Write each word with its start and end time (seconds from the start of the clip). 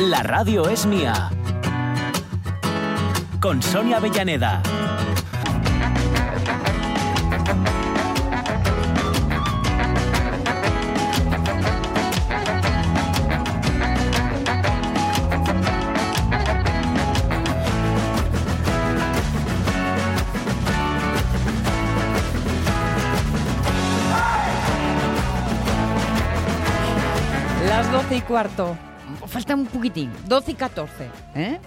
La 0.00 0.22
radio 0.22 0.66
es 0.66 0.86
mía. 0.86 1.28
Con 3.38 3.62
Sonia 3.62 3.98
Avellaneda. 3.98 4.62
Las 27.68 27.92
12 27.92 28.16
y 28.16 28.20
cuarto. 28.22 28.89
Falta 29.26 29.54
un 29.54 29.66
poquitín. 29.66 30.10
12 30.28 30.52
y 30.52 30.54
14. 30.54 31.10
¿eh? 31.34 31.58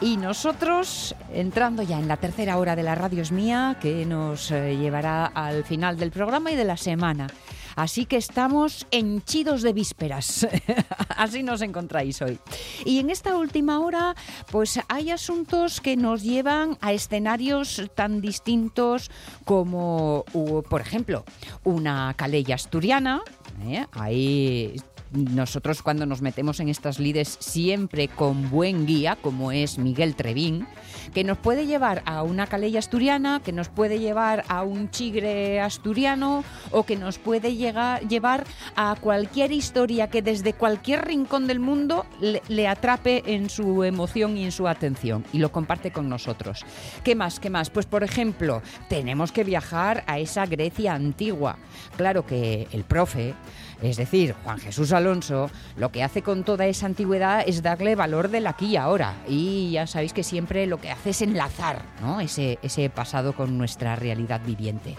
Y 0.00 0.16
nosotros, 0.16 1.14
entrando 1.32 1.82
ya 1.82 1.98
en 1.98 2.08
la 2.08 2.16
tercera 2.16 2.58
hora 2.58 2.76
de 2.76 2.82
la 2.82 2.94
radio 2.94 3.22
es 3.22 3.32
mía, 3.32 3.76
que 3.80 4.04
nos 4.04 4.50
eh, 4.50 4.76
llevará 4.76 5.26
al 5.26 5.64
final 5.64 5.96
del 5.96 6.10
programa 6.10 6.52
y 6.52 6.56
de 6.56 6.64
la 6.64 6.76
semana. 6.76 7.28
Así 7.76 8.06
que 8.06 8.16
estamos 8.16 8.86
henchidos 8.90 9.60
de 9.60 9.74
vísperas. 9.74 10.48
Así 11.16 11.42
nos 11.42 11.60
encontráis 11.60 12.22
hoy. 12.22 12.38
Y 12.86 12.98
en 13.00 13.10
esta 13.10 13.36
última 13.36 13.80
hora, 13.80 14.14
pues 14.50 14.80
hay 14.88 15.10
asuntos 15.10 15.82
que 15.82 15.94
nos 15.94 16.22
llevan 16.22 16.78
a 16.80 16.94
escenarios 16.94 17.82
tan 17.94 18.22
distintos 18.22 19.10
como, 19.44 20.24
por 20.70 20.80
ejemplo, 20.80 21.26
una 21.64 22.14
calella 22.16 22.54
asturiana. 22.54 23.20
¿eh? 23.62 23.86
Ahí 23.92 24.80
nosotros 25.12 25.82
cuando 25.82 26.06
nos 26.06 26.22
metemos 26.22 26.60
en 26.60 26.68
estas 26.68 26.98
lides 26.98 27.36
siempre 27.40 28.08
con 28.08 28.50
buen 28.50 28.86
guía, 28.86 29.16
como 29.20 29.52
es 29.52 29.78
Miguel 29.78 30.16
Trevín, 30.16 30.66
que 31.14 31.24
nos 31.24 31.38
puede 31.38 31.66
llevar 31.66 32.02
a 32.06 32.22
una 32.22 32.46
calella 32.46 32.78
asturiana, 32.78 33.40
que 33.44 33.52
nos 33.52 33.68
puede 33.68 33.98
llevar 33.98 34.44
a 34.48 34.62
un 34.62 34.90
chigre 34.90 35.60
asturiano 35.60 36.44
o 36.70 36.84
que 36.84 36.96
nos 36.96 37.18
puede 37.18 37.54
llegar, 37.54 38.06
llevar 38.08 38.44
a 38.74 38.96
cualquier 39.00 39.52
historia 39.52 40.08
que 40.08 40.22
desde 40.22 40.52
cualquier 40.52 41.04
rincón 41.06 41.46
del 41.46 41.60
mundo 41.60 42.06
le, 42.20 42.42
le 42.48 42.68
atrape 42.68 43.22
en 43.26 43.48
su 43.48 43.84
emoción 43.84 44.36
y 44.36 44.44
en 44.44 44.52
su 44.52 44.68
atención 44.68 45.24
y 45.32 45.38
lo 45.38 45.52
comparte 45.52 45.90
con 45.90 46.08
nosotros. 46.08 46.64
¿Qué 47.04 47.14
más? 47.14 47.40
¿Qué 47.40 47.50
más? 47.50 47.70
Pues 47.70 47.86
por 47.86 48.04
ejemplo, 48.04 48.62
tenemos 48.88 49.32
que 49.32 49.44
viajar 49.44 50.04
a 50.06 50.18
esa 50.18 50.46
Grecia 50.46 50.94
antigua. 50.94 51.58
Claro 51.96 52.26
que 52.26 52.68
el 52.72 52.84
profe 52.84 53.34
es 53.82 53.96
decir, 53.96 54.34
Juan 54.44 54.58
Jesús 54.58 54.92
Alonso 54.92 55.50
lo 55.76 55.92
que 55.92 56.02
hace 56.02 56.22
con 56.22 56.44
toda 56.44 56.66
esa 56.66 56.86
antigüedad 56.86 57.44
es 57.46 57.62
darle 57.62 57.94
valor 57.94 58.28
del 58.28 58.46
aquí 58.46 58.66
y 58.66 58.76
ahora. 58.76 59.14
Y 59.28 59.72
ya 59.72 59.86
sabéis 59.86 60.12
que 60.12 60.22
siempre 60.22 60.66
lo 60.66 60.80
que 60.80 60.90
hace 60.90 61.10
es 61.10 61.22
enlazar 61.22 61.82
¿no? 62.00 62.20
ese, 62.20 62.58
ese 62.62 62.88
pasado 62.90 63.34
con 63.34 63.58
nuestra 63.58 63.96
realidad 63.96 64.40
viviente. 64.44 64.96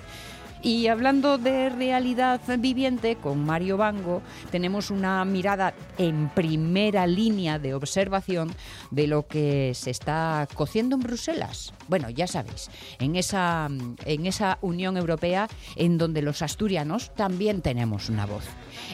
Y 0.67 0.87
hablando 0.87 1.37
de 1.37 1.69
realidad 1.69 2.41
viviente, 2.59 3.15
con 3.15 3.45
Mario 3.45 3.77
Bango 3.77 4.21
tenemos 4.51 4.91
una 4.91 5.23
mirada 5.23 5.73
en 5.97 6.27
primera 6.27 7.07
línea 7.07 7.57
de 7.57 7.73
observación 7.73 8.53
de 8.91 9.07
lo 9.07 9.27
que 9.27 9.71
se 9.75 9.91
está 9.91 10.45
cociendo 10.55 10.97
en 10.97 11.03
Bruselas. 11.03 11.73
Bueno, 11.87 12.09
ya 12.09 12.27
sabéis, 12.27 12.69
en 12.99 13.15
esa, 13.15 13.69
en 14.03 14.25
esa 14.25 14.57
Unión 14.59 14.97
Europea 14.97 15.47
en 15.77 15.97
donde 15.97 16.21
los 16.21 16.41
asturianos 16.41 17.15
también 17.15 17.61
tenemos 17.61 18.09
una 18.09 18.25
voz. 18.25 18.43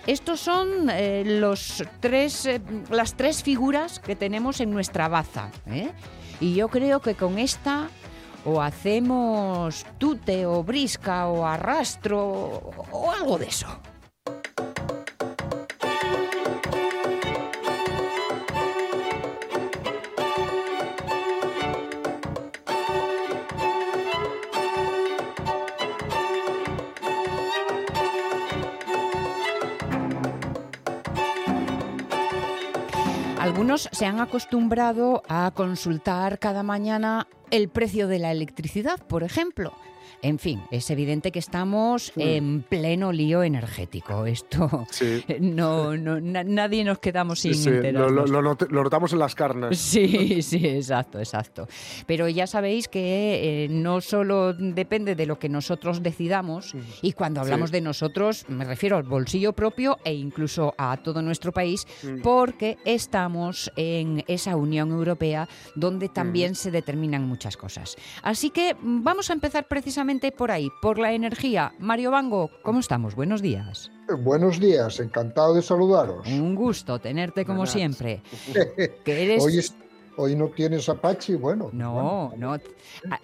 Estos 0.05 0.41
son 0.41 0.91
eh, 0.91 1.23
los 1.25 1.83
tres, 1.99 2.45
eh, 2.45 2.61
las 2.91 3.17
tres 3.17 3.41
figuras 3.41 3.99
que 3.99 4.15
tenemos 4.15 4.59
en 4.59 4.69
nuestra 4.69 5.07
baza. 5.07 5.49
¿eh? 5.65 5.89
Y 6.39 6.53
yo 6.53 6.67
creo 6.67 6.99
que 6.99 7.15
con 7.15 7.39
esta 7.39 7.89
o 8.45 8.61
hacemos 8.61 9.85
tute 9.97 10.45
o 10.45 10.63
brisca 10.63 11.27
o 11.27 11.45
arrastro 11.45 12.73
o, 12.91 13.11
algo 13.11 13.37
de 13.37 13.47
eso. 13.47 13.67
Algunos 33.39 33.89
se 33.91 34.05
han 34.05 34.21
acostumbrado 34.21 35.21
a 35.27 35.51
consultar 35.53 36.39
cada 36.39 36.63
mañana 36.63 37.27
el 37.53 37.69
precio 37.69 38.07
de 38.07 38.17
la 38.17 38.31
electricidad, 38.31 38.99
por 39.05 39.21
ejemplo. 39.21 39.73
En 40.21 40.39
fin, 40.39 40.61
es 40.71 40.89
evidente 40.89 41.31
que 41.31 41.39
estamos 41.39 42.11
en 42.15 42.61
pleno 42.63 43.11
lío 43.11 43.43
energético. 43.43 44.25
Esto 44.25 44.85
Sí. 44.91 45.23
no, 45.39 45.95
no 45.97 46.19
na- 46.21 46.43
nadie 46.43 46.83
nos 46.83 46.99
quedamos 46.99 47.39
sin 47.39 47.55
sí, 47.55 47.69
lo, 47.69 48.09
lo- 48.09 48.25
lo 48.27 48.41
not- 48.41 48.69
lo 48.71 48.83
notamos 48.83 49.13
en 49.13 49.19
las 49.19 49.35
carnes. 49.35 49.77
Sí, 49.77 50.41
sí, 50.41 50.65
exacto, 50.67 51.19
exacto. 51.19 51.67
Pero 52.05 52.27
ya 52.29 52.47
sabéis 52.47 52.87
que 52.87 53.65
eh, 53.65 53.67
no 53.69 54.01
solo 54.01 54.53
depende 54.53 55.15
de 55.15 55.25
lo 55.25 55.39
que 55.39 55.49
nosotros 55.49 56.03
decidamos, 56.03 56.75
y 57.01 57.13
cuando 57.13 57.41
hablamos 57.41 57.71
de 57.71 57.81
nosotros 57.81 58.45
me 58.47 58.65
refiero 58.65 58.97
al 58.97 59.03
bolsillo 59.03 59.53
propio 59.53 59.97
e 60.05 60.13
incluso 60.13 60.73
a 60.77 60.97
todo 60.97 61.21
nuestro 61.21 61.51
país, 61.51 61.85
Mm. 62.03 62.21
porque 62.21 62.77
estamos 62.85 63.71
en 63.75 64.23
esa 64.27 64.55
Unión 64.55 64.91
Europea 64.91 65.47
donde 65.75 66.09
también 66.09 66.55
se 66.55 66.69
determinan 66.71 67.23
muchas 67.27 67.55
cosas. 67.57 67.95
Así 68.21 68.49
que 68.49 68.73
mm, 68.75 69.03
vamos 69.03 69.29
a 69.29 69.33
empezar 69.33 69.67
precisamente 69.67 70.02
por 70.37 70.51
ahí, 70.51 70.69
por 70.81 70.99
la 70.99 71.13
energía. 71.13 71.71
Mario 71.79 72.11
Bango, 72.11 72.49
¿cómo 72.61 72.81
estamos? 72.81 73.15
Buenos 73.15 73.41
días. 73.41 73.89
Eh, 74.09 74.13
Buenos 74.15 74.59
días, 74.59 74.99
encantado 74.99 75.53
de 75.53 75.61
saludaros. 75.61 76.27
Un 76.27 76.55
gusto 76.55 76.99
tenerte 76.99 77.45
como 77.45 77.59
Buenas. 77.59 77.73
siempre. 77.73 78.21
Que 79.05 79.23
eres... 79.23 79.41
Hoy, 79.43 79.59
es- 79.59 79.73
hoy 80.17 80.35
no 80.35 80.49
tienes 80.49 80.89
Apache, 80.89 81.35
bueno. 81.37 81.69
No, 81.71 82.33
no. 82.37 82.57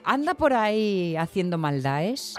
Anda 0.05 0.35
por 0.35 0.53
ahí 0.53 1.17
haciendo 1.17 1.57
maldades. 1.57 2.35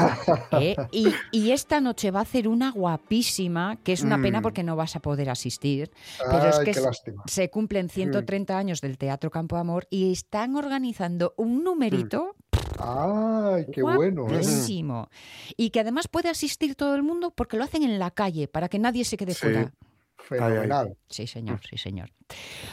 ¿eh? 0.52 0.74
Y, 0.90 1.08
y 1.30 1.50
esta 1.50 1.80
noche 1.82 2.10
va 2.10 2.20
a 2.20 2.22
hacer 2.22 2.48
una 2.48 2.70
guapísima, 2.72 3.76
que 3.84 3.92
es 3.92 4.02
una 4.02 4.20
pena 4.22 4.40
Mm. 4.40 4.42
porque 4.42 4.62
no 4.62 4.74
vas 4.74 4.96
a 4.96 5.00
poder 5.00 5.28
asistir. 5.28 5.90
Pero 6.30 6.48
es 6.48 6.58
que 6.60 6.64
qué 6.64 6.74
se- 6.74 6.80
lástima. 6.80 7.22
se 7.26 7.50
cumplen 7.50 7.90
130 7.90 8.56
años 8.56 8.80
del 8.80 8.96
Teatro 8.96 9.30
Campo 9.30 9.56
Amor 9.56 9.86
y 9.90 10.10
están 10.12 10.56
organizando 10.56 11.34
un 11.36 11.62
numerito 11.62 12.36
Ay, 12.78 13.66
qué 13.72 13.82
bueno. 13.82 14.22
¿eh? 14.26 14.28
guapísimo. 14.30 15.08
Y 15.56 15.70
que 15.70 15.80
además 15.80 16.08
puede 16.08 16.28
asistir 16.28 16.74
todo 16.74 16.94
el 16.94 17.02
mundo 17.02 17.32
porque 17.34 17.56
lo 17.56 17.64
hacen 17.64 17.82
en 17.82 17.98
la 17.98 18.10
calle 18.10 18.48
para 18.48 18.68
que 18.68 18.78
nadie 18.78 19.04
se 19.04 19.16
quede 19.16 19.34
Sí. 19.34 19.40
fuera. 19.40 19.72
Fenomenal. 20.18 20.96
Sí, 21.08 21.26
señor, 21.26 21.60
sí, 21.68 21.76
señor. 21.76 22.10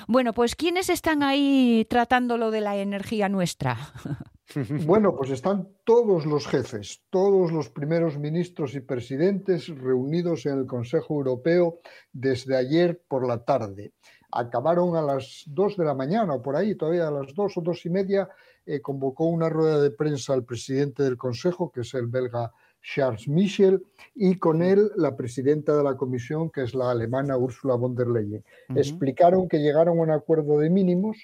Bueno, 0.08 0.34
pues 0.34 0.56
¿quiénes 0.56 0.90
están 0.90 1.24
ahí 1.24 1.86
tratando 1.90 2.38
lo 2.38 2.52
de 2.52 2.62
la 2.62 2.78
energía 2.78 3.30
nuestra? 3.30 3.78
Bueno, 4.88 5.16
pues 5.16 5.30
están 5.30 5.68
todos 5.84 6.26
los 6.26 6.48
jefes, 6.48 7.04
todos 7.12 7.52
los 7.52 7.70
primeros 7.70 8.18
ministros 8.18 8.74
y 8.74 8.80
presidentes 8.80 9.68
reunidos 9.68 10.48
en 10.48 10.58
el 10.58 10.66
Consejo 10.66 11.14
Europeo 11.14 11.82
desde 12.14 12.58
ayer 12.58 13.00
por 13.08 13.28
la 13.28 13.46
tarde. 13.46 13.94
Acabaron 14.32 14.96
a 14.96 15.04
las 15.04 15.44
dos 15.46 15.78
de 15.78 15.86
la 15.86 15.94
mañana 15.94 16.34
o 16.34 16.42
por 16.42 16.56
ahí, 16.56 16.74
todavía 16.74 17.10
a 17.10 17.12
las 17.12 17.36
dos 17.36 17.58
o 17.58 17.62
dos 17.62 17.86
y 17.86 17.92
media, 17.92 18.28
eh, 18.66 18.82
convocó 18.82 19.26
una 19.26 19.50
rueda 19.50 19.82
de 19.82 19.92
prensa 19.92 20.34
al 20.34 20.44
presidente 20.44 21.04
del 21.04 21.18
Consejo, 21.18 21.72
que 21.72 21.82
es 21.82 21.94
el 21.94 22.08
belga 22.08 22.52
Charles 22.82 23.28
Michel, 23.28 23.84
y 24.16 24.36
con 24.38 24.62
él 24.62 24.92
la 24.96 25.16
presidenta 25.16 25.76
de 25.76 25.84
la 25.84 25.98
Comisión, 25.98 26.50
que 26.50 26.64
es 26.64 26.74
la 26.74 26.92
alemana 26.92 27.38
Ursula 27.38 27.76
von 27.76 27.96
der 27.96 28.08
Leyen. 28.08 28.44
Explicaron 28.76 29.48
que 29.50 29.60
llegaron 29.60 29.98
a 30.00 30.02
un 30.02 30.12
acuerdo 30.12 30.60
de 30.60 30.70
mínimos 30.70 31.18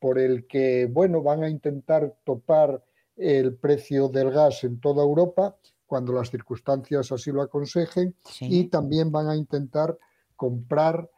por 0.00 0.18
el 0.18 0.46
que, 0.46 0.86
bueno, 0.90 1.22
van 1.22 1.42
a 1.44 1.48
intentar 1.48 2.16
topar 2.24 2.82
el 3.16 3.54
precio 3.56 4.08
del 4.08 4.30
gas 4.30 4.64
en 4.64 4.80
toda 4.80 5.02
Europa 5.02 5.56
cuando 5.86 6.12
las 6.12 6.30
circunstancias 6.30 7.12
así 7.12 7.30
lo 7.30 7.40
aconsejen 7.42 8.14
Sí. 8.24 8.46
y 8.50 8.64
también 8.68 9.10
van 9.12 9.28
a 9.28 9.36
intentar 9.36 9.96
comprar 10.34 11.08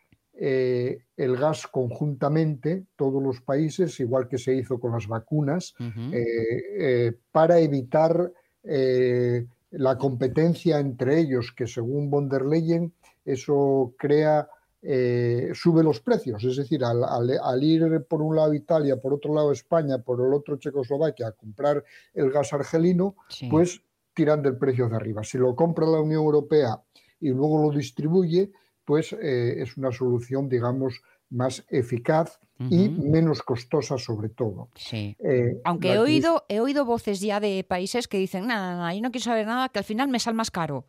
eh, 0.40 0.99
el 1.17 1.37
gas 1.37 1.67
conjuntamente, 1.67 2.87
todos 2.96 3.23
los 3.23 3.40
países, 3.40 3.99
igual 4.00 4.29
que 4.29 4.38
se 4.38 4.55
hizo 4.55 4.79
con 4.79 4.93
las 4.93 5.06
vacunas, 5.06 5.75
para 7.32 7.58
evitar 7.58 8.32
la 9.70 9.99
competencia 9.99 10.79
entre 10.79 11.19
ellos, 11.19 11.52
que 11.56 11.67
según 11.67 12.11
von 12.11 12.29
der 12.29 12.46
Leyen 12.46 12.93
eso 13.25 13.94
crea 13.99 14.49
eh, 14.81 15.50
sube 15.55 15.82
los 15.82 16.00
precios. 16.00 16.43
Es 16.44 16.56
decir, 16.56 16.82
al, 16.85 17.62
ir 17.62 18.06
por 18.08 18.23
un 18.23 18.37
lado 18.37 18.55
Italia, 18.55 19.00
por 19.00 19.12
otro 19.12 19.35
lado 19.35 19.52
España, 19.52 19.99
por 19.99 20.20
el 20.20 20.32
otro 20.32 20.56
Checoslovaquia 20.56 21.29
a 21.29 21.32
comprar 21.32 21.85
el 22.14 22.31
gas 22.31 22.52
argelino, 22.52 23.17
pues 23.50 23.82
tiran 24.14 24.43
del 24.43 24.56
precio 24.56 24.88
de 24.88 24.96
arriba. 24.96 25.25
Si 25.25 25.37
lo 25.37 25.55
compra 25.55 25.87
la 25.87 26.00
Unión 26.00 26.23
Europea 26.23 26.81
y 27.20 27.31
luego 27.31 27.62
lo 27.62 27.76
distribuye, 27.76 28.52
pues 28.88 29.12
eh, 29.12 29.56
es 29.58 29.76
una 29.76 29.93
solución, 29.93 30.49
digamos, 30.49 31.02
más 31.29 31.62
eficaz 31.69 32.40
y 32.58 32.88
menos 32.88 33.43
costosa 33.43 33.99
sobre 33.99 34.31
todo. 34.31 34.70
Sí. 34.76 35.14
Eh, 35.23 35.61
Aunque 35.64 35.93
he 35.93 35.99
oído, 35.99 36.46
he 36.49 36.58
oído 36.58 36.87
voces 36.87 37.20
ya 37.20 37.38
de 37.38 37.67
países 37.69 38.08
que 38.08 38.17
dicen, 38.17 38.46
nada, 38.46 38.76
nada, 38.76 38.94
yo 38.94 39.02
no 39.02 39.11
quiero 39.11 39.25
saber 39.25 39.46
nada, 39.46 39.69
que 39.69 39.81
al 39.81 39.85
final 39.85 40.08
me 40.08 40.19
sale 40.19 40.38
más 40.38 40.50
caro. 40.50 40.87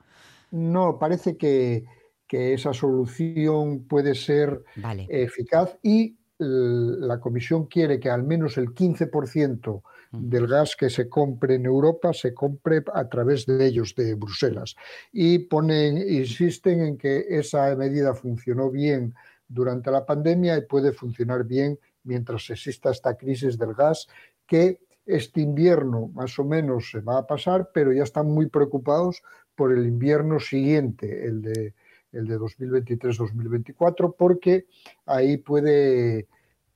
No, 0.49 0.97
parece 0.97 1.35
que, 1.35 1.83
que 2.25 2.53
esa 2.53 2.71
solución 2.71 3.83
puede 3.83 4.15
ser 4.15 4.63
eficaz 5.09 5.77
y 5.83 6.15
la 6.37 7.19
Comisión 7.19 7.65
quiere 7.65 7.99
que 7.99 8.09
al 8.09 8.23
menos 8.23 8.57
el 8.57 8.69
15% 8.73 9.81
del 10.11 10.47
gas 10.47 10.75
que 10.75 10.89
se 10.89 11.07
compre 11.07 11.55
en 11.55 11.65
Europa 11.65 12.13
se 12.13 12.33
compre 12.33 12.83
a 12.93 13.07
través 13.07 13.45
de 13.45 13.65
ellos, 13.65 13.93
de 13.95 14.15
Bruselas. 14.15 14.75
Y 15.11 15.39
ponen, 15.39 15.97
insisten 15.97 16.81
en 16.81 16.97
que 16.97 17.25
esa 17.29 17.75
medida 17.75 18.13
funcionó 18.13 18.71
bien 18.71 19.13
durante 19.47 19.91
la 19.91 20.05
pandemia 20.05 20.57
y 20.57 20.65
puede 20.65 20.91
funcionar 20.91 21.43
bien 21.43 21.79
mientras 22.03 22.49
exista 22.49 22.91
esta 22.91 23.15
crisis 23.15 23.57
del 23.57 23.73
gas 23.73 24.07
que 24.47 24.79
este 25.05 25.41
invierno 25.41 26.07
más 26.13 26.37
o 26.39 26.43
menos 26.43 26.91
se 26.91 27.01
va 27.01 27.19
a 27.19 27.27
pasar, 27.27 27.71
pero 27.73 27.91
ya 27.91 28.03
están 28.03 28.27
muy 28.27 28.47
preocupados 28.47 29.21
por 29.55 29.73
el 29.73 29.85
invierno 29.85 30.39
siguiente, 30.39 31.25
el 31.25 31.41
de 31.41 31.73
el 32.11 32.27
de 32.27 32.39
2023-2024, 32.39 34.15
porque 34.17 34.65
ahí 35.05 35.37
puede, 35.37 36.27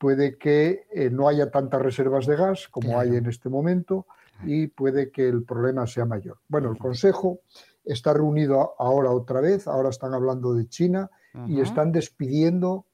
puede 0.04 0.38
que 0.38 0.86
eh, 0.92 1.10
no 1.10 1.30
haya 1.30 1.50
tantas 1.50 1.82
reservas 1.82 2.26
de 2.26 2.36
gas 2.36 2.68
como 2.68 3.00
hay 3.00 3.16
en 3.16 3.26
este 3.26 3.48
momento 3.48 4.06
y 4.44 4.68
puede 4.68 5.12
que 5.12 5.30
el 5.30 5.46
problema 5.46 5.88
sea 5.88 6.04
mayor. 6.04 6.40
Bueno, 6.50 6.70
el 6.70 6.78
Consejo 6.78 7.40
está 7.86 8.12
reunido 8.12 8.74
ahora 8.80 9.12
otra 9.12 9.40
vez, 9.40 9.66
ahora 9.66 9.92
están 9.92 10.14
hablando 10.14 10.54
de 10.56 10.68
China 10.68 11.10
y 11.48 11.62
están 11.62 11.94
despidiendo 11.94 12.86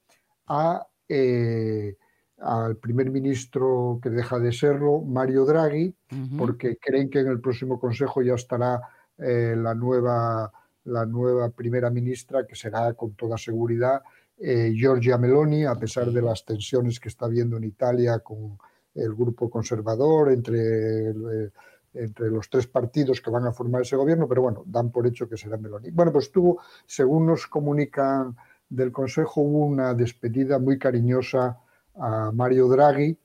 a, 0.45 0.85
eh, 1.07 1.95
al 2.37 2.77
primer 2.77 3.09
ministro 3.09 3.99
que 4.03 4.11
deja 4.11 4.37
de 4.37 4.51
serlo, 4.51 5.01
Mario 5.01 5.45
Draghi, 5.45 5.95
porque 6.37 6.77
creen 6.77 7.09
que 7.09 7.21
en 7.21 7.29
el 7.29 7.41
próximo 7.41 7.79
Consejo 7.79 8.21
ya 8.21 8.35
estará 8.35 8.81
eh, 9.17 9.55
la 9.57 9.73
nueva 9.73 10.51
la 10.83 11.05
nueva 11.05 11.49
primera 11.49 11.89
ministra, 11.89 12.45
que 12.47 12.55
será 12.55 12.93
con 12.93 13.13
toda 13.13 13.37
seguridad 13.37 14.01
eh, 14.39 14.71
Giorgia 14.73 15.17
Meloni, 15.17 15.65
a 15.65 15.75
pesar 15.75 16.11
de 16.11 16.21
las 16.21 16.45
tensiones 16.45 16.99
que 16.99 17.09
está 17.09 17.25
habiendo 17.25 17.57
en 17.57 17.65
Italia 17.65 18.19
con 18.19 18.57
el 18.95 19.13
grupo 19.13 19.49
conservador, 19.49 20.31
entre, 20.31 21.09
eh, 21.09 21.51
entre 21.93 22.29
los 22.29 22.49
tres 22.49 22.67
partidos 22.67 23.21
que 23.21 23.29
van 23.29 23.45
a 23.45 23.51
formar 23.51 23.81
ese 23.81 23.95
gobierno, 23.95 24.27
pero 24.27 24.41
bueno, 24.41 24.63
dan 24.65 24.91
por 24.91 25.05
hecho 25.07 25.27
que 25.27 25.37
será 25.37 25.57
Meloni. 25.57 25.91
Bueno, 25.91 26.11
pues 26.11 26.31
tuvo, 26.31 26.61
según 26.85 27.25
nos 27.25 27.47
comunican 27.47 28.35
del 28.69 28.91
Consejo, 28.91 29.41
hubo 29.41 29.65
una 29.65 29.93
despedida 29.93 30.59
muy 30.59 30.77
cariñosa 30.77 31.59
a 31.95 32.31
Mario 32.31 32.67
Draghi, 32.67 33.17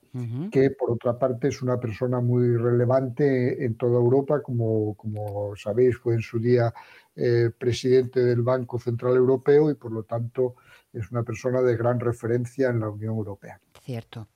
que 0.51 0.71
por 0.71 0.91
otra 0.91 1.19
parte 1.19 1.49
es 1.49 1.61
una 1.61 1.79
persona 1.79 2.21
muy 2.21 2.55
relevante 2.55 3.65
en 3.65 3.75
toda 3.75 3.97
Europa, 3.97 4.41
como, 4.41 4.95
como 4.95 5.55
sabéis, 5.55 5.97
fue 5.97 6.13
en 6.15 6.21
su 6.21 6.39
día 6.39 6.73
eh, 7.15 7.49
presidente 7.57 8.21
del 8.23 8.41
Banco 8.41 8.77
Central 8.79 9.15
Europeo 9.15 9.71
y 9.71 9.75
por 9.75 9.91
lo 9.91 10.03
tanto 10.03 10.55
es 10.91 11.11
una 11.11 11.23
persona 11.23 11.61
de 11.61 11.77
gran 11.77 11.99
referencia 11.99 12.69
en 12.69 12.81
la 12.81 12.89
Unión 12.89 13.15
Europea. 13.15 13.59
Cierto. 13.81 14.27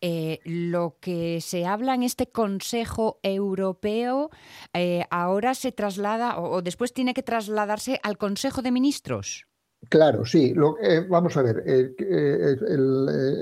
Eh, 0.00 0.38
lo 0.44 0.98
que 1.00 1.40
se 1.40 1.66
habla 1.66 1.94
en 1.94 2.02
este 2.02 2.30
Consejo 2.30 3.18
Europeo 3.22 4.30
eh, 4.72 5.04
ahora 5.10 5.54
se 5.54 5.72
traslada 5.72 6.38
o, 6.38 6.62
después 6.62 6.92
tiene 6.92 7.14
que 7.14 7.22
trasladarse 7.22 7.98
al 8.02 8.18
Consejo 8.18 8.62
de 8.62 8.70
Ministros. 8.70 9.47
Claro, 9.88 10.24
sí. 10.24 10.54
vamos 11.08 11.36
a 11.36 11.42
ver, 11.42 11.64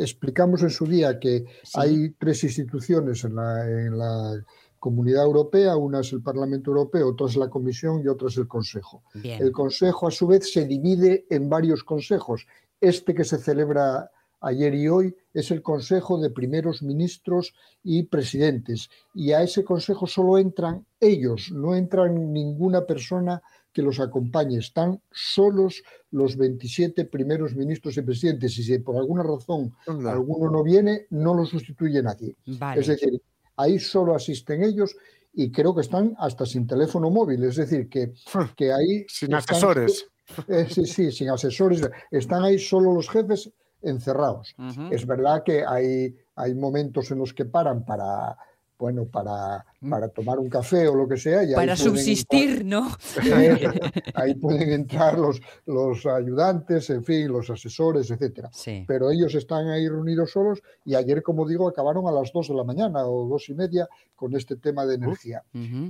explicamos 0.01 0.63
en 0.63 0.71
su 0.71 0.87
día 0.87 1.19
que 1.19 1.45
hay 1.75 2.11
tres 2.19 2.45
instituciones 2.45 3.25
en 3.25 3.35
la 3.35 4.45
Comunidad 4.79 5.25
Europea, 5.25 5.77
una 5.77 6.01
es 6.01 6.13
el 6.13 6.23
Parlamento 6.23 6.71
Europeo, 6.71 7.09
otra 7.09 7.27
es 7.27 7.37
la 7.37 7.51
Comisión 7.51 8.03
y 8.05 8.09
otra 8.09 8.29
es 8.29 8.37
el 8.37 8.47
Consejo. 8.47 9.03
El 9.23 9.51
Consejo, 9.51 10.07
a 10.07 10.11
su 10.13 10.29
vez, 10.29 10.53
se 10.53 10.67
divide 10.67 11.27
en 11.31 11.49
varios 11.49 11.83
consejos. 11.83 12.47
Este 12.81 13.13
que 13.15 13.25
se 13.25 13.39
celebra 13.39 14.11
ayer 14.41 14.75
y 14.75 14.87
hoy 14.87 15.17
es 15.35 15.51
el 15.51 15.63
Consejo 15.63 16.21
de 16.21 16.31
Primeros 16.31 16.83
Ministros 16.83 17.55
y 17.83 18.05
Presidentes. 18.05 18.89
Y 19.15 19.33
a 19.33 19.43
ese 19.43 19.65
Consejo 19.65 20.07
solo 20.07 20.39
entran 20.39 20.87
ellos, 21.01 21.51
no 21.53 21.75
entran 21.75 22.33
ninguna 22.33 22.87
persona 22.87 23.43
que 23.77 23.83
los 23.83 24.01
acompañe. 24.01 24.57
Están 24.57 25.03
solos 25.13 25.83
los 26.11 26.35
27 26.39 27.05
primeros 27.05 27.55
ministros 27.55 27.95
y 27.99 28.01
presidentes. 28.01 28.57
Y 28.57 28.63
si 28.63 28.79
por 28.79 28.97
alguna 28.97 29.23
razón 29.23 29.71
alguno 29.87 30.51
no 30.51 30.63
viene, 30.63 31.05
no 31.11 31.35
lo 31.35 31.45
sustituye 31.45 32.03
nadie. 32.03 32.35
Es 32.75 32.87
decir, 32.87 33.21
ahí 33.55 33.79
solo 33.79 34.15
asisten 34.15 34.65
ellos 34.65 34.97
y 35.35 35.51
creo 35.51 35.75
que 35.75 35.83
están 35.83 36.17
hasta 36.19 36.47
sin 36.47 36.67
teléfono 36.67 37.11
móvil, 37.11 37.45
es 37.45 37.57
decir, 37.57 37.91
que, 37.91 38.15
que 38.57 38.73
ahí... 38.73 39.05
Sin 39.09 39.35
asesores. 39.35 40.07
Eh, 40.49 40.67
sí, 40.71 40.87
sí, 40.87 41.13
sin 41.13 41.29
asesores. 41.29 41.83
Están 42.11 42.45
ahí 42.45 42.59
solo 42.59 42.95
los 42.95 43.11
jefes 43.11 43.53
encerrados. 43.83 44.57
Es 44.91 45.07
verdad 45.07 45.43
que 45.45 45.67
hay, 45.67 46.17
hay 46.35 46.55
momentos 46.55 47.11
en 47.11 47.19
los 47.19 47.35
que 47.35 47.45
paran 47.45 47.85
para 47.85 48.39
bueno, 48.79 49.07
para, 49.07 49.65
mm. 49.81 49.91
para 49.91 50.09
tomar 50.09 50.39
un 50.39 50.49
café 50.49 50.87
o 50.89 50.95
lo 50.95 51.09
que 51.09 51.17
sea. 51.17 51.41
para 51.55 51.77
subsistir, 51.77 52.65
¿no? 52.65 52.89
ahí 54.15 54.35
pueden 54.35 54.71
entrar 54.71 55.19
los, 55.19 55.41
los 55.65 56.05
ayudantes, 56.07 56.91
en 56.91 57.05
fin, 57.05 57.29
los 57.29 57.49
asesores, 57.51 58.11
etcétera. 58.11 58.51
Pero 58.87 59.11
ellos 59.11 59.35
están 59.35 59.69
ahí 59.69 59.89
reunidos 59.89 60.33
solos 60.33 60.63
y 60.85 60.95
ayer, 60.95 61.23
como 61.23 61.47
digo, 61.47 61.69
acabaron 61.69 62.07
a 62.07 62.13
las 62.13 62.33
dos 62.33 62.49
de 62.49 62.55
la 62.55 62.65
mañana 62.65 63.07
o 63.07 63.29
dos 63.29 63.49
y 63.49 63.55
media 63.55 63.89
con 64.15 64.35
este 64.37 64.57
tema 64.57 64.85
de 64.85 64.95
energía. 64.97 65.43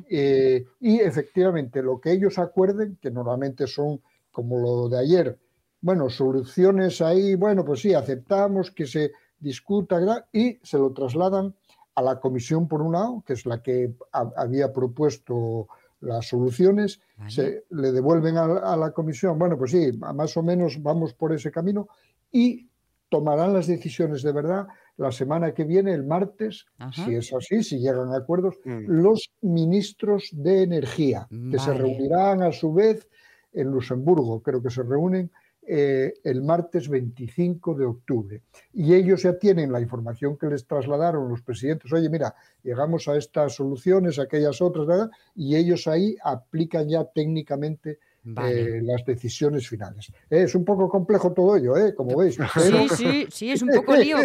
Eh, 0.08 0.64
y 0.80 1.00
efectivamente, 1.00 1.82
lo 1.82 2.00
que 2.00 2.12
ellos 2.12 2.38
acuerden, 2.38 2.98
que 3.00 3.10
normalmente 3.10 3.66
son 3.66 4.00
como 4.30 4.58
lo 4.58 4.88
de 4.88 4.98
ayer, 4.98 5.38
bueno, 5.80 6.08
soluciones 6.10 7.00
ahí, 7.00 7.34
bueno, 7.34 7.64
pues 7.64 7.80
sí, 7.80 7.94
aceptamos 7.94 8.70
que 8.70 8.86
se 8.86 9.12
discuta 9.38 10.26
y 10.32 10.58
se 10.62 10.78
lo 10.78 10.92
trasladan 10.92 11.54
a 11.96 12.02
la 12.02 12.20
comisión 12.20 12.68
por 12.68 12.82
un 12.82 12.92
lado, 12.92 13.24
que 13.26 13.32
es 13.32 13.46
la 13.46 13.62
que 13.62 13.94
había 14.12 14.72
propuesto 14.72 15.66
las 16.00 16.28
soluciones, 16.28 17.00
se 17.26 17.64
le 17.70 17.90
devuelven 17.90 18.36
a, 18.36 18.76
la 18.76 18.90
comisión, 18.92 19.38
bueno, 19.38 19.56
pues 19.56 19.70
sí, 19.70 19.92
más 19.92 20.36
o 20.36 20.42
menos 20.42 20.82
vamos 20.82 21.14
por 21.14 21.32
ese 21.32 21.50
camino 21.50 21.88
y 22.30 22.68
tomarán 23.08 23.54
las 23.54 23.66
decisiones 23.66 24.22
de 24.22 24.32
verdad 24.32 24.66
la 24.98 25.10
semana 25.10 25.54
que 25.54 25.64
viene, 25.64 25.94
el 25.94 26.04
martes, 26.04 26.66
si 26.92 27.14
es 27.14 27.32
así, 27.32 27.62
si 27.62 27.78
llegan 27.78 28.12
a 28.12 28.18
acuerdos, 28.18 28.56
mm. 28.64 28.84
los 28.88 29.30
ministros 29.40 30.28
de 30.32 30.62
energía, 30.62 31.26
que 31.50 31.58
se 31.58 31.72
reunirán 31.72 32.42
a 32.42 32.52
su 32.52 32.72
vez 32.74 33.08
en 33.52 33.70
Luxemburgo, 33.70 34.42
creo 34.42 34.62
que 34.62 34.70
se 34.70 34.82
reúnen 34.82 35.30
eh, 35.68 36.14
el 36.22 36.42
martes 36.42 36.88
25 36.88 37.74
de 37.74 37.84
octubre. 37.84 38.42
Y 38.72 38.94
ellos 38.94 39.22
ya 39.22 39.38
tienen 39.38 39.72
la 39.72 39.80
información 39.80 40.36
que 40.36 40.46
les 40.46 40.66
trasladaron 40.66 41.28
los 41.28 41.42
presidentes. 41.42 41.92
Oye, 41.92 42.08
mira, 42.08 42.34
llegamos 42.62 43.08
a 43.08 43.16
estas 43.16 43.54
soluciones, 43.54 44.18
aquellas 44.18 44.62
otras. 44.62 45.10
Y 45.34 45.56
ellos 45.56 45.86
ahí 45.86 46.16
aplican 46.22 46.88
ya 46.88 47.04
técnicamente 47.04 47.98
eh, 48.44 48.80
las 48.82 49.04
decisiones 49.04 49.68
finales. 49.68 50.10
Eh, 50.30 50.42
es 50.42 50.54
un 50.54 50.64
poco 50.64 50.88
complejo 50.88 51.32
todo 51.32 51.56
ello, 51.56 51.76
¿eh? 51.76 51.94
como 51.94 52.16
veis. 52.18 52.36
Sí, 52.54 52.88
sí, 52.88 53.26
sí, 53.30 53.50
es 53.52 53.62
un 53.62 53.68
poco 53.74 53.94
lío. 53.96 54.16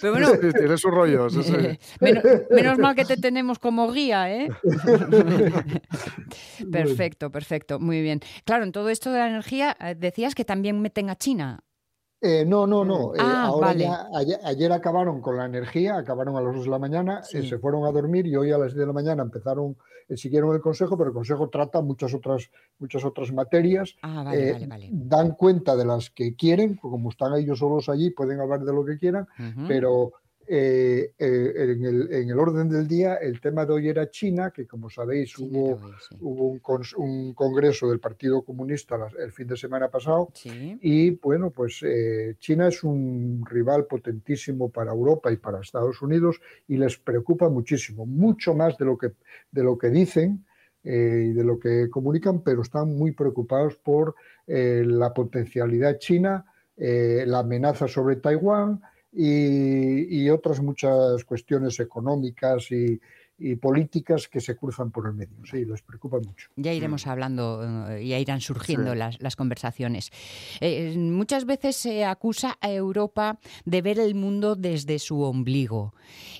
Pero 0.00 0.12
bueno, 0.12 0.28
tiene 0.38 0.76
sus 0.78 0.90
rollos. 0.90 1.34
Menos, 2.00 2.78
mal 2.78 2.94
que 2.94 3.04
te 3.04 3.16
tenemos 3.16 3.58
como 3.58 3.90
guía, 3.92 4.32
¿eh? 4.34 4.48
perfecto, 6.70 7.30
perfecto, 7.30 7.78
muy 7.80 8.00
bien. 8.02 8.20
Claro, 8.44 8.64
en 8.64 8.72
todo 8.72 8.88
esto 8.88 9.12
de 9.12 9.18
la 9.18 9.28
energía, 9.28 9.76
decías 9.96 10.34
que 10.34 10.44
también 10.44 10.80
meten 10.80 11.10
a 11.10 11.16
China. 11.16 11.60
Eh, 12.24 12.44
no, 12.46 12.68
no, 12.68 12.84
no. 12.84 13.16
eh, 13.16 13.18
Ah, 13.20 13.46
ahora 13.46 13.66
vale. 13.68 13.80
ya, 13.82 14.06
ayer, 14.14 14.38
ayer 14.44 14.70
acabaron 14.70 15.20
con 15.20 15.36
la 15.36 15.44
energía, 15.44 15.96
acabaron 15.96 16.36
a 16.36 16.40
las 16.40 16.54
2 16.54 16.64
de 16.66 16.70
la 16.70 16.78
mañana, 16.78 17.20
eh, 17.32 17.42
se 17.42 17.58
fueron 17.58 17.84
a 17.84 17.90
dormir 17.90 18.28
y 18.28 18.36
hoy 18.36 18.52
a 18.52 18.58
las 18.58 18.68
10 18.74 18.78
de 18.78 18.86
la 18.86 18.92
mañana 18.92 19.24
empezaron, 19.24 19.72
eh, 19.72 19.76
siguieron 20.14 20.54
el 20.54 20.60
consejo, 20.60 20.96
pero 20.96 21.08
el 21.08 21.14
consejo 21.14 21.48
trata 21.48 21.80
muchas 21.80 22.14
otras, 22.14 22.50
muchas 22.78 23.04
otras 23.04 23.32
materias. 23.32 23.96
Ah, 24.02 24.22
vale, 24.24 24.48
eh, 24.48 24.52
vale, 24.52 24.66
vale. 24.66 24.88
Dan 24.92 25.32
cuenta 25.32 25.76
de 25.76 25.84
las 25.84 26.10
que 26.10 26.34
quieren, 26.34 26.76
como 26.76 27.10
están 27.10 27.34
ellos 27.34 27.58
solos 27.58 27.88
allí, 27.88 28.10
pueden 28.10 28.40
hablar 28.40 28.64
de 28.64 28.72
lo 28.72 28.84
que 28.84 28.98
quieran, 28.98 29.26
pero 29.68 30.12
eh, 30.46 31.14
eh, 31.18 31.51
orden 32.42 32.68
del 32.68 32.86
día 32.86 33.14
el 33.16 33.40
tema 33.40 33.64
de 33.64 33.72
hoy 33.72 33.88
era 33.88 34.10
China, 34.10 34.50
que 34.50 34.66
como 34.66 34.90
sabéis 34.90 35.30
China 35.30 35.58
hubo, 35.58 35.78
sí. 36.08 36.16
hubo 36.20 36.60
un, 36.98 37.34
congreso 37.34 37.88
del 37.88 38.00
Partido 38.00 38.42
Comunista 38.42 38.96
el 39.18 39.32
fin 39.32 39.46
de 39.46 39.56
semana 39.56 39.88
pasado 39.88 40.28
Sí. 40.34 40.78
y 40.82 41.10
bueno, 41.10 41.50
pues 41.50 41.80
eh, 41.82 42.36
China 42.38 42.68
es 42.68 42.82
un 42.84 43.44
rival 43.48 43.86
potentísimo 43.86 44.70
para 44.70 44.92
Europa 44.92 45.32
y 45.32 45.36
para 45.36 45.60
Estados 45.60 46.02
Unidos 46.02 46.40
y 46.68 46.76
les 46.76 46.98
preocupa 46.98 47.48
muchísimo, 47.48 48.06
mucho 48.06 48.54
más 48.54 48.76
de 48.78 48.84
lo 48.84 48.98
que, 48.98 49.12
de 49.50 49.62
lo 49.62 49.78
que 49.78 49.88
dicen 49.90 50.44
eh, 50.84 51.28
y 51.30 51.32
de 51.32 51.44
lo 51.44 51.58
que 51.58 51.88
comunican, 51.90 52.42
pero 52.42 52.62
están 52.62 52.96
muy 52.96 53.12
preocupados 53.12 53.76
por 53.76 54.14
eh, 54.46 54.82
la 54.84 55.12
potencialidad 55.12 55.98
china, 55.98 56.44
la 56.74 57.40
amenaza 57.40 57.86
sobre 57.86 58.16
Taiwán 58.16 58.80
y, 59.12 60.22
y 60.24 60.30
otras 60.30 60.60
muchas 60.60 61.24
cuestiones 61.24 61.78
económicas 61.80 62.70
y, 62.70 63.00
y 63.38 63.56
políticas 63.56 64.28
que 64.28 64.40
se 64.40 64.56
cruzan 64.56 64.90
por 64.90 65.06
el 65.06 65.14
medio. 65.14 65.36
Sí, 65.44 65.64
les 65.64 65.82
preocupa 65.82 66.18
mucho. 66.18 66.48
Ya 66.56 66.72
iremos 66.72 67.06
hablando, 67.06 67.88
eh, 67.90 68.06
ya 68.06 68.18
irán 68.18 68.40
surgiendo 68.40 68.92
Sí. 68.92 68.98
las, 68.98 69.20
las 69.20 69.36
conversaciones. 69.36 70.10
Eh, 70.60 70.94
muchas 70.96 71.44
veces 71.44 71.76
se 71.76 72.04
acusa 72.04 72.56
a 72.60 72.70
Europa 72.70 73.38
de 73.64 73.82
ver 73.82 73.98
el 73.98 74.14
mundo 74.14 74.54
desde 74.54 74.98
su 74.98 75.20
ombligo. 75.22 75.92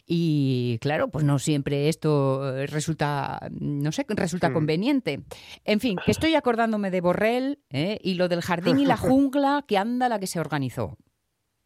Y 0.07 0.79
claro, 0.81 1.09
pues 1.09 1.25
no 1.25 1.39
siempre 1.39 1.89
esto 1.89 2.57
eh, 2.57 2.67
resulta, 2.67 3.49
no 3.51 3.91
sé, 3.93 4.07
resulta 4.09 4.51
Mm. 4.51 4.55
conveniente. 4.55 5.23
En 5.65 5.81
fin, 5.81 5.99
que 6.05 6.11
estoy 6.13 6.35
acordándome 6.37 6.91
de 6.91 7.01
Borrell 7.01 7.59
¿eh? 7.71 7.99
y 8.03 8.15
lo 8.15 8.29
del 8.29 8.43
jardín 8.43 8.79
y 8.79 8.87
la 8.87 8.97
jungla 8.97 9.65
que 9.67 9.77
anda 9.79 10.09
la 10.09 10.19
que 10.21 10.27
se 10.27 10.41
organizó. 10.41 10.97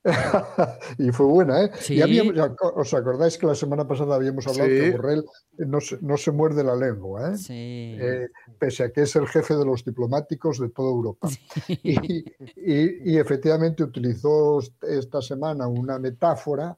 y 0.98 1.10
fue 1.10 1.26
buena, 1.26 1.64
¿eh? 1.64 1.70
Sí. 1.80 1.94
Y 1.94 2.02
habíamos- 2.02 2.34
¿Os 2.75 2.94
acordáis 2.94 3.36
que 3.38 3.46
la 3.46 3.54
semana 3.54 3.86
pasada 3.86 4.14
habíamos 4.14 4.46
hablado 4.46 4.68
Sí. 4.68 4.76
que 4.80 4.90
Borrell 4.92 5.25
no 5.58 5.80
se, 5.80 5.98
no 6.00 6.16
se 6.16 6.30
muerde 6.32 6.62
la 6.64 6.76
lengua, 6.76 7.32
¿eh? 7.32 7.36
Sí. 7.36 7.96
Eh, 8.00 8.28
pese 8.58 8.84
a 8.84 8.90
que 8.90 9.02
es 9.02 9.16
el 9.16 9.26
jefe 9.26 9.54
de 9.56 9.64
los 9.64 9.84
diplomáticos 9.84 10.58
de 10.60 10.68
toda 10.70 10.90
Europa. 10.90 11.28
Y, 11.82 12.25
y- 12.56 13.12
y 13.12 13.18
efectivamente 13.18 13.82
utilizó 13.82 14.60
esta 14.82 15.20
semana 15.22 15.66
una 15.68 15.98
metáfora 15.98 16.76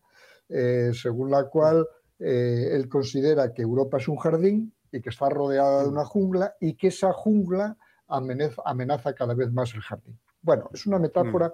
eh, 0.49 0.93
según 0.95 1.31
la 1.31 1.45
cual 1.45 1.87
eh, 2.19 2.71
él 2.73 2.89
considera 2.89 3.53
que 3.53 3.63
Europa 3.63 3.99
es 3.99 4.09
un 4.09 4.17
jardín 4.17 4.73
y 4.91 5.01
que 5.03 5.11
está 5.11 5.29
rodeada 5.29 5.83
de 5.83 5.89
una 5.91 6.05
jungla 6.07 6.55
y 6.61 6.75
que 6.75 6.89
esa 6.89 7.13
jungla 7.13 7.77
amenaza, 8.09 8.63
amenaza 8.65 9.13
cada 9.15 9.35
vez 9.35 9.53
más 9.53 9.75
el 9.75 9.83
jardín. 9.83 10.19
Bueno, 10.41 10.71
es 10.73 10.87
una 10.87 10.99
metáfora 10.99 11.53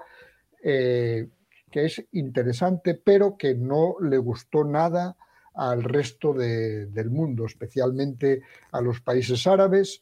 eh, 0.63 1.29
que 1.75 1.87
es 1.87 2.05
interesante, 2.13 2.95
pero 2.95 3.37
que 3.37 3.57
no 3.57 3.97
le 4.01 4.17
gustó 4.19 4.63
nada 4.63 5.17
al 5.55 5.83
resto 5.83 6.33
de- 6.33 6.87
del 6.87 7.11
mundo, 7.11 7.47
especialmente 7.47 8.43
a 8.71 8.81
los 8.81 9.01
países 9.01 9.45
árabes. 9.49 10.01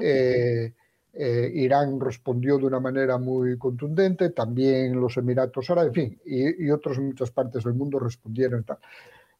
Eh, 0.00 0.72
eh, 1.14 1.50
Irán 1.54 1.98
respondió 1.98 2.56
de 2.58 2.66
una 2.66 2.78
manera 2.78 3.18
muy 3.18 3.58
contundente, 3.58 4.30
también 4.30 5.00
los 5.00 5.16
Emiratos 5.16 5.68
Árabes, 5.70 5.88
en 5.88 5.94
fin, 5.94 6.20
y, 6.24 6.66
y 6.66 6.70
otras 6.70 7.00
muchas 7.00 7.32
partes 7.32 7.64
del 7.64 7.74
mundo 7.74 7.98
respondieron. 7.98 8.62
tal. 8.62 8.78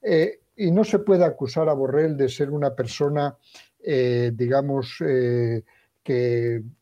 Eh, 0.03 0.41
y 0.57 0.73
no 0.73 0.83
se 0.83 0.99
puede 0.99 1.25
acusar 1.25 1.69
a 1.69 1.75
Borrell 1.75 2.17
de 2.17 2.29
ser 2.29 2.51
una 2.51 2.75
persona, 2.75 3.37
eh, 3.81 4.33
digamos, 4.35 4.97
que, 4.99 5.63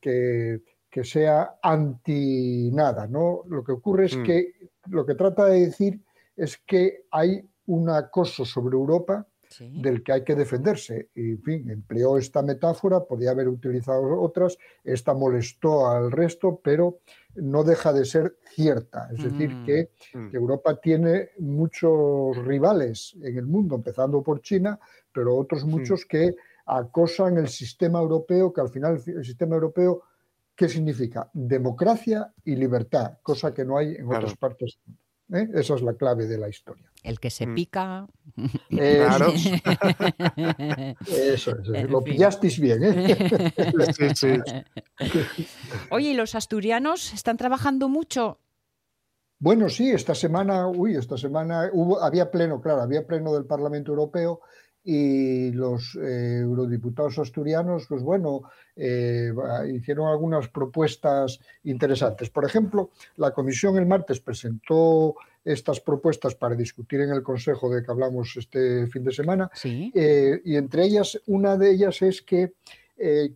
que- 0.01 0.61
que 0.91 1.05
sea 1.05 1.57
anti 1.63 2.71
nada, 2.73 3.07
¿no? 3.07 3.43
Lo 3.51 3.63
que 3.63 3.73
ocurre 3.73 4.07
es 4.07 4.17
Mm. 4.17 4.23
que 4.23 4.53
lo 4.89 5.05
que 5.07 5.15
trata 5.15 5.47
de 5.47 5.67
decir 5.67 6.01
es 6.37 6.57
que 6.59 7.05
hay 7.11 7.49
un 7.67 7.89
acoso 7.91 8.45
sobre 8.45 8.75
Europa 8.77 9.27
Sí. 9.49 9.81
del 9.81 10.03
que 10.03 10.13
hay 10.13 10.25
que 10.25 10.35
defenderse. 10.35 11.09
Y, 11.15 11.31
en 11.31 11.43
fin, 11.43 11.71
empleó 11.71 12.19
esta 12.19 12.43
metáfora, 12.43 13.05
podía 13.05 13.31
haber 13.31 13.49
utilizado 13.49 14.21
otras, 14.21 14.59
esta 14.83 15.15
molestó 15.15 15.87
al 15.89 16.11
resto, 16.11 16.61
pero 16.65 16.99
no 17.37 17.63
deja 17.63 17.93
de 17.93 18.05
ser 18.05 18.37
cierta. 18.55 19.09
Es 19.17 19.23
decir, 19.23 19.51
Mm. 19.55 19.65
que, 19.65 19.91
Mm. 20.15 20.31
que 20.31 20.37
Europa 20.37 20.81
tiene 20.81 21.31
muchos 21.39 22.37
rivales 22.45 23.17
en 23.23 23.39
el 23.39 23.47
mundo, 23.47 23.77
empezando 23.77 24.21
por 24.21 24.41
China, 24.41 24.81
pero 25.13 25.37
otros 25.37 25.65
muchos 25.65 26.05
que 26.05 26.35
acosan 26.67 27.37
el 27.39 27.47
sistema 27.49 28.01
europeo, 28.01 28.53
que 28.53 28.61
al 28.61 28.69
final 28.69 29.01
el 29.07 29.25
sistema 29.25 29.55
europeo, 29.55 30.03
¿qué 30.57 30.69
significa? 30.69 31.31
Democracia 31.33 32.33
y 32.45 32.57
libertad, 32.57 33.19
cosa 33.23 33.53
que 33.55 33.65
no 33.65 33.77
hay 33.79 33.89
en 33.97 34.07
Claro. 34.09 34.25
otras 34.25 34.37
partes. 34.37 34.79
del 34.85 34.95
mundo. 34.95 35.55
¿eh? 35.57 35.61
Esa 35.61 35.75
es 35.75 35.83
la 35.83 35.95
clave 35.95 36.27
de 36.27 36.39
la 36.39 36.49
historia. 36.49 36.91
El 37.03 37.19
que 37.21 37.31
se 37.31 37.47
Mm. 37.47 37.55
pica. 37.55 38.07
Claro. 38.71 39.33
Eso 41.07 41.51
es, 41.59 41.69
En 41.75 41.91
lo 41.91 42.01
fin. 42.03 42.15
pillasteis 42.15 42.59
bien. 42.61 42.79
¿eh? 42.85 43.53
Sí, 43.97 44.09
sí. 44.15 44.41
Oye, 45.91 46.11
¿y 46.11 46.15
los 46.15 46.35
asturianos 46.35 47.13
están 47.13 47.37
trabajando 47.37 47.89
mucho? 47.89 48.39
Bueno, 49.39 49.69
sí, 49.69 49.91
esta 49.91 50.15
semana, 50.15 50.67
uy, 50.69 50.97
esta 50.97 51.19
semana 51.19 51.69
hubo, 51.73 52.03
había 52.03 52.31
pleno, 52.31 52.61
claro, 52.61 52.81
había 52.83 53.07
pleno 53.07 53.35
del 53.35 53.45
Parlamento 53.45 53.91
Europeo 53.93 54.41
y 54.89 55.51
los 55.51 55.97
eh, 55.97 56.39
eurodiputados 56.43 57.19
asturianos, 57.19 57.87
pues 57.89 58.05
bueno, 58.05 58.43
eh, 58.77 59.33
hicieron 59.75 60.07
algunas 60.07 60.47
propuestas 60.47 61.41
interesantes. 61.65 62.31
Por 62.31 62.45
ejemplo, 62.45 62.91
la 63.17 63.33
Comisión 63.33 63.77
el 63.79 63.87
martes 63.87 64.21
presentó 64.21 65.17
estas 65.45 65.81
propuestas 65.81 66.37
para 66.37 66.55
discutir 66.55 67.01
en 67.01 67.11
el 67.11 67.25
Consejo 67.25 67.69
de 67.69 67.83
que 67.83 67.91
hablamos 67.91 68.37
este 68.37 68.87
fin 68.87 69.03
de 69.03 69.11
semana 69.13 69.51
Sí. 69.55 69.91
eh, 69.93 70.41
y 70.45 70.55
entre 70.55 70.85
ellas, 70.85 71.21
una 71.27 71.57
de 71.57 71.73
ellas 71.73 72.01
es 72.03 72.23
que 72.23 72.53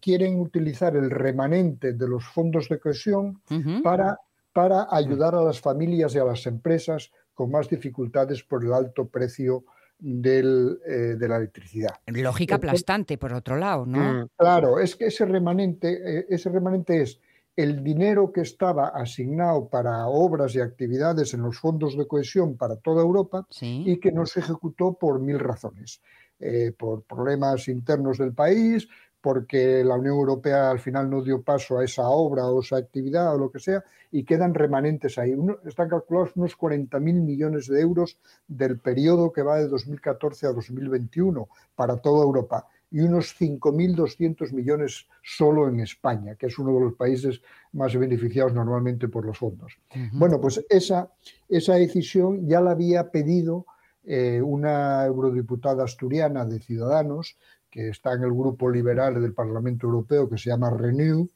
quieren 0.00 0.40
utilizar 0.40 0.96
el 0.96 1.10
remanente 1.10 1.92
de 1.92 2.08
los 2.08 2.24
fondos 2.24 2.66
de 2.70 2.78
cohesión 2.78 3.42
para, 3.82 4.18
para 4.54 4.86
ayudar 4.90 5.34
a 5.34 5.42
las 5.42 5.60
familias 5.60 6.14
y 6.14 6.18
a 6.18 6.24
las 6.24 6.46
empresas 6.46 7.10
con 7.34 7.50
más 7.50 7.68
dificultades 7.68 8.42
por 8.42 8.64
el 8.64 8.72
alto 8.72 9.08
precio 9.08 9.64
del, 10.00 10.80
eh, 10.86 11.16
de 11.18 11.28
la 11.28 11.36
electricidad. 11.36 11.94
Lógica 12.06 12.56
aplastante, 12.56 13.18
por 13.18 13.32
otro 13.32 13.56
lado, 13.56 13.86
¿no? 13.86 14.24
Mm. 14.24 14.28
Claro, 14.36 14.80
es 14.80 14.96
que 14.96 15.06
ese 15.06 15.24
remanente, 15.24 16.18
eh, 16.20 16.26
ese 16.28 16.50
remanente 16.50 17.02
es 17.02 17.20
el 17.56 17.82
dinero 17.84 18.32
que 18.32 18.40
estaba 18.40 18.88
asignado 18.88 19.68
para 19.68 20.06
obras 20.06 20.54
y 20.54 20.60
actividades 20.60 21.34
en 21.34 21.42
los 21.42 21.58
fondos 21.58 21.96
de 21.96 22.06
cohesión 22.06 22.56
para 22.56 22.76
toda 22.76 23.02
Europa 23.02 23.46
Sí. 23.50 23.84
y 23.86 23.98
que 23.98 24.12
no 24.12 24.24
se 24.24 24.40
ejecutó 24.40 24.94
por 24.94 25.20
mil 25.20 25.38
razones. 25.38 26.00
Eh, 26.42 26.72
por 26.74 27.02
problemas 27.02 27.68
internos 27.68 28.16
del 28.16 28.32
país, 28.32 28.88
porque 29.20 29.84
la 29.84 29.96
Unión 29.96 30.14
Europea 30.14 30.70
al 30.70 30.78
final 30.80 31.10
no 31.10 31.22
dio 31.22 31.42
paso 31.42 31.78
a 31.78 31.84
esa 31.84 32.08
obra 32.08 32.46
o 32.46 32.60
esa 32.60 32.76
actividad 32.76 33.34
o 33.34 33.38
lo 33.38 33.50
que 33.50 33.58
sea, 33.60 33.84
y 34.10 34.24
quedan 34.24 34.54
remanentes 34.54 35.18
ahí. 35.18 35.32
Uno- 35.34 35.58
están 35.64 35.88
calculados 35.88 36.32
unos 36.36 36.56
40.000 36.56 37.20
millones 37.22 37.68
de 37.68 37.80
euros 37.80 38.18
del 38.48 38.78
periodo 38.78 39.32
que 39.32 39.42
va 39.42 39.58
de 39.58 39.68
2014 39.68 40.46
a 40.46 40.52
2021 40.52 41.48
para 41.74 41.96
toda 41.98 42.24
Europa 42.24 42.66
y 42.90 43.00
unos 43.02 43.36
5.200 43.38 44.52
millones 44.52 45.06
solo 45.22 45.68
en 45.68 45.80
España, 45.80 46.34
que 46.34 46.46
es 46.46 46.58
uno 46.58 46.74
de 46.74 46.80
los 46.80 46.94
países 46.94 47.40
más 47.72 47.96
beneficiados 47.96 48.52
normalmente 48.52 49.06
por 49.08 49.24
los 49.24 49.38
fondos. 49.38 49.78
Bueno, 50.12 50.40
pues 50.40 50.64
esa, 50.68 51.08
esa 51.48 51.74
decisión 51.74 52.48
ya 52.48 52.60
la 52.60 52.72
había 52.72 53.10
pedido 53.12 53.64
eh, 54.02 54.40
una 54.42 55.04
eurodiputada 55.04 55.84
asturiana 55.84 56.44
de 56.44 56.58
Ciudadanos, 56.58 57.36
que 57.70 57.88
está 57.88 58.12
en 58.14 58.24
el 58.24 58.32
grupo 58.32 58.68
liberal 58.70 59.20
del 59.20 59.32
Parlamento 59.32 59.86
Europeo, 59.86 60.28
que 60.28 60.38
se 60.38 60.50
llama 60.50 60.70
Renew, 60.70 61.28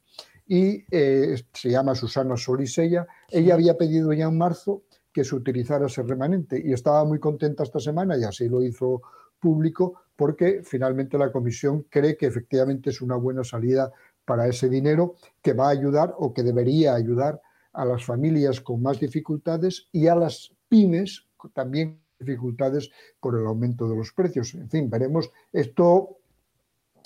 y 0.46 0.84
eh, 0.90 1.42
se 1.52 1.70
llama 1.70 1.94
Susana 1.94 2.36
Solisella. 2.36 3.06
Ella 3.30 3.54
había 3.54 3.76
pedido 3.76 4.12
ya 4.12 4.26
en 4.26 4.36
marzo 4.36 4.82
que 5.12 5.24
se 5.24 5.34
utilizara 5.34 5.86
ese 5.86 6.02
remanente 6.02 6.60
y 6.62 6.72
estaba 6.72 7.04
muy 7.04 7.18
contenta 7.18 7.62
esta 7.62 7.80
semana 7.80 8.18
y 8.18 8.24
así 8.24 8.48
lo 8.48 8.62
hizo 8.62 9.00
público 9.38 10.00
porque 10.16 10.62
finalmente 10.64 11.16
la 11.16 11.30
Comisión 11.32 11.86
cree 11.88 12.16
que 12.16 12.26
efectivamente 12.26 12.90
es 12.90 13.00
una 13.00 13.16
buena 13.16 13.44
salida 13.44 13.92
para 14.24 14.46
ese 14.48 14.68
dinero 14.68 15.14
que 15.42 15.52
va 15.52 15.68
a 15.68 15.70
ayudar 15.70 16.14
o 16.18 16.32
que 16.32 16.42
debería 16.42 16.94
ayudar 16.94 17.40
a 17.72 17.84
las 17.84 18.04
familias 18.04 18.60
con 18.60 18.82
más 18.82 19.00
dificultades 19.00 19.88
y 19.92 20.06
a 20.08 20.14
las 20.14 20.52
pymes 20.68 21.26
con 21.36 21.52
también 21.52 22.00
dificultades 22.18 22.90
por 23.20 23.38
el 23.38 23.46
aumento 23.46 23.88
de 23.88 23.96
los 23.96 24.12
precios. 24.12 24.54
En 24.54 24.70
fin, 24.70 24.88
veremos. 24.88 25.30
Esto 25.52 26.18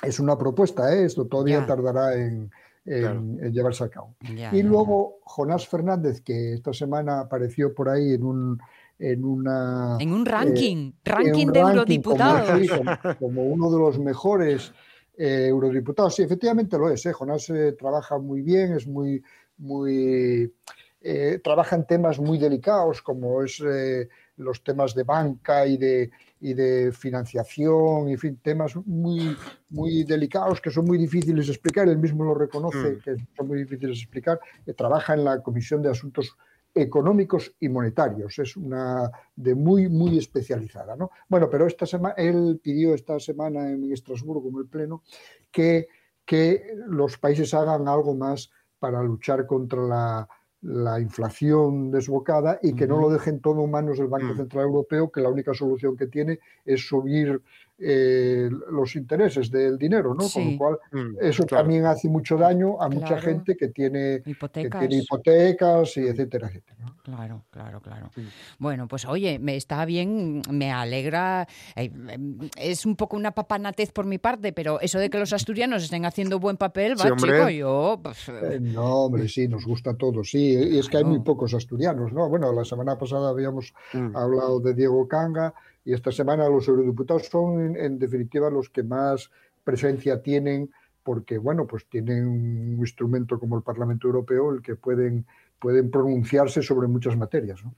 es 0.03 0.21
una 0.21 0.37
propuesta, 0.39 0.95
¿eh? 0.95 1.05
esto 1.05 1.27
todavía 1.27 1.67
tardará 1.67 2.15
en, 2.15 2.51
en, 2.85 3.01
Claro. 3.01 3.21
en 3.21 3.53
llevarse 3.53 3.85
a 3.85 3.89
cabo. 3.89 4.15
Y 4.53 4.63
luego 4.63 5.19
Jonás 5.25 5.67
Fernández, 5.69 6.21
que 6.23 6.55
esta 6.55 6.73
semana 6.73 7.21
apareció 7.21 7.75
por 7.75 7.89
ahí 7.89 8.15
en 8.15 8.23
un 8.25 8.59
en 9.01 9.25
una. 9.25 9.97
En 10.01 10.13
un 10.13 10.27
eh, 10.27 10.31
ranking, 10.31 10.77
en 10.77 10.95
ranking 11.05 11.47
un 11.47 11.53
de 11.53 11.63
ranking 11.63 12.03
como- 12.03 12.17
eurodiputados. 12.17 12.61
sí, 12.61 12.69
como, 12.69 13.17
como 13.19 13.45
uno 13.45 13.71
de 13.71 13.79
los 13.79 13.99
mejores 14.01 14.73
eh, 15.17 15.47
eurodiputados. 15.49 16.17
Sí, 16.17 16.23
efectivamente 16.23 16.77
lo 16.79 16.89
es. 16.91 17.05
¿eh? 17.07 17.13
Jonás 17.13 17.49
eh, 17.51 17.73
trabaja 17.79 18.19
muy 18.19 18.43
bien, 18.43 18.73
es 18.73 18.87
muy, 18.89 19.23
muy 19.59 20.53
eh, 21.01 21.41
trabaja 21.45 21.77
en 21.77 21.87
temas 21.87 22.19
muy 22.19 22.39
delicados 22.39 23.01
como 23.03 23.43
es 23.45 23.63
eh, 23.65 24.09
los 24.39 24.63
temas 24.63 24.95
de 24.95 25.03
banca 25.03 25.67
y 25.67 25.77
de, 25.77 26.11
y 26.41 26.55
de 26.55 26.93
financiación, 26.93 28.09
en 28.09 28.19
fin, 28.19 28.39
temas 28.43 28.75
muy, 28.87 29.37
muy 29.71 30.05
delicados 30.05 30.61
que 30.61 30.71
son 30.71 30.87
muy 30.87 30.99
difíciles 30.99 31.47
de 31.47 31.53
explicar. 31.53 31.89
Él 31.89 31.99
mismo 31.99 32.25
lo 32.25 32.35
reconoce 32.35 32.93
Mm. 32.93 33.01
que 33.01 33.17
son 33.37 33.49
muy 33.49 33.59
difíciles 33.59 33.97
de 33.97 34.03
explicar. 34.03 34.41
Eh, 34.67 34.75
trabaja 34.75 35.15
en 35.15 35.25
la 35.25 35.43
Comisión 35.43 35.83
de 35.83 35.91
Asuntos 35.91 36.37
económicos 36.75 37.55
y 37.59 37.69
monetarios. 37.69 38.39
Es 38.39 38.57
una 38.57 39.11
de 39.35 39.55
muy, 39.55 39.89
muy 39.89 40.19
especializada. 40.19 40.97
¿no? 40.97 41.11
Bueno, 41.29 41.49
pero 41.51 41.67
esta 41.67 41.87
semana, 41.87 42.15
él 42.17 42.61
pidió 42.63 42.95
esta 42.95 43.19
semana 43.19 43.71
en 43.71 43.93
Estrasburgo, 43.93 44.49
en 44.51 44.59
el 44.59 44.67
Pleno, 44.67 45.03
que, 45.51 45.89
que 46.25 46.75
los 46.87 47.19
países 47.19 47.53
hagan 47.55 47.89
algo 47.89 48.15
más 48.15 48.51
para 48.79 49.03
luchar 49.03 49.47
contra 49.47 49.83
la, 49.83 50.29
la 50.63 51.01
inflación 51.01 51.91
desbocada 51.91 52.59
y 52.63 52.75
que 52.75 52.87
no 52.87 53.01
lo 53.01 53.11
dejen 53.11 53.41
todo 53.41 53.65
en 53.65 53.71
manos 53.71 53.99
del 53.99 54.09
Banco 54.09 54.35
Mm. 54.35 54.37
Central 54.37 54.65
Europeo, 54.65 55.11
que 55.11 55.21
la 55.21 55.29
única 55.29 55.55
solución 55.55 55.97
que 55.97 56.09
tiene 56.09 56.41
es 56.65 56.87
subir 56.87 57.41
eh, 57.81 58.51
los 58.71 58.97
intereses 58.97 59.51
del 59.51 59.79
dinero, 59.79 60.15
¿no? 60.15 60.29
Con 60.29 60.53
lo 60.53 60.59
cual, 60.59 60.79
Mm, 60.91 61.17
eso 61.21 61.45
claro. 61.47 61.63
también 61.65 61.87
hace 61.87 62.09
mucho 62.09 62.37
daño 62.37 62.81
a 62.83 62.89
mucha 62.89 63.21
gente 63.21 63.57
que 63.57 63.69
tiene, 63.69 64.23
que 64.25 64.31
Hipotecas. 64.31 64.81
tiene 64.81 65.03
hipotecas 65.05 65.97
y 65.97 66.01
etcétera, 66.09 66.49
etcétera. 66.49 66.77
¿no? 66.81 66.97
Claro, 67.03 67.45
claro, 67.51 67.81
claro. 67.81 68.11
Sí. 68.15 68.23
Bueno, 68.59 68.89
pues 68.89 69.05
oye, 69.07 69.39
me 69.39 69.57
está 69.57 69.85
bien, 69.85 70.43
me 70.51 70.73
alegra. 70.73 71.47
eh, 71.77 71.91
em, 72.09 72.39
Es 72.57 72.85
un 72.85 72.97
poco 72.97 73.17
una 73.17 73.31
papanatez 73.33 73.93
por 73.93 74.07
mi 74.07 74.19
parte, 74.19 74.53
pero 74.53 74.81
eso 74.81 74.99
de 74.99 75.09
que 75.09 75.19
los 75.19 75.33
asturianos 75.33 75.83
estén 75.85 76.05
haciendo 76.05 76.39
buen 76.39 76.57
papel, 76.57 76.95
va, 76.99 77.05
Sí, 77.05 77.11
chico, 77.17 77.49
yo. 77.49 78.01
pues, 78.03 78.29
Eh, 78.29 78.59
No, 78.61 79.05
hombre, 79.05 79.29
sí, 79.29 79.47
nos 79.49 79.65
gusta 79.65 79.91
a 79.91 79.95
todos, 79.97 80.31
sí, 80.31 80.53
y 80.55 80.79
es 80.79 80.89
que 80.89 80.97
hay 80.99 81.05
muy 81.05 81.21
pocos 81.21 81.55
asturianos, 81.55 82.13
¿no? 82.13 82.29
Bueno, 82.29 82.53
la 82.53 82.65
semana 82.65 82.99
pasada 82.99 83.31
habíamos 83.31 83.73
Mm. 83.95 84.17
hablado 84.17 84.61
de 84.61 84.75
Diego 84.75 85.07
Canga 85.09 85.55
y 85.89 85.95
esta 85.95 86.13
semana 86.13 86.47
los 86.51 86.69
eurodiputados 86.69 87.29
son, 87.29 87.65
en, 87.65 87.77
en 87.83 87.99
definitiva, 87.99 88.51
los 88.51 88.69
que 88.69 88.83
más 88.83 89.31
presencia 89.65 90.21
tienen 90.23 90.71
porque, 91.03 91.39
bueno, 91.39 91.67
pues 91.67 91.89
tienen 91.89 92.29
un 92.29 92.77
instrumento 92.79 93.41
como 93.41 93.57
el 93.57 93.63
Parlamento 93.63 94.07
Europeo, 94.07 94.53
el 94.53 94.61
que 94.61 94.77
pueden, 94.77 95.25
pueden 95.59 95.91
pronunciarse 95.91 96.61
sobre 96.61 96.89
muchas 96.89 97.17
materias, 97.17 97.65
¿no? 97.65 97.75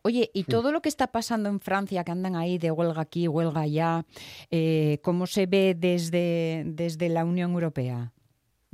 Oye, 0.00 0.30
y 0.32 0.44
todo 0.44 0.72
lo 0.72 0.80
que 0.80 0.88
está 0.88 1.08
pasando 1.08 1.50
en 1.50 1.60
Francia, 1.60 2.02
que 2.02 2.12
andan 2.12 2.34
ahí 2.34 2.56
de 2.56 2.70
huelga 2.70 3.02
aquí, 3.02 3.28
huelga 3.28 3.60
allá, 3.60 4.06
eh, 4.50 4.98
¿cómo 5.02 5.26
se 5.26 5.44
ve 5.44 5.76
desde, 5.78 6.62
desde 6.64 7.10
la 7.10 7.26
Unión 7.26 7.50
Europea? 7.50 8.10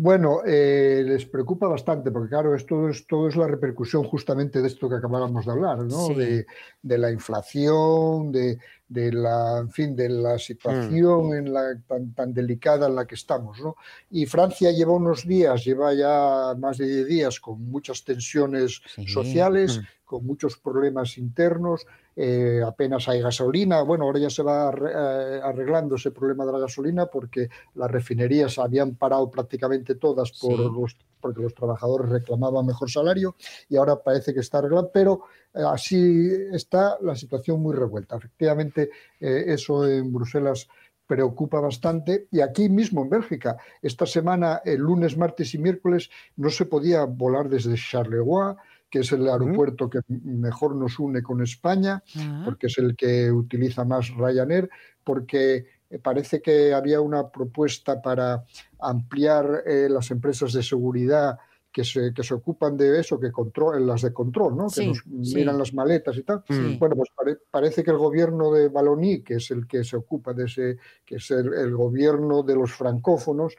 Bueno, 0.00 0.42
eh, 0.46 1.02
les 1.04 1.26
preocupa 1.26 1.66
bastante, 1.66 2.12
porque 2.12 2.28
claro, 2.28 2.54
esto 2.54 2.88
es, 2.88 3.04
todo 3.08 3.26
es 3.28 3.34
la 3.34 3.48
repercusión 3.48 4.04
justamente 4.04 4.62
de 4.62 4.68
esto 4.68 4.88
que 4.88 4.94
acabábamos 4.94 5.44
de 5.44 5.50
hablar, 5.50 5.78
¿no? 5.78 6.06
Sí. 6.06 6.14
De, 6.14 6.46
de 6.80 6.98
la 6.98 7.10
inflación, 7.10 8.30
de, 8.30 8.58
de 8.88 9.12
la, 9.12 9.58
en 9.58 9.70
fin, 9.70 9.96
de 9.96 10.08
la 10.08 10.38
situación 10.38 11.34
en 11.34 11.52
la, 11.52 11.76
tan, 11.88 12.14
tan 12.14 12.32
delicada 12.32 12.86
en 12.86 12.94
la 12.94 13.08
que 13.08 13.16
estamos, 13.16 13.58
¿no? 13.60 13.74
Y 14.10 14.24
Francia 14.26 14.70
lleva 14.70 14.92
unos 14.92 15.26
días, 15.26 15.64
lleva 15.64 15.92
ya 15.94 16.54
más 16.56 16.78
de 16.78 16.86
10 16.86 17.06
días 17.08 17.40
con 17.40 17.60
muchas 17.68 18.04
tensiones 18.04 18.80
Sí. 18.94 19.04
sociales, 19.08 19.78
Mm. 19.78 19.82
con 20.04 20.24
muchos 20.24 20.56
problemas 20.58 21.18
internos, 21.18 21.84
eh, 22.20 22.60
apenas 22.66 23.08
hay 23.08 23.20
gasolina. 23.20 23.80
Bueno, 23.82 24.04
ahora 24.04 24.18
ya 24.18 24.28
se 24.28 24.42
va 24.42 24.70
eh, 24.70 25.40
arreglando 25.40 25.94
ese 25.94 26.10
problema 26.10 26.44
de 26.44 26.50
la 26.52 26.58
gasolina 26.58 27.06
porque 27.06 27.48
las 27.76 27.88
refinerías 27.88 28.58
habían 28.58 28.96
parado 28.96 29.30
prácticamente 29.30 29.94
todas 29.94 30.32
por 30.32 30.56
Sí. 30.56 30.68
los, 30.74 30.96
porque 31.20 31.40
los 31.42 31.54
trabajadores 31.54 32.10
reclamaban 32.10 32.66
mejor 32.66 32.90
salario 32.90 33.36
y 33.68 33.76
ahora 33.76 34.02
parece 34.02 34.34
que 34.34 34.40
está 34.40 34.58
arreglado, 34.58 34.90
pero 34.92 35.22
eh, 35.54 35.62
así 35.64 36.28
está 36.52 36.98
la 37.02 37.14
situación 37.14 37.62
muy 37.62 37.76
revuelta. 37.76 38.16
Efectivamente, 38.16 38.90
eh, 39.20 39.44
eso 39.46 39.88
en 39.88 40.12
Bruselas 40.12 40.66
preocupa 41.06 41.60
bastante 41.60 42.26
y 42.32 42.40
aquí 42.40 42.68
mismo 42.68 43.02
en 43.02 43.10
Bélgica, 43.10 43.56
esta 43.80 44.06
semana, 44.06 44.60
el 44.64 44.80
lunes, 44.80 45.16
martes 45.16 45.54
y 45.54 45.58
miércoles, 45.58 46.10
no 46.36 46.50
se 46.50 46.66
podía 46.66 47.04
volar 47.04 47.48
desde 47.48 47.76
Charleroi, 47.76 48.56
que 48.90 49.00
es 49.00 49.12
el 49.12 49.28
aeropuerto 49.28 49.88
que 49.90 50.00
mejor 50.08 50.74
nos 50.76 50.98
une 50.98 51.22
con 51.22 51.42
España, 51.42 52.02
Ah, 52.16 52.42
porque 52.44 52.68
es 52.68 52.78
el 52.78 52.96
que 52.96 53.30
utiliza 53.30 53.84
más 53.84 54.08
Ryanair, 54.16 54.68
porque 55.04 55.66
eh, 55.90 55.98
parece 55.98 56.40
que 56.40 56.72
había 56.74 57.00
una 57.00 57.30
propuesta 57.30 58.00
para 58.00 58.44
ampliar 58.80 59.62
eh, 59.66 59.88
las 59.90 60.10
empresas 60.10 60.52
de 60.52 60.62
seguridad 60.62 61.38
que 61.70 61.84
se, 61.84 62.12
que 62.14 62.22
se 62.22 62.32
ocupan 62.34 62.76
de 62.78 62.98
eso, 62.98 63.20
que 63.20 63.30
controlan 63.30 63.86
las 63.86 64.00
de 64.02 64.12
control, 64.12 64.56
¿no? 64.56 64.68
Sí, 64.70 64.80
que 64.80 64.86
nos 64.88 64.98
sí. 65.28 65.34
miran 65.36 65.58
las 65.58 65.74
maletas 65.74 66.16
y 66.16 66.22
tal. 66.22 66.42
sí. 66.48 66.76
Bueno, 66.78 66.96
pues 66.96 67.10
pare- 67.14 67.38
parece 67.50 67.84
que 67.84 67.90
el 67.90 67.98
gobierno 67.98 68.50
de 68.50 68.68
Baloní, 68.68 69.22
que 69.22 69.34
es 69.34 69.50
el 69.50 69.66
que 69.66 69.84
se 69.84 69.96
ocupa 69.96 70.32
de 70.32 70.46
ese, 70.46 70.78
que 71.04 71.16
es 71.16 71.30
el, 71.30 71.52
el 71.52 71.76
gobierno 71.76 72.42
de 72.42 72.54
los 72.56 72.72
francófonos, 72.72 73.54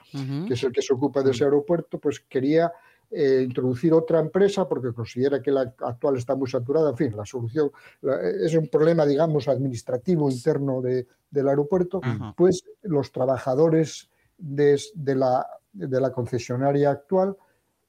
que 0.48 0.54
es 0.56 0.64
el 0.64 0.72
que 0.72 0.82
se 0.82 0.94
ocupa 0.94 1.22
de 1.22 1.32
ese 1.32 1.44
aeropuerto, 1.46 2.00
pues 2.00 2.20
quería 2.22 2.72
eh, 3.12 3.42
introducir 3.44 3.92
otra 3.94 4.20
empresa 4.20 4.68
porque 4.68 4.94
considera 4.94 5.42
que 5.42 5.52
la 5.52 5.62
actual 5.80 6.18
está 6.18 6.36
muy 6.36 6.50
saturada. 6.50 6.92
En 6.92 6.98
fin, 6.98 7.16
la 7.18 7.26
solución 7.26 7.72
la- 8.02 8.22
es 8.22 8.54
un 8.56 8.68
problema, 8.68 9.06
digamos, 9.06 9.48
administrativo 9.48 10.30
interno 10.30 10.82
de- 10.82 11.08
del 11.32 11.48
aeropuerto. 11.50 12.00
Ajá. 12.04 12.34
Pues 12.38 12.64
los 12.84 13.12
trabajadores 13.12 14.10
de, 14.38 14.80
de 14.94 15.16
la, 15.16 15.46
de 15.74 16.00
la 16.02 16.12
concesionaria 16.12 16.92
actual 16.92 17.36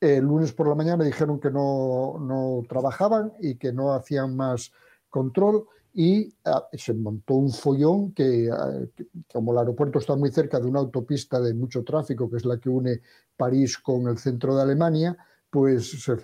eh, 0.00 0.16
el 0.16 0.24
lunes 0.24 0.52
por 0.54 0.66
la 0.66 0.74
mañana 0.74 1.04
dijeron 1.04 1.38
que 1.38 1.50
no, 1.50 2.16
no 2.18 2.62
trabajaban 2.68 3.34
y 3.40 3.56
que 3.56 3.72
no 3.72 3.92
hacían 3.92 4.34
más 4.34 4.72
control 5.10 5.66
y 5.92 6.32
ah, 6.44 6.66
se 6.72 6.94
montó 6.94 7.34
un 7.34 7.50
follón 7.50 8.12
que, 8.12 8.48
ah, 8.52 8.80
que, 8.94 9.06
como 9.32 9.52
el 9.52 9.58
aeropuerto 9.58 9.98
está 9.98 10.16
muy 10.16 10.30
cerca 10.30 10.60
de 10.60 10.66
una 10.66 10.80
autopista 10.80 11.40
de 11.40 11.54
mucho 11.54 11.82
tráfico, 11.82 12.30
que 12.30 12.36
es 12.36 12.44
la 12.44 12.58
que 12.58 12.68
une 12.68 13.00
París 13.36 13.78
con 13.78 14.08
el 14.08 14.18
centro 14.18 14.54
de 14.54 14.62
Alemania, 14.62 15.16
pues 15.50 16.02
se 16.02 16.16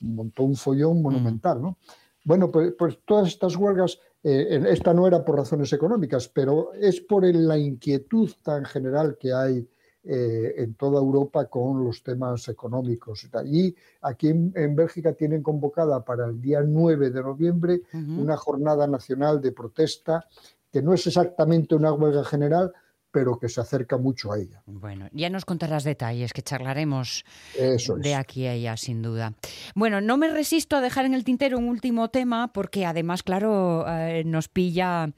montó 0.00 0.44
un 0.44 0.56
follón 0.56 1.02
monumental, 1.02 1.60
¿no? 1.60 1.76
Bueno, 2.24 2.50
pues, 2.50 2.72
pues 2.76 2.98
todas 3.04 3.28
estas 3.28 3.54
huelgas, 3.56 4.00
eh, 4.22 4.64
esta 4.68 4.92
no 4.92 5.06
era 5.06 5.24
por 5.24 5.36
razones 5.36 5.72
económicas, 5.72 6.28
pero 6.28 6.72
es 6.74 7.00
por 7.00 7.24
la 7.24 7.58
inquietud 7.58 8.30
tan 8.42 8.64
general 8.64 9.16
que 9.20 9.32
hay 9.32 9.68
eh, 10.08 10.54
en 10.58 10.74
toda 10.74 11.00
Europa 11.00 11.46
con 11.46 11.84
los 11.84 12.02
temas 12.02 12.48
económicos. 12.48 13.28
y 13.44 13.74
aquí 14.02 14.28
en, 14.28 14.52
en 14.54 14.76
Bélgica 14.76 15.12
tienen 15.12 15.42
convocada 15.42 16.04
para 16.04 16.26
el 16.26 16.40
día 16.40 16.60
9 16.62 17.10
de 17.10 17.22
noviembre 17.22 17.82
una 17.92 18.36
jornada 18.36 18.86
nacional 18.86 19.40
de 19.40 19.52
protesta 19.52 20.26
que 20.72 20.82
no 20.82 20.94
es 20.94 21.06
exactamente 21.06 21.74
una 21.74 21.92
huelga 21.92 22.24
general, 22.24 22.72
pero 23.16 23.38
que 23.38 23.48
se 23.48 23.62
acerca 23.62 23.96
mucho 23.96 24.30
a 24.30 24.38
ella. 24.38 24.62
Bueno, 24.66 25.08
ya 25.10 25.30
nos 25.30 25.46
contarás 25.46 25.84
detalles, 25.84 26.34
que 26.34 26.42
charlaremos 26.42 27.24
Eso 27.58 27.96
es. 27.96 28.02
de 28.02 28.14
aquí 28.14 28.46
a 28.46 28.50
allá, 28.50 28.76
sin 28.76 29.00
duda. 29.00 29.32
Bueno, 29.74 30.02
no 30.02 30.18
me 30.18 30.28
resisto 30.28 30.76
a 30.76 30.82
dejar 30.82 31.06
en 31.06 31.14
el 31.14 31.24
tintero 31.24 31.56
un 31.56 31.70
último 31.70 32.10
tema, 32.10 32.52
porque 32.52 32.84
además, 32.84 33.22
claro, 33.22 33.86
eh, 33.88 34.22
nos 34.26 34.48
pilla, 34.48 35.10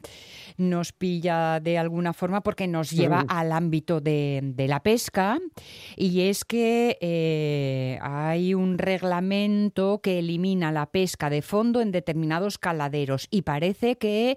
nos 0.59 0.92
pilla 0.92 1.61
de 1.61 1.79
alguna 1.79 2.12
forma, 2.12 2.42
porque 2.42 2.66
nos 2.66 2.90
lleva 2.90 3.25
al 3.29 3.53
ámbito 3.53 4.01
de, 4.01 4.40
de 4.42 4.68
la 4.68 4.83
pesca, 4.83 5.38
y 5.97 6.23
es 6.23 6.44
que 6.44 6.99
eh, 7.01 7.99
hay 8.03 8.55
un 8.55 8.77
reglamento 8.77 10.01
que 10.03 10.18
elimina 10.18 10.73
la 10.73 10.87
pesca 10.90 11.31
de 11.31 11.42
fondo 11.42 11.81
en 11.81 11.92
determinados 11.92 12.59
caladeros, 12.59 13.29
y 13.31 13.42
parece 13.42 13.97
que 13.97 14.37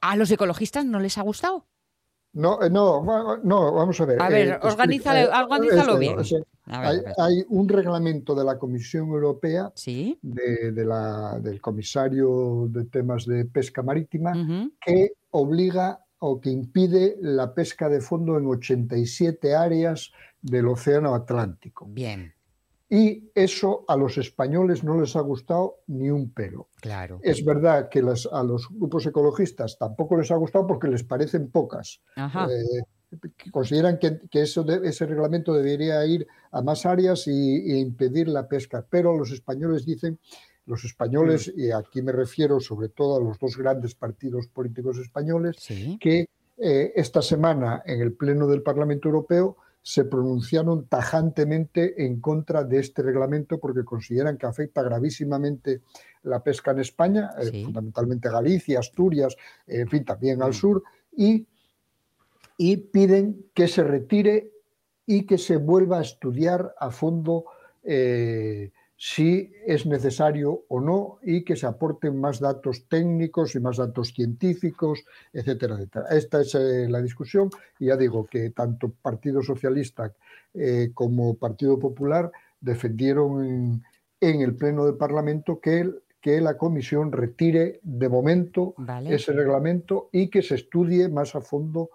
a 0.00 0.16
los 0.16 0.30
ecologistas 0.30 0.84
no 0.84 1.00
les 1.00 1.18
ha 1.18 1.22
gustado. 1.22 1.66
No, 2.34 2.60
eh, 2.64 2.68
no, 2.68 3.00
no, 3.44 3.72
vamos 3.72 4.00
a 4.00 4.06
ver. 4.06 4.20
A 4.20 4.28
ver, 4.28 4.48
eh, 4.48 4.58
organízalo- 4.60 5.98
bien. 5.98 6.18
o 6.18 6.24
sea, 6.24 6.40
A 6.66 6.80
ver, 6.80 6.88
hay, 6.90 6.98
a 6.98 7.02
ver. 7.02 7.14
hay 7.16 7.44
un 7.48 7.68
reglamento 7.68 8.34
de 8.34 8.44
la 8.44 8.58
Comisión 8.58 9.06
Europea, 9.10 9.70
¿Sí? 9.76 10.18
de, 10.20 10.72
de 10.72 10.84
la- 10.84 11.38
del 11.40 11.60
comisario 11.60 12.66
de 12.70 12.86
temas 12.86 13.24
de 13.26 13.44
pesca 13.44 13.82
marítima, 13.84 14.32
que 14.84 15.12
obliga 15.38 16.04
o 16.20 16.40
que 16.40 16.50
impide 16.50 17.16
la 17.20 17.52
pesca 17.54 17.88
de 17.88 18.00
fondo 18.00 18.38
en 18.38 18.46
87 18.46 19.54
áreas 19.54 20.12
del 20.40 20.68
Océano 20.68 21.14
Atlántico. 21.14 21.86
Bien, 21.88 22.32
Y 22.88 23.30
eso 23.34 23.84
a 23.88 23.96
los 23.96 24.16
españoles 24.18 24.84
no 24.84 25.00
les 25.00 25.16
ha 25.16 25.20
gustado 25.20 25.80
ni 25.88 26.10
un 26.10 26.30
pelo. 26.30 26.68
claro. 26.80 27.18
Es 27.22 27.44
verdad 27.44 27.88
que 27.88 28.00
las- 28.02 28.28
a 28.30 28.42
los 28.44 28.68
grupos 28.70 29.04
ecologistas 29.06 29.76
tampoco 29.78 30.16
les 30.16 30.30
ha 30.30 30.36
gustado 30.36 30.66
porque 30.66 30.86
les 30.88 31.02
parecen 31.02 31.50
pocas. 31.50 32.00
Ajá. 32.14 32.46
Eh, 32.46 32.82
que 33.36 33.50
consideran 33.50 33.98
que, 33.98 34.20
que 34.30 34.42
eso 34.42 34.62
de- 34.62 34.86
ese 34.88 35.06
reglamento 35.06 35.52
debería 35.54 36.04
ir 36.06 36.26
a 36.52 36.62
más 36.62 36.84
áreas 36.86 37.26
y, 37.26 37.72
e 37.72 37.78
impedir 37.78 38.28
la 38.28 38.46
pesca. 38.48 38.84
Pero 38.88 39.16
los 39.16 39.30
españoles 39.32 39.84
dicen, 39.86 40.18
los 40.66 40.84
españoles, 40.84 41.52
y 41.54 41.70
aquí 41.70 42.00
me 42.02 42.12
refiero 42.12 42.58
sobre 42.60 42.88
todo 42.88 43.16
a 43.16 43.20
los 43.22 43.38
dos 43.38 43.56
grandes 43.56 43.94
partidos 43.94 44.46
políticos 44.48 44.98
españoles, 44.98 45.56
Sí. 45.58 45.98
que 46.00 46.28
eh, 46.56 46.92
esta 46.94 47.20
semana 47.20 47.82
en 47.84 48.00
el 48.00 48.12
Pleno 48.12 48.46
del 48.46 48.62
Parlamento 48.62 49.08
Europeo 49.08 49.56
se 49.82 50.04
pronunciaron 50.04 50.86
tajantemente 50.86 52.06
en 52.06 52.20
contra 52.20 52.64
de 52.64 52.78
este 52.78 53.02
reglamento 53.02 53.58
porque 53.58 53.84
consideran 53.84 54.38
que 54.38 54.46
afecta 54.46 54.82
gravísimamente 54.82 55.82
la 56.22 56.42
pesca 56.42 56.70
en 56.70 56.78
España, 56.78 57.32
eh, 57.38 57.64
fundamentalmente 57.64 58.30
Galicia, 58.30 58.78
Asturias, 58.78 59.36
eh, 59.66 59.80
en 59.80 59.88
fin, 59.88 60.04
también 60.04 60.40
al 60.42 60.50
Mm. 60.50 60.54
sur, 60.54 60.82
y, 61.14 61.46
y 62.56 62.76
piden 62.78 63.46
que 63.52 63.68
se 63.68 63.82
retire 63.84 64.52
y 65.06 65.26
que 65.26 65.36
se 65.36 65.56
vuelva 65.58 65.98
a 65.98 66.02
estudiar 66.02 66.74
a 66.78 66.90
fondo 66.90 67.44
eh, 67.82 68.70
si 68.96 69.52
es 69.66 69.86
necesario 69.86 70.62
o 70.68 70.80
no 70.80 71.18
y 71.22 71.42
que 71.44 71.56
se 71.56 71.66
aporten 71.66 72.20
más 72.20 72.38
datos 72.40 72.86
técnicos 72.88 73.54
y 73.54 73.60
más 73.60 73.76
datos 73.78 74.12
científicos, 74.14 75.04
etcétera, 75.32 75.74
etcétera. 75.74 76.06
Esta 76.10 76.40
es 76.40 76.54
eh, 76.54 76.86
la 76.88 77.02
discusión 77.02 77.50
y 77.78 77.86
ya 77.86 77.96
digo 77.96 78.24
que 78.26 78.50
tanto 78.50 78.92
Partido 79.02 79.42
Socialista 79.42 80.12
eh, 80.54 80.90
como 80.94 81.34
Partido 81.34 81.78
Popular 81.78 82.30
defendieron 82.60 83.44
en, 83.44 83.82
en 84.20 84.40
el 84.40 84.54
Pleno 84.54 84.86
del 84.86 84.96
Parlamento 84.96 85.60
que, 85.60 85.80
el- 85.80 86.02
que 86.20 86.40
la 86.40 86.56
Comisión 86.56 87.12
retire 87.12 87.80
de 87.82 88.08
momento 88.08 88.74
Vale. 88.78 89.14
ese 89.14 89.32
reglamento 89.32 90.08
y 90.12 90.28
que 90.30 90.40
se 90.42 90.54
estudie 90.54 91.08
más 91.08 91.34
a 91.34 91.40
fondo 91.40 91.90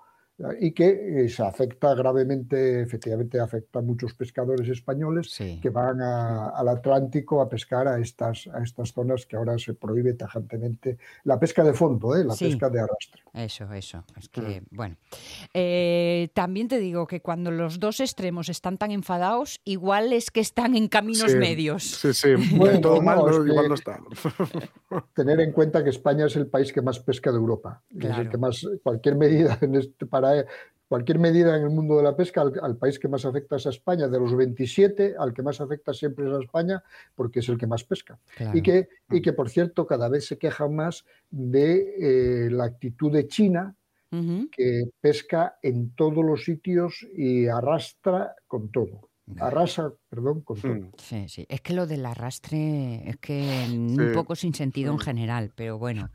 y 0.60 0.72
que 0.72 1.24
eh, 1.26 1.30
se 1.30 1.44
afecta 1.44 1.94
gravemente, 1.94 2.82
efectivamente 2.82 3.40
afecta 3.40 3.80
a 3.80 3.82
muchos 3.82 4.14
pescadores 4.14 4.68
españoles 4.70 5.32
Sí. 5.32 5.60
que 5.62 5.70
van 5.70 6.02
a- 6.02 6.50
al 6.50 6.70
Atlántico 6.70 7.42
a 7.42 7.50
pescar 7.50 7.88
a 7.88 8.00
estas, 8.00 8.48
a 8.54 8.64
estas 8.64 8.94
zonas 8.94 9.26
que 9.26 9.36
ahora 9.36 9.58
se 9.60 9.74
prohíbe 9.74 10.14
tajantemente 10.14 10.98
la 11.24 11.40
pesca 11.40 11.64
de 11.64 11.74
fondo, 11.74 12.16
¿eh? 12.16 12.24
la 12.24 12.34
Sí. 12.34 12.46
pesca 12.46 12.70
de 12.70 12.80
arrastre. 12.80 13.22
Eso, 13.34 13.72
eso. 13.74 14.04
Es 14.18 14.30
que, 14.30 14.64
bueno. 14.72 14.96
Eh, 15.54 16.30
también 16.34 16.68
te 16.68 16.80
digo 16.80 17.06
que 17.08 17.22
cuando 17.22 17.52
los 17.52 17.80
dos 17.80 18.00
extremos 18.00 18.50
están 18.50 18.78
tan 18.78 18.92
enfadados, 18.92 19.60
igual 19.66 20.14
es 20.14 20.32
que 20.32 20.40
están 20.40 20.76
en 20.76 20.88
caminos 20.88 21.32
Sí. 21.32 21.38
medios. 21.38 21.84
Sí, 21.84 22.14
sí, 22.14 22.30
Bueno, 22.56 22.82
todo 22.82 23.02
mal, 23.02 23.18
no, 23.20 23.26
no, 23.28 23.32
es 23.32 23.40
que- 23.44 23.50
igual 23.52 23.68
no 23.70 23.76
está. 23.76 24.00
Tener 25.14 25.40
en 25.42 25.52
cuenta 25.52 25.84
que 25.84 25.90
España 25.90 26.26
es 26.26 26.36
el 26.36 26.48
país 26.48 26.72
que 26.74 26.82
más 26.82 27.00
pesca 27.00 27.32
de 27.32 27.38
Europa. 27.38 27.82
y 27.92 27.98
Es 28.00 28.06
Claro. 28.06 28.22
el 28.24 28.30
que 28.30 28.38
más, 28.38 28.66
cualquier 28.84 29.16
medida 29.16 29.58
en 29.62 29.76
este, 29.76 30.06
para 30.06 30.29
cualquier 30.88 31.20
medida 31.20 31.56
en 31.56 31.64
el 31.64 31.70
mundo 31.70 31.98
de 31.98 32.04
la 32.04 32.16
pesca, 32.16 32.42
al, 32.42 32.54
al 32.64 32.76
país 32.78 32.98
que 32.98 33.08
más 33.08 33.24
afecta 33.24 33.58
es 33.58 33.66
a 33.68 33.70
España. 33.70 34.08
De 34.08 34.20
los 34.20 34.36
27, 34.36 35.16
al 35.20 35.34
que 35.34 35.44
más 35.44 35.62
afecta 35.62 35.94
siempre 35.94 36.26
es 36.28 36.34
a 36.34 36.40
España, 36.42 36.84
porque 37.16 37.40
es 37.42 37.50
el 37.50 37.58
que 37.60 37.68
más 37.68 37.84
pesca. 37.84 38.18
Claro. 38.36 38.58
Y 38.58 38.62
que, 38.64 38.90
y 39.12 39.22
que, 39.22 39.34
por 39.34 39.50
cierto, 39.50 39.86
cada 39.86 40.10
vez 40.10 40.26
se 40.26 40.38
quejan 40.40 40.76
más 40.76 41.06
de 41.30 42.46
eh, 42.48 42.50
la 42.50 42.64
actitud 42.66 43.12
de 43.12 43.28
China, 43.28 43.76
que 44.52 44.90
pesca 45.00 45.60
en 45.62 45.92
todos 45.92 46.26
los 46.26 46.44
sitios 46.44 47.06
y 47.16 47.46
arrastra 47.46 48.34
con 48.48 48.72
todo. 48.72 49.08
Arrasa, 49.40 49.94
perdón, 50.10 50.42
con 50.42 50.60
todo. 50.60 50.74
Mm. 50.74 50.92
Sí, 50.98 51.30
sí. 51.30 51.46
Es 51.48 51.62
que 51.62 51.74
lo 51.76 51.86
del 51.86 52.04
arrastre 52.04 53.08
es 53.08 53.18
que 53.18 53.68
un 53.72 53.96
Sí. 53.96 54.16
poco 54.16 54.34
sin 54.36 54.56
sentido 54.56 54.90
en 54.90 54.98
Mm. 54.98 55.02
general, 55.02 55.52
pero 55.56 55.78
bueno. 55.78 56.10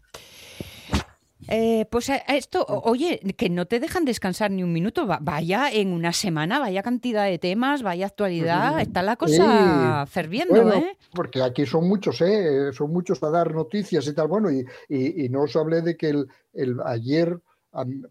Eh, 1.48 1.86
pues 1.90 2.08
a- 2.10 2.22
a 2.26 2.36
esto, 2.36 2.64
o- 2.66 2.90
oye, 2.90 3.20
que 3.36 3.50
no 3.50 3.66
te 3.66 3.80
dejan 3.80 4.04
descansar 4.04 4.50
ni 4.50 4.62
un 4.62 4.72
minuto. 4.72 5.06
Va- 5.06 5.18
Vaya 5.20 5.70
en 5.70 5.92
una 5.92 6.12
semana, 6.12 6.58
vaya 6.58 6.82
cantidad 6.82 7.24
de 7.26 7.38
temas, 7.38 7.82
vaya 7.82 8.06
actualidad. 8.06 8.80
Está 8.80 9.02
la 9.02 9.16
cosa 9.16 10.06
ferviendo, 10.06 10.54
Bueno, 10.54 10.74
¿eh? 10.74 10.96
porque 11.12 11.42
aquí 11.42 11.66
son 11.66 11.88
muchos, 11.88 12.20
¿eh? 12.20 12.72
son 12.72 12.92
muchos 12.92 13.22
a 13.22 13.30
dar 13.30 13.54
noticias 13.54 14.06
y 14.06 14.14
tal. 14.14 14.28
Bueno, 14.28 14.50
y, 14.50 14.64
y- 14.88 15.24
y 15.24 15.28
no 15.28 15.42
os 15.42 15.54
hablé 15.56 15.82
de 15.82 15.96
que 15.96 16.08
el, 16.10 16.28
el- 16.54 16.76
ayer 16.84 17.38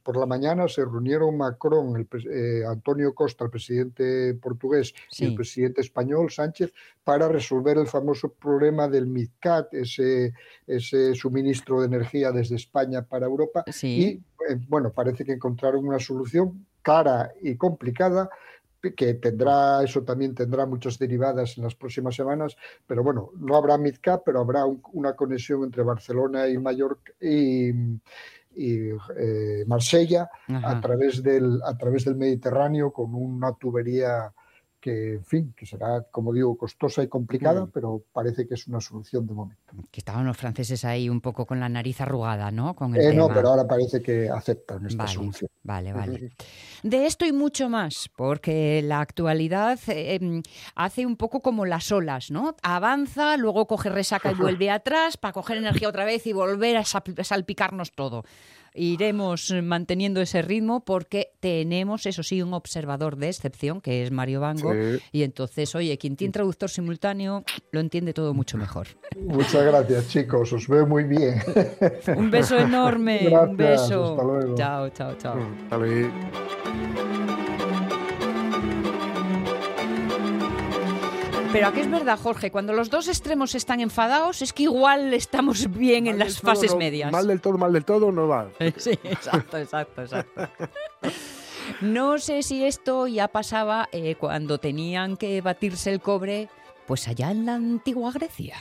por 0.03 0.17
la 0.17 0.25
mañana 0.25 0.67
se 0.67 0.83
reunieron 0.83 1.37
Macron, 1.37 1.95
el, 1.95 2.07
eh, 2.31 2.63
Antonio 2.67 3.13
Costa, 3.15 3.45
el 3.45 3.49
presidente 3.49 4.33
portugués, 4.35 4.93
y 5.11 5.15
Sí. 5.15 5.25
el 5.25 5.35
presidente 5.35 5.81
español, 5.81 6.29
Sánchez, 6.31 6.73
para 7.03 7.27
resolver 7.27 7.77
el 7.77 7.87
famoso 7.87 8.29
problema 8.33 8.87
del 8.87 9.07
MidCat, 9.07 9.73
ese, 9.73 10.33
ese 10.67 11.15
suministro 11.15 11.79
de 11.81 11.87
energía 11.87 12.31
desde 12.31 12.55
España 12.55 13.01
para 13.03 13.25
Europa. 13.25 13.63
Sí. 13.71 13.87
Y 13.87 14.51
eh, 14.51 14.57
bueno, 14.67 14.91
parece 14.91 15.23
que 15.23 15.31
encontraron 15.33 15.87
una 15.87 15.99
solución 15.99 16.65
cara 16.81 17.31
y 17.41 17.55
complicada 17.55 18.29
que 18.97 19.13
tendrá, 19.13 19.81
eso 19.81 20.03
también 20.03 20.35
tendrá 20.35 20.65
muchas 20.65 20.99
derivadas 20.99 21.57
en 21.57 21.63
las 21.63 21.73
próximas 21.73 22.15
semanas, 22.15 22.57
pero 22.85 23.01
bueno, 23.01 23.29
no 23.37 23.55
habrá 23.55 23.77
MidCap, 23.77 24.23
pero 24.25 24.41
habrá 24.41 24.65
un- 24.65 24.81
una 24.91 25.15
conexión 25.15 25.63
entre 25.63 25.83
Barcelona 25.83 26.49
y 26.49 26.57
Mallorca 26.57 27.13
y, 27.21 27.71
y, 28.55 28.89
eh, 29.17 29.63
Marsella 29.67 30.29
Ajá. 30.47 30.77
a 30.77 30.81
través, 30.81 31.23
del, 31.23 31.59
a 31.65 31.77
través 31.77 32.05
del 32.05 32.15
Mediterráneo 32.15 32.91
con 32.91 33.13
una 33.13 33.53
tubería 33.53 34.33
que, 34.83 35.13
en 35.13 35.23
fin, 35.23 35.53
que 35.55 35.65
será, 35.65 36.03
como 36.11 36.33
digo, 36.33 36.57
costosa 36.57 37.01
y 37.01 37.07
complicada, 37.07 37.61
Mm. 37.65 37.71
pero 37.73 38.03
parece 38.11 38.45
que 38.45 38.55
es 38.55 38.67
una 38.67 38.81
solución 38.81 39.25
de 39.25 39.33
momento. 39.33 39.61
Que 39.89 40.01
estaban 40.01 40.25
los 40.25 40.35
franceses 40.35 40.83
ahí 40.83 41.07
un 41.07 41.21
poco 41.21 41.45
con 41.45 41.61
la 41.61 41.69
nariz 41.69 42.01
arrugada, 42.01 42.51
¿no? 42.51 42.75
Con 42.75 42.93
el 42.93 43.01
Eh, 43.01 43.13
no, 43.13 43.27
tema. 43.27 43.35
pero 43.35 43.49
ahora 43.49 43.65
parece 43.65 44.01
que 44.01 44.29
aceptan 44.29 44.85
esta 44.85 45.03
Vale, 45.03 45.15
solución. 45.15 45.49
vale, 45.63 45.93
vale. 45.93 46.31
De 46.83 47.05
esto 47.05 47.25
y 47.25 47.31
mucho 47.31 47.69
más, 47.69 48.09
porque 48.17 48.81
la 48.83 48.99
actualidad 48.99 49.79
eh, 49.87 50.41
hace 50.75 51.05
un 51.05 51.15
poco 51.15 51.39
como 51.41 51.65
las 51.65 51.89
olas, 51.93 52.29
¿no? 52.29 52.55
Avanza, 52.61 53.37
luego 53.37 53.65
coge 53.67 53.89
resaca 53.89 54.31
y 54.33 54.35
vuelve 54.35 54.69
atrás 54.69 55.15
para 55.15 55.31
coger 55.31 55.57
energía 55.57 55.87
otra 55.87 56.03
vez 56.03 56.27
y 56.27 56.33
volver 56.33 56.75
a 56.75 56.83
sal- 56.83 57.03
salpicarnos 57.23 57.93
todo. 57.93 58.25
Iremos 58.75 59.53
manteniendo 59.63 60.21
ese 60.21 60.41
ritmo 60.41 60.83
porque 60.83 61.31
tenemos, 61.39 62.05
eso 62.05 62.23
sí, 62.23 62.41
un 62.41 62.53
observador 62.53 63.17
de 63.17 63.29
excepción, 63.29 63.81
que 63.81 64.03
es 64.03 64.11
Mario 64.11 64.39
Bango, 64.41 64.73
Sí. 64.73 64.99
y 65.11 65.23
entonces, 65.23 65.75
oye, 65.75 65.97
quien 65.97 66.15
tiene 66.15 66.31
traductor 66.31 66.69
simultáneo 66.69 67.43
lo 67.71 67.79
entiende 67.79 68.13
todo 68.13 68.33
mucho 68.33 68.57
mejor. 68.57 68.87
Muchas 69.19 69.63
gracias, 69.63 70.07
chicos. 70.09 70.51
Os 70.53 70.67
veo 70.67 70.87
muy 70.87 71.03
bien. 71.03 71.41
Un 72.17 72.31
beso 72.31 72.57
enorme, 72.57 73.27
un 73.31 73.57
beso. 73.57 74.11
hasta 74.13 74.23
luego. 74.23 74.55
Chao, 74.55 74.89
chao, 74.89 75.15
chao. 75.17 75.37
Hasta 75.63 75.77
luego. 75.77 76.09
Pero 81.53 81.67
aquí 81.67 81.81
es 81.81 81.89
verdad, 81.91 82.17
Jorge, 82.21 82.51
cuando 82.51 82.73
los 82.73 82.89
dos 82.89 83.07
extremos 83.07 83.53
están 83.55 83.79
enfadados, 83.79 84.41
es 84.41 84.51
que 84.53 84.63
igual 84.63 85.13
estamos 85.13 85.69
bien 85.71 86.07
en 86.07 86.17
Mal 86.17 86.19
las 86.27 86.33
del 86.33 86.41
todo 86.41 86.51
fases 86.55 86.71
no- 86.71 86.77
medias. 86.77 87.11
Mal 87.11 87.27
del 87.27 87.39
todo, 87.41 87.57
mal 87.59 87.71
del 87.71 87.85
todo, 87.85 88.11
no 88.11 88.27
va. 88.27 88.49
Sí, 88.77 88.91
exacto, 89.03 89.57
exacto, 89.57 90.01
exacto. 90.01 90.49
No 91.79 92.17
sé 92.17 92.43
si 92.43 92.65
esto 92.65 93.07
ya 93.07 93.29
pasaba 93.29 93.87
eh, 93.93 94.15
cuando 94.15 94.57
tenían 94.57 95.15
que 95.15 95.39
batirse 95.39 95.91
el 95.93 96.01
cobre, 96.01 96.49
pues 96.87 97.07
allá 97.07 97.31
en 97.31 97.45
la 97.45 97.53
antigua 97.55 98.11
Grecia. 98.11 98.57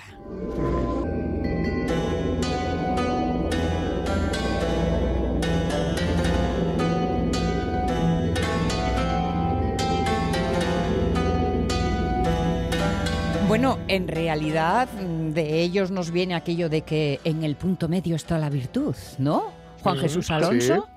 Bueno, 13.53 13.79
en 13.87 14.09
realidad 14.09 14.89
mm, 14.95 15.33
de 15.33 15.61
ellos 15.61 15.91
nos 15.91 16.11
viene 16.11 16.35
aquello 16.35 16.71
de 16.71 16.81
que 16.81 17.21
en 17.25 17.45
el 17.45 17.55
punto 17.55 17.87
medio 17.87 18.17
está 18.17 18.39
la 18.39 18.49
virtud, 18.49 18.95
¿no? 19.19 19.53
Juan 19.83 19.99
Jesús 19.99 20.31
Alonso. 20.31 20.89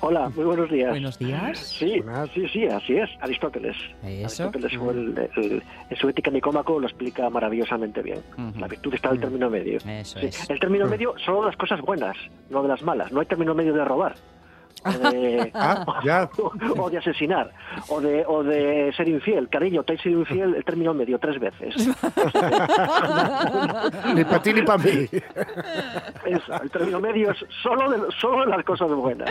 Hola, 0.00 0.28
muy 0.28 0.44
buenos 0.44 0.70
días. 0.70 0.90
Buenos 0.90 1.18
días. 1.18 1.58
Sí, 1.58 1.98
Buenas. 1.98 2.30
sí, 2.32 2.46
sí, 2.52 2.66
así 2.66 2.96
es. 2.98 3.10
Aristóteles. 3.20 3.76
Eso. 4.06 4.44
Aristóteles 4.44 4.78
fue 4.78 4.92
el- 4.92 5.28
el- 5.38 5.62
en 5.90 5.96
su 5.96 6.08
ética 6.08 6.30
nicómaco 6.30 6.78
lo 6.78 6.86
explica 6.86 7.28
maravillosamente 7.30 8.00
bien. 8.00 8.20
La 8.60 8.68
virtud 8.68 8.94
está 8.94 9.08
en 9.08 9.14
el 9.16 9.20
término 9.20 9.50
medio. 9.50 9.78
Eso 9.78 10.20
Sí, 10.20 10.26
es. 10.26 10.48
El 10.50 10.60
término 10.60 10.86
medio 10.86 11.14
son 11.26 11.44
las 11.44 11.56
cosas 11.56 11.80
buenas, 11.80 12.16
no 12.48 12.62
de 12.62 12.68
las 12.68 12.80
malas. 12.80 13.10
No 13.10 13.18
hay 13.18 13.26
término 13.26 13.56
medio 13.56 13.74
de 13.74 13.84
robar. 13.84 14.14
O 14.84 15.10
de, 15.10 15.50
Ah, 15.54 15.84
ya. 16.04 16.30
o 16.78 16.90
de 16.90 16.98
asesinar, 16.98 17.50
o 17.88 18.00
de, 18.00 18.24
o 18.26 18.42
de 18.42 18.92
ser 18.96 19.08
infiel. 19.08 19.48
Cariño, 19.48 19.82
te 19.82 19.94
has 19.94 20.00
sido 20.00 20.20
infiel 20.20 20.54
el 20.54 20.64
término 20.64 20.94
medio 20.94 21.18
tres 21.18 21.38
veces. 21.40 21.74
Ni 24.14 24.24
para 24.24 24.42
ti 24.42 24.52
ni 24.52 24.62
para 24.62 24.78
mí. 24.82 25.08
El 26.62 26.70
término 26.70 27.00
medio 27.00 27.30
es 27.30 27.38
solo 27.62 27.90
de, 27.90 27.98
solo 28.20 28.44
de 28.44 28.50
las 28.56 28.64
cosas 28.64 28.90
buenas. 28.90 29.30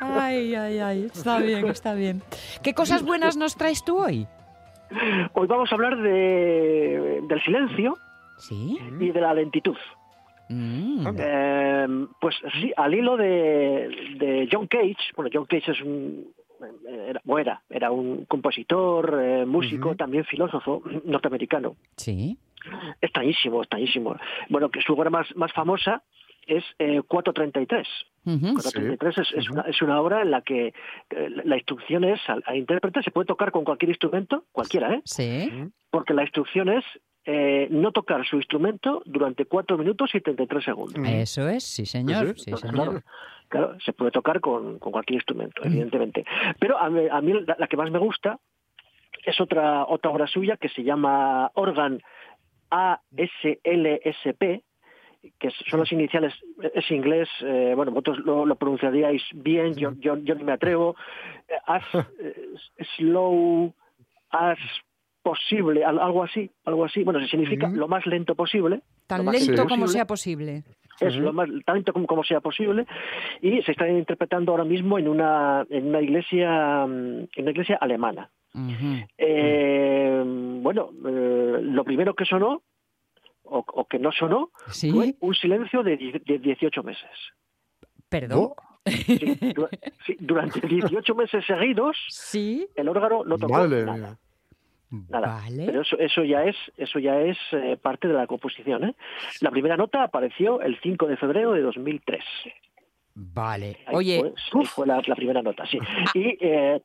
Ay, 0.00 0.54
ay, 0.54 0.78
ay. 0.78 1.04
Está 1.12 1.38
bien, 1.38 1.66
está 1.68 1.94
bien. 1.94 2.22
¿Qué 2.62 2.74
cosas 2.74 3.02
buenas 3.02 3.36
nos 3.36 3.56
traes 3.56 3.84
tú 3.84 3.98
hoy? 3.98 4.26
Hoy 5.32 5.46
vamos 5.46 5.70
a 5.72 5.74
hablar 5.74 5.96
de, 5.96 7.20
del 7.28 7.42
silencio 7.42 7.96
Sí. 8.38 8.78
y 9.00 9.10
de 9.10 9.20
la 9.20 9.34
lentitud. 9.34 9.76
Mm. 10.48 11.06
Eh, 11.18 11.86
pues 12.20 12.36
sí, 12.60 12.72
al 12.76 12.94
hilo 12.94 13.16
de, 13.16 14.14
de 14.18 14.48
John 14.50 14.66
Cage, 14.66 14.96
bueno, 15.16 15.30
John 15.32 15.46
Cage 15.46 15.72
es 15.72 15.80
un, 15.82 16.32
eh, 16.88 17.06
era, 17.10 17.20
o 17.26 17.38
era, 17.38 17.62
era 17.68 17.90
un 17.90 18.24
compositor, 18.26 19.18
eh, 19.22 19.46
músico, 19.46 19.94
también 19.96 20.24
filósofo 20.24 20.82
norteamericano. 21.04 21.76
Sí. 21.96 22.38
Extrañísimo, 23.00 23.62
extrañísimo. 23.62 24.16
Bueno, 24.48 24.70
que 24.70 24.80
su 24.80 24.92
obra 24.92 25.10
más, 25.10 25.26
más 25.36 25.52
famosa 25.52 26.02
es 26.46 26.64
eh, 26.78 27.02
433. 27.06 27.86
Ujú. 28.24 28.54
433 28.54 29.18
es, 29.18 29.32
es 29.34 29.50
una, 29.50 29.62
es 29.62 29.82
una 29.82 30.00
obra 30.00 30.22
en 30.22 30.30
la 30.30 30.42
que 30.42 30.68
eh, 30.68 31.30
la 31.30 31.42
la 31.44 31.56
instrucción 31.56 32.04
es 32.04 32.20
al, 32.28 32.42
al 32.46 32.56
intérprete, 32.56 33.02
se 33.02 33.10
puede 33.10 33.26
tocar 33.26 33.52
con 33.52 33.64
cualquier 33.64 33.90
instrumento, 33.90 34.44
cualquiera, 34.52 34.94
¿eh? 34.94 35.02
Sí. 35.04 35.48
porque 35.90 36.14
la 36.14 36.22
instrucción 36.22 36.68
es 36.68 36.84
eh, 37.26 37.66
no 37.70 37.90
tocar 37.90 38.24
su 38.24 38.36
instrumento 38.36 39.02
durante 39.04 39.46
4 39.46 39.76
minutos 39.76 40.14
y 40.14 40.20
33 40.20 40.64
segundos. 40.64 40.98
Mm. 40.98 41.06
Eso 41.06 41.48
es, 41.48 41.64
sí, 41.64 41.84
señor. 41.84 42.28
Sí, 42.36 42.44
Sí, 42.44 42.50
Entonces, 42.50 42.70
señor. 42.70 42.86
claro, 42.86 43.02
claro, 43.48 43.80
se 43.84 43.92
puede 43.92 44.12
tocar 44.12 44.40
con, 44.40 44.78
con 44.78 44.92
cualquier 44.92 45.16
instrumento, 45.16 45.62
evidentemente. 45.64 46.24
Pero 46.60 46.78
a 46.78 46.88
mí, 46.88 47.02
a 47.10 47.20
mí 47.20 47.32
la, 47.44 47.56
la 47.58 47.66
que 47.66 47.76
más 47.76 47.90
me 47.90 47.98
gusta 47.98 48.38
es 49.24 49.40
otra, 49.40 49.84
otra 49.86 50.10
obra 50.10 50.26
suya 50.28 50.56
que 50.56 50.68
se 50.68 50.84
llama 50.84 51.50
Organ 51.54 52.00
ASLSP, 52.70 54.62
que 55.40 55.50
son 55.68 55.80
las 55.80 55.90
iniciales, 55.90 56.32
es 56.74 56.88
inglés, 56.90 57.28
eh, 57.40 57.72
bueno, 57.74 57.90
vosotros 57.90 58.18
lo, 58.20 58.46
lo 58.46 58.54
pronunciaríais 58.54 59.22
bien, 59.34 59.74
yo, 59.74 59.92
yo, 59.98 60.16
yo 60.18 60.34
no 60.36 60.44
me 60.44 60.52
atrevo, 60.52 60.94
eh, 61.48 61.54
as 61.66 61.82
slow 62.96 63.74
as 64.30 64.58
posible, 65.30 65.84
al- 65.84 65.98
algo 65.98 66.22
así, 66.22 66.48
algo 66.64 66.84
así, 66.84 67.02
bueno, 67.02 67.18
se 67.20 67.26
significa 67.26 67.68
lo 67.68 67.88
más 67.88 68.06
lento 68.06 68.34
posible, 68.36 68.80
Tan 69.08 69.18
lo 69.18 69.24
más 69.24 69.34
lento 69.34 69.52
lento 69.52 69.68
como 69.68 69.88
sea 69.88 70.06
posible. 70.06 70.62
es 71.00 71.16
lo 71.16 71.32
más 71.32 71.48
tanto 71.66 71.92
como, 71.92 72.06
como 72.06 72.22
sea 72.24 72.40
posible 72.40 72.86
y 73.42 73.60
se 73.62 73.72
está 73.72 73.88
interpretando 73.88 74.52
ahora 74.52 74.64
mismo 74.64 74.98
en 74.98 75.08
una 75.08 75.66
en 75.68 75.88
una 75.88 76.00
iglesia 76.00 76.86
mm, 76.86 77.28
en 77.36 77.42
una 77.42 77.50
iglesia 77.50 77.76
alemana. 77.80 78.30
Eh, 79.18 80.22
bueno 80.62 80.90
eh, 81.06 81.58
lo 81.62 81.84
primero 81.84 82.14
que 82.14 82.24
sonó 82.24 82.62
o, 83.44 83.64
o 83.66 83.84
que 83.86 83.98
no 83.98 84.10
sonó 84.12 84.50
Sí. 84.70 84.90
fue 84.92 85.14
un 85.20 85.34
silencio 85.34 85.82
de, 85.82 85.96
de 86.24 86.38
18 86.38 86.82
meses 86.82 87.10
Perdón. 88.08 88.50
Sí, 90.06 90.16
durante 90.20 90.60
18 90.66 91.14
meses 91.16 91.44
seguidos 91.46 91.96
Sí. 92.08 92.68
el 92.76 92.88
órgano 92.88 93.24
no 93.24 93.36
tocó 93.36 93.52
Madre 93.52 93.84
nada. 93.84 93.96
mía. 93.98 94.18
Nada. 94.90 95.40
Vale. 95.42 95.66
Pero 95.66 95.82
eso, 95.82 95.98
eso 95.98 96.22
ya 96.24 96.44
es, 96.44 96.56
eso 96.76 96.98
ya 96.98 97.20
es 97.20 97.36
eh, 97.52 97.76
parte 97.80 98.08
de 98.08 98.14
la 98.14 98.26
composición. 98.26 98.84
¿eh? 98.84 98.94
La 99.40 99.50
primera 99.50 99.76
nota 99.76 100.02
apareció 100.02 100.60
el 100.60 100.78
5 100.80 101.06
de 101.06 101.16
febrero 101.16 101.52
de 101.52 101.62
2003. 101.62 102.24
Vale. 103.14 103.78
Ahí 103.86 103.94
Oye, 103.94 104.20
fue, 104.20 104.60
ahí 104.60 104.66
fue 104.66 104.86
la, 104.86 105.02
la 105.04 105.16
primera 105.16 105.42
nota, 105.42 105.66
sí. 105.66 105.78
Y, 106.14 106.38
eh, 106.40 106.80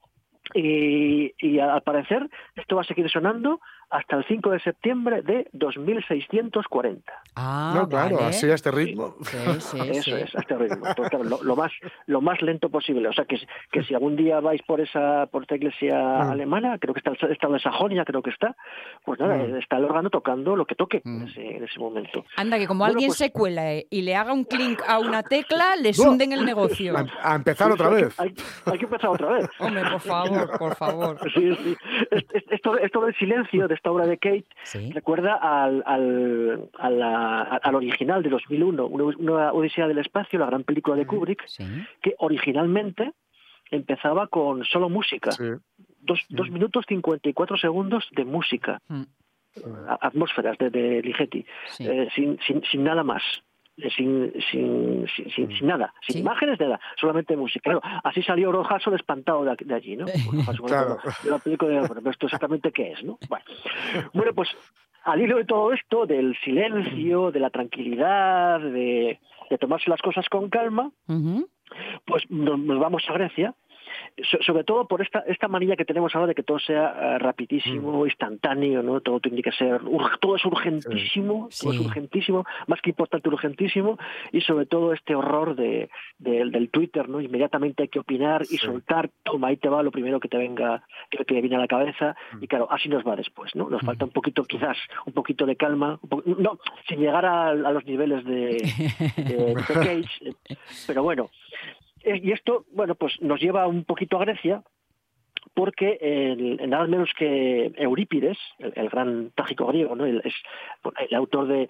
y, 0.53 1.33
y 1.37 1.59
al 1.59 1.81
parecer 1.83 2.27
esto 2.55 2.75
va 2.75 2.81
a 2.81 2.85
seguir 2.85 3.09
sonando 3.09 3.59
hasta 3.91 4.15
el 4.17 4.25
5 4.25 4.49
de 4.51 4.59
septiembre 4.61 5.21
de 5.21 5.47
2640. 5.53 7.13
ah, 7.35 7.73
no, 7.75 7.87
claro, 7.89 8.15
vale. 8.15 8.27
así 8.27 8.49
a 8.49 8.55
este 8.55 8.71
ritmo. 8.71 9.15
Sí, 9.21 9.37
sí, 9.59 9.77
Eso 9.91 10.01
sí. 10.01 10.11
es, 10.13 10.35
a 10.35 10.39
este 10.39 10.55
ritmo. 10.57 10.87
Entonces, 10.87 11.09
claro, 11.09 11.23
lo, 11.25 11.43
lo 11.43 11.55
más 11.55 11.71
lo 12.07 12.21
más 12.21 12.41
lento 12.41 12.69
posible. 12.69 13.07
O 13.09 13.13
sea 13.13 13.25
que, 13.25 13.37
que 13.71 13.83
si 13.83 13.93
algún 13.93 14.15
día 14.15 14.39
vais 14.39 14.61
por 14.63 14.81
esa 14.81 15.27
por 15.27 15.43
esta 15.43 15.55
iglesia 15.55 15.91
Mm. 15.91 16.31
alemana, 16.31 16.77
creo 16.79 16.93
que 16.93 16.99
está, 16.99 17.11
está 17.27 17.47
en 17.47 17.59
Sajonia, 17.59 18.05
creo 18.05 18.21
que 18.21 18.29
está, 18.29 18.55
pues 19.05 19.19
nada, 19.19 19.37
Mm. 19.37 19.55
está 19.57 19.77
el 19.77 19.85
órgano 19.85 20.09
tocando 20.09 20.55
lo 20.55 20.65
que 20.65 20.75
toque 20.75 21.01
Mm. 21.03 21.21
en, 21.23 21.27
ese, 21.27 21.55
en 21.57 21.63
ese 21.63 21.79
momento. 21.79 22.23
Anda, 22.37 22.57
que 22.57 22.67
como 22.67 22.79
Bueno, 22.79 22.91
alguien 22.93 23.09
pues- 23.09 23.17
se 23.17 23.31
cuela 23.31 23.73
eh, 23.73 23.87
y 23.89 24.01
le 24.03 24.15
haga 24.15 24.33
un 24.33 24.43
clink 24.45 24.81
a 24.87 24.99
una 24.99 25.23
tecla, 25.23 25.75
le 25.81 25.91
hunden 25.97 26.31
el 26.33 26.45
negocio. 26.45 26.95
A, 26.97 27.05
a 27.23 27.35
empezar 27.35 27.67
Sí, 27.67 27.73
otra 27.73 27.89
vez. 27.89 28.19
Hay, 28.19 28.33
hay 28.65 28.77
que 28.77 28.85
empezar 28.85 29.09
otra 29.09 29.29
vez. 29.33 29.49
Hombre, 29.59 29.83
por 29.91 29.99
favor, 30.01 30.57
por 30.57 30.75
favor. 30.75 31.17
Sí, 31.33 31.55
sí. 31.55 31.77
Es- 32.11 32.25
es- 32.33 32.43
Esto, 32.51 32.77
esto 32.77 33.01
del 33.05 33.15
silencio 33.15 33.67
de 33.67 33.73
esta 33.81 33.91
obra 33.91 34.05
de 34.05 34.19
Kate 34.19 34.45
Sí. 34.63 34.91
recuerda 34.91 35.33
al, 35.41 35.81
al, 35.87 36.69
a 36.77 36.89
la- 36.91 37.41
al 37.41 37.75
original 37.75 38.21
de 38.21 38.29
2001, 38.29 38.85
una, 38.85 39.03
una 39.17 39.53
Odisea 39.53 39.87
del 39.87 39.97
Espacio, 39.97 40.37
la 40.37 40.45
gran 40.45 40.63
película 40.63 40.95
de 40.95 41.07
Kubrick, 41.07 41.43
Sí. 41.47 41.63
que 41.99 42.13
originalmente 42.19 43.11
empezaba 43.71 44.27
con 44.27 44.63
solo 44.65 44.87
música, 44.87 45.31
Sí. 45.31 45.45
dos, 45.99 46.19
dos 46.29 46.51
minutos 46.51 46.85
54 46.87 47.57
segundos 47.57 48.07
de 48.11 48.23
música, 48.23 48.79
Mm, 48.87 49.01
atmósferas 49.99 50.57
de, 50.59 50.69
de 50.69 51.01
Ligeti, 51.01 51.43
Sí. 51.71 51.87
eh, 51.87 52.07
sin, 52.15 52.37
sin, 52.45 52.61
sin 52.71 52.83
nada 52.83 53.03
más. 53.03 53.23
Sin, 53.95 54.31
sin, 54.51 55.07
sin, 55.15 55.29
sin- 55.31 55.57
sin 55.57 55.67
nada, 55.67 55.93
sin 56.05 56.15
Sí. 56.15 56.19
imágenes, 56.19 56.59
nada, 56.59 56.79
solamente 56.99 57.35
música. 57.37 57.61
Claro, 57.63 57.81
así 58.03 58.21
salió 58.21 58.51
Rojaso 58.51 58.93
espantado 58.93 59.43
de, 59.45 59.73
allí, 59.73 59.95
¿no? 59.95 60.05
Rojaso, 60.31 60.63
Claro. 60.63 60.97
de 61.23 61.29
la 61.31 61.39
película 61.39 61.71
de, 61.71 61.79
bueno, 61.79 61.95
pero 61.95 62.11
esto 62.11 62.25
exactamente 62.27 62.71
qué 62.71 62.91
es, 62.91 63.03
¿no? 63.03 63.17
Bueno, 63.29 63.45
bueno, 64.13 64.33
pues 64.33 64.49
al 65.03 65.21
hilo 65.21 65.37
de 65.37 65.45
todo 65.45 65.71
esto, 65.73 66.05
del 66.05 66.37
silencio, 66.43 67.31
de 67.31 67.39
la 67.39 67.49
tranquilidad, 67.49 68.59
de, 68.59 69.19
de 69.49 69.57
tomarse 69.57 69.89
las 69.89 70.01
cosas 70.01 70.27
con 70.29 70.49
calma, 70.49 70.91
pues 72.05 72.29
nos, 72.29 72.59
nos 72.59 72.79
vamos 72.79 73.03
a 73.09 73.13
Grecia, 73.13 73.55
sobre 74.41 74.63
todo 74.63 74.87
por 74.87 75.01
esta 75.01 75.19
esta 75.27 75.47
manía 75.47 75.75
que 75.75 75.85
tenemos 75.85 76.13
ahora 76.15 76.27
de 76.27 76.35
que 76.35 76.43
todo 76.43 76.59
sea 76.59 77.15
eh, 77.15 77.19
rapidísimo, 77.19 78.05
instantáneo, 78.05 78.83
¿no? 78.83 79.01
Todo 79.01 79.19
tiene 79.19 79.41
que 79.41 79.51
ser, 79.51 79.81
todo 80.19 80.35
es 80.35 80.45
urgentísimo, 80.45 81.49
todo 81.59 81.71
es 81.71 81.79
urgentísimo, 81.79 82.45
más 82.67 82.81
que 82.81 82.89
importante 82.91 83.29
urgentísimo, 83.29 83.97
y 84.31 84.41
sobre 84.41 84.65
todo 84.65 84.93
este 84.93 85.15
horror 85.15 85.55
de, 85.55 85.89
de- 86.19 86.45
del 86.49 86.69
Twitter, 86.69 87.07
¿no? 87.09 87.21
Inmediatamente 87.21 87.83
hay 87.83 87.89
que 87.89 87.99
opinar 87.99 88.43
y 88.43 88.57
Sí. 88.57 88.65
soltar, 88.65 89.09
toma, 89.23 89.47
ahí 89.47 89.57
te 89.57 89.69
va 89.69 89.81
lo 89.83 89.91
primero 89.91 90.19
que 90.19 90.27
te 90.29 90.37
venga, 90.37 90.83
que 91.09 91.23
te 91.25 91.41
viene 91.41 91.55
a 91.55 91.59
la 91.59 91.67
cabeza, 91.67 92.15
y 92.39 92.47
claro, 92.47 92.67
así 92.71 92.89
nos 92.89 93.05
va 93.05 93.15
después, 93.15 93.55
¿no? 93.55 93.69
Nos 93.69 93.81
falta 93.81 94.05
un 94.05 94.11
poquito, 94.11 94.43
quizás, 94.43 94.77
un 95.05 95.13
poquito 95.13 95.45
de 95.45 95.55
calma, 95.55 95.99
un 96.01 96.09
po- 96.09 96.23
no, 96.25 96.59
sin 96.87 96.99
llegar 96.99 97.25
a, 97.25 97.49
a 97.49 97.53
los 97.55 97.85
niveles 97.85 98.23
de, 98.25 98.71
de, 99.17 99.55
de 99.55 99.63
Cage, 99.65 100.29
eh, 100.29 100.55
pero 100.87 101.03
bueno, 101.03 101.29
Y 102.03 102.31
esto, 102.31 102.65
bueno, 102.73 102.95
pues 102.95 103.13
nos 103.21 103.39
lleva 103.39 103.67
un 103.67 103.83
poquito 103.83 104.17
a 104.17 104.25
Grecia, 104.25 104.63
porque 105.53 105.97
el- 106.01 106.69
nada 106.69 106.87
menos 106.87 107.09
que 107.17 107.71
Eurípides, 107.77 108.37
el, 108.59 108.73
el 108.75 108.89
gran 108.89 109.31
trágico 109.35 109.67
griego, 109.67 109.95
¿no? 109.95 110.05
El, 110.05 110.21
es 110.23 110.33
el 111.09 111.15
autor 111.15 111.47
de 111.47 111.69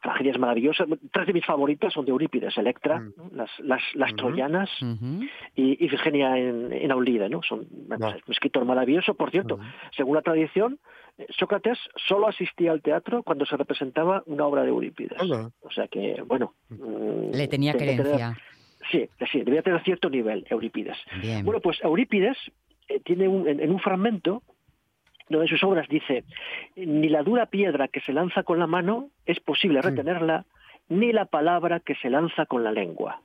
tragedias 0.00 0.38
maravillosas. 0.38 0.88
Tres 1.12 1.26
de 1.26 1.32
mis 1.34 1.44
favoritas 1.44 1.92
son 1.92 2.06
de 2.06 2.10
Eurípides, 2.12 2.56
Electra, 2.56 3.00
Mm. 3.00 3.12
¿no? 3.16 3.30
las, 3.34 3.50
las, 3.60 3.82
las 3.94 4.14
troyanas 4.16 4.70
y, 5.54 5.84
y 5.84 5.88
Virginia 5.88 6.38
en, 6.38 6.72
en 6.72 6.90
Aulide, 6.90 7.28
¿no? 7.28 7.42
Son 7.42 7.60
un 7.70 8.14
escritor 8.32 8.64
maravilloso. 8.64 9.14
Por 9.14 9.30
cierto, 9.30 9.58
según 9.94 10.14
la 10.16 10.22
tradición, 10.22 10.78
eh, 11.18 11.26
Sócrates 11.38 11.78
solo 12.08 12.28
asistía 12.28 12.72
al 12.72 12.80
teatro 12.80 13.22
cuando 13.22 13.44
se 13.44 13.56
representaba 13.58 14.22
una 14.26 14.46
obra 14.46 14.62
de 14.62 14.70
Eurípides. 14.70 15.20
O 15.60 15.70
sea 15.70 15.86
que, 15.88 16.22
bueno... 16.26 16.54
mm, 16.70 17.32
Le 17.34 17.46
tenía 17.48 17.72
tener- 17.74 17.96
querencia. 17.98 18.36
Sí, 18.90 19.08
sí, 19.30 19.42
debía 19.42 19.62
tener 19.62 19.82
cierto 19.82 20.08
nivel 20.10 20.46
Eurípides. 20.50 20.96
Bien. 21.22 21.44
Bueno, 21.44 21.60
pues 21.60 21.82
Eurípides 21.82 22.36
eh, 22.88 23.00
tiene 23.04 23.28
un- 23.28 23.46
en, 23.48 23.60
en 23.60 23.70
un 23.70 23.78
fragmento 23.80 24.42
donde 25.28 25.44
en 25.46 25.48
sus 25.48 25.62
obras 25.62 25.86
dice, 25.88 26.24
ni 26.76 27.08
la 27.08 27.22
dura 27.22 27.46
piedra 27.46 27.86
que 27.88 28.00
se 28.00 28.12
lanza 28.12 28.42
con 28.42 28.58
la 28.58 28.66
mano 28.66 29.10
es 29.26 29.38
posible 29.40 29.80
retenerla, 29.80 30.44
ni 30.88 31.12
la 31.12 31.26
palabra 31.26 31.78
que 31.78 31.94
se 31.96 32.10
lanza 32.10 32.46
con 32.46 32.64
la 32.64 32.72
lengua. 32.72 33.20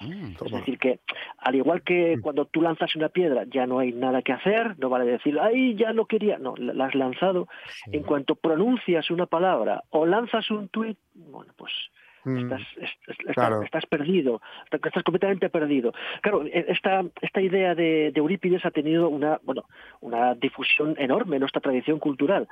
Mm. 0.00 0.32
Es 0.44 0.52
decir, 0.52 0.78
que 0.78 0.98
al 1.38 1.54
igual 1.54 1.82
que 1.82 2.18
cuando 2.20 2.44
tú 2.44 2.60
lanzas 2.60 2.94
una 2.96 3.08
piedra 3.08 3.44
ya 3.46 3.66
no 3.66 3.78
hay 3.78 3.92
nada 3.92 4.20
que 4.20 4.32
hacer, 4.32 4.78
no 4.78 4.90
vale 4.90 5.06
decir, 5.06 5.38
ay, 5.40 5.74
ya 5.74 5.92
no 5.94 6.04
quería, 6.06 6.36
no, 6.38 6.54
la 6.56 6.74
la 6.74 6.86
has 6.86 6.94
lanzado. 6.94 7.48
Sí. 7.84 7.92
En 7.96 8.02
cuanto 8.02 8.34
pronuncias 8.34 9.10
una 9.10 9.24
palabra 9.26 9.84
o 9.90 10.04
lanzas 10.04 10.50
un 10.50 10.68
tuit, 10.68 10.98
bueno, 11.14 11.52
pues 11.56 11.72
Mm. 11.72 12.01
Estás, 12.24 12.60
es- 12.76 12.90
es- 13.08 13.18
estás- 13.20 13.34
Claro. 13.34 13.62
estás 13.62 13.86
perdido, 13.86 14.40
estás 14.70 15.02
completamente 15.02 15.48
perdido. 15.50 15.92
Claro, 16.20 16.44
e- 16.44 16.66
esta, 16.68 17.04
esta 17.20 17.40
idea 17.40 17.74
de, 17.74 18.10
de 18.12 18.18
Eurípides 18.20 18.64
ha 18.64 18.70
tenido 18.70 19.08
una, 19.08 19.40
bueno, 19.42 19.64
una 20.00 20.34
difusión 20.34 20.94
enorme 20.98 21.36
en 21.36 21.40
nuestra 21.40 21.60
tradición 21.60 21.98
cultural, 21.98 22.48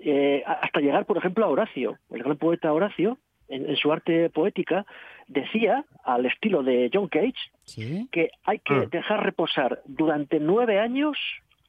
Eh, 0.00 0.42
hasta 0.46 0.80
llegar, 0.80 1.04
por 1.06 1.16
ejemplo, 1.18 1.44
a 1.44 1.48
Horacio, 1.48 1.98
el 2.10 2.22
gran 2.22 2.36
poeta 2.36 2.72
Horacio, 2.72 3.18
en, 3.48 3.68
en 3.68 3.76
su 3.76 3.92
arte 3.92 4.28
poética, 4.30 4.84
decía, 5.28 5.84
al 6.04 6.26
estilo 6.26 6.62
de 6.62 6.90
John 6.92 7.08
Cage, 7.08 7.34
Sí. 7.64 8.08
que 8.12 8.30
hay 8.44 8.58
que 8.60 8.74
Ah. 8.74 8.86
dejar 8.90 9.24
reposar 9.24 9.82
durante 9.86 10.40
nueve 10.40 10.78
años 10.80 11.16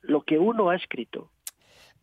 lo 0.01 0.21
que 0.21 0.37
uno 0.39 0.69
ha 0.69 0.75
escrito. 0.75 1.29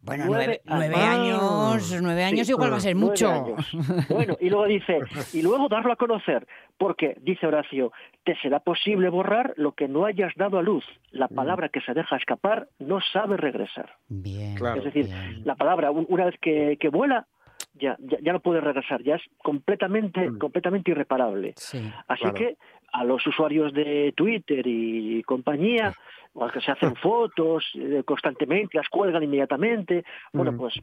Bueno, 0.04 0.24
Nueve 0.26 0.60
nueve, 0.66 0.88
nueve 0.90 1.02
años. 1.02 1.98
nueve 2.02 2.24
años 2.24 2.46
Sí, 2.46 2.52
igual 2.52 2.72
va 2.72 2.76
a 2.76 2.80
ser 2.80 2.94
mucho. 2.94 3.30
años. 3.30 3.70
Bueno, 4.10 4.36
y 4.40 4.50
luego 4.50 4.66
dice, 4.66 4.98
y 5.32 5.40
luego 5.42 5.68
darlo 5.68 5.92
a 5.92 5.96
conocer, 5.96 6.46
porque, 6.76 7.16
dice 7.22 7.46
Horacio, 7.46 7.90
te 8.24 8.36
será 8.42 8.60
posible 8.60 9.08
borrar 9.08 9.54
lo 9.56 9.72
que 9.72 9.88
no 9.88 10.04
hayas 10.04 10.32
dado 10.36 10.58
a 10.58 10.62
luz. 10.62 10.84
La 11.10 11.26
Mm. 11.30 11.34
palabra 11.34 11.68
que 11.70 11.80
se 11.80 11.94
deja 11.94 12.16
escapar 12.16 12.68
no 12.78 12.98
sabe 13.12 13.36
regresar. 13.38 13.90
Bien. 14.08 14.54
Claro. 14.56 14.78
Es 14.78 14.84
decir, 14.84 15.06
bien. 15.06 15.42
la 15.44 15.54
palabra, 15.54 15.90
un- 15.90 16.06
una 16.10 16.26
vez 16.26 16.34
que, 16.40 16.76
que 16.78 16.88
vuela, 16.90 17.26
ya, 17.74 17.96
ya, 18.00 18.18
ya 18.20 18.32
no 18.32 18.40
puede 18.40 18.60
regresar, 18.60 19.02
ya 19.02 19.16
es 19.16 19.22
completamente, 19.42 20.30
Mm. 20.30 20.38
completamente 20.38 20.90
irreparable. 20.90 21.52
Sí. 21.56 21.78
Así 22.08 22.22
Claro. 22.22 22.34
que 22.36 22.56
a 22.92 23.04
los 23.04 23.26
usuarios 23.26 23.72
de 23.72 24.12
Twitter 24.16 24.64
y 24.66 25.22
compañía, 25.24 25.92
o 26.32 26.48
que 26.48 26.60
se 26.60 26.70
hacen 26.70 26.94
fotos 27.02 27.64
eh, 27.74 28.02
constantemente, 28.04 28.76
las 28.78 28.88
cuelgan 28.88 29.22
inmediatamente. 29.22 30.04
Bueno, 30.32 30.52
Mm. 30.52 30.56
pues 30.58 30.74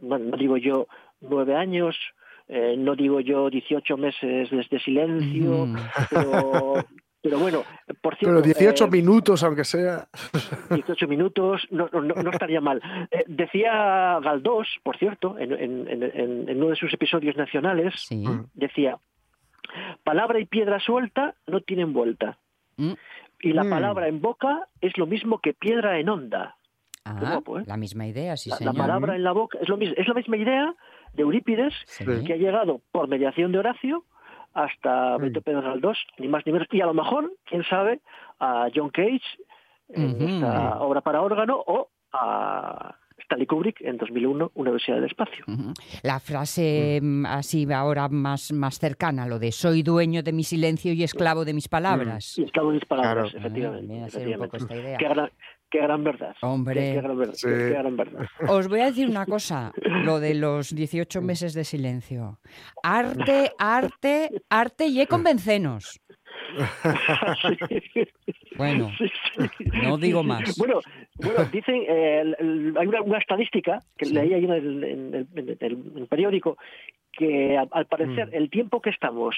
no, 0.00 0.18
no 0.18 0.36
digo 0.36 0.56
yo 0.56 0.86
nueve 1.20 1.54
años, 1.56 1.96
eh, 2.48 2.76
no 2.78 2.94
digo 2.94 3.18
yo 3.20 3.50
18 3.50 3.96
meses 3.96 4.50
desde 4.50 4.78
silencio, 4.80 5.66
Mm. 5.66 5.76
pero, 6.10 6.74
pero 7.28 7.40
bueno, 7.40 7.62
por 8.00 8.16
cierto. 8.16 8.40
Pero 8.40 8.42
18 8.42 8.84
eh, 8.84 8.90
minutos, 8.90 9.42
aunque 9.42 9.64
sea. 9.64 10.06
18 10.70 11.08
minutos, 11.08 11.66
no, 11.70 11.88
no, 11.92 12.00
no 12.02 12.30
estaría 12.30 12.60
mal. 12.60 12.80
Eh, 13.10 13.24
decía 13.26 14.18
Galdós, 14.22 14.68
por 14.82 14.96
cierto, 14.98 15.36
en, 15.38 15.52
en- 15.52 15.88
en- 15.88 16.02
en- 16.02 16.48
en 16.48 16.56
uno 16.58 16.68
de 16.70 16.76
sus 16.76 16.92
episodios 16.94 17.36
nacionales, 17.36 17.94
Sí. 17.96 18.26
Mm. 18.26 18.46
decía, 18.54 18.98
palabra 20.04 20.38
y 20.40 20.46
piedra 20.46 20.78
suelta 20.80 21.34
no 21.46 21.60
tienen 21.60 21.92
vuelta. 21.92 22.38
Mm. 22.76 22.92
Y 23.40 23.52
la 23.52 23.64
Mm. 23.64 23.70
palabra 23.70 24.08
en 24.08 24.20
boca 24.20 24.68
es 24.80 24.96
lo 24.96 25.06
mismo 25.06 25.40
que 25.40 25.52
piedra 25.52 25.98
en 25.98 26.08
onda. 26.08 26.56
Ah, 27.04 27.16
guapo, 27.20 27.60
¿eh? 27.60 27.64
la 27.66 27.76
misma 27.76 28.06
idea, 28.06 28.36
sí, 28.36 28.50
la, 28.50 28.54
la 28.56 28.58
señor. 28.72 28.76
palabra 28.76 29.14
en 29.14 29.22
la 29.22 29.30
boca 29.32 29.58
es, 29.60 29.68
lo 29.68 29.76
mismo, 29.76 29.94
es 29.96 30.08
la 30.08 30.14
misma 30.14 30.36
idea 30.38 30.74
de 31.14 31.22
Eurípides 31.22 31.72
Sí. 31.86 32.04
que 32.26 32.32
ha 32.32 32.36
llegado 32.36 32.80
por 32.90 33.06
mediación 33.08 33.52
de 33.52 33.58
Horacio 33.60 34.04
hasta 34.56 35.18
Mm. 35.18 35.22
Beto 35.22 35.40
Pedro 35.42 35.62
Galdós, 35.62 35.98
ni 36.18 36.28
más 36.28 36.44
ni 36.46 36.52
menos. 36.52 36.66
Y 36.72 36.80
a 36.80 36.86
lo 36.86 36.94
mejor, 36.94 37.30
quién 37.44 37.62
sabe, 37.64 38.00
a 38.40 38.68
John 38.74 38.90
Cage 38.90 39.22
en 39.90 40.14
Ujú. 40.14 40.24
esta 40.28 40.80
obra 40.80 41.00
para 41.02 41.20
órgano 41.22 41.62
o 41.66 41.88
a 42.12 42.96
Stanley 43.18 43.46
Kubrick 43.46 43.80
en 43.80 43.96
2001, 43.96 44.50
Una 44.54 44.70
Odisea 44.70 44.94
del 44.96 45.04
Espacio. 45.04 45.44
La 46.02 46.20
frase 46.20 47.00
mm, 47.02 47.26
así 47.26 47.66
ahora 47.72 48.08
más, 48.08 48.52
más 48.52 48.78
cercana, 48.78 49.26
lo 49.26 49.38
de 49.38 49.52
soy 49.52 49.82
dueño 49.82 50.22
de 50.22 50.32
mi 50.32 50.42
silencio 50.44 50.92
y 50.92 51.02
esclavo 51.02 51.44
de 51.44 51.52
mis 51.54 51.68
palabras. 51.68 52.38
Y 52.38 52.44
esclavo 52.44 52.68
de 52.70 52.74
mis 52.76 52.84
palabras, 52.84 53.30
Claro. 53.30 53.38
efectivamente. 53.46 54.00
Ah, 54.02 54.06
efectivamente. 54.06 54.56
esta 54.58 54.76
idea. 54.76 54.98
Qué 54.98 55.08
gran, 55.08 55.30
qué 55.70 55.78
gran 55.80 56.04
verdad. 56.04 56.34
Hombre. 56.42 56.74
Qué, 56.74 56.92
qué 56.94 57.00
gran 57.00 57.18
verdad. 57.18 57.34
Sí. 57.34 57.48
qué 57.48 57.68
gran 57.70 57.96
verdad. 57.96 58.26
Os 58.48 58.68
voy 58.68 58.80
a 58.80 58.86
decir 58.86 59.08
una 59.08 59.26
cosa, 59.26 59.72
lo 60.04 60.20
de 60.20 60.34
los 60.34 60.74
18 60.74 61.20
meses 61.22 61.54
de 61.54 61.64
silencio. 61.64 62.38
Arte, 62.82 63.52
arte, 63.58 64.30
arte 64.48 64.86
y 64.86 65.04
convencenos. 65.06 66.00
Bueno, 68.56 68.90
Sí, 68.96 69.06
sí. 69.36 69.64
no 69.82 69.98
digo 69.98 70.22
más. 70.22 70.56
Bueno, 70.56 70.80
bueno 71.16 71.44
dicen, 71.52 71.74
eh, 71.88 72.20
el- 72.22 72.36
el- 72.38 72.74
hay 72.78 72.86
una, 72.86 73.02
una 73.02 73.18
estadística 73.18 73.82
que 73.98 74.06
Sí. 74.06 74.14
leí 74.14 74.32
ahí 74.32 74.44
en 74.44 74.50
el, 74.52 74.84
en 74.84 75.14
el- 75.14 75.28
en 75.34 75.48
el- 75.48 75.58
en 75.60 75.98
el 75.98 76.06
periódico 76.06 76.56
que 77.12 77.56
al 77.58 77.86
parecer 77.86 78.28
Mm. 78.28 78.34
el 78.34 78.50
tiempo 78.50 78.80
que 78.80 78.90
estamos 78.90 79.36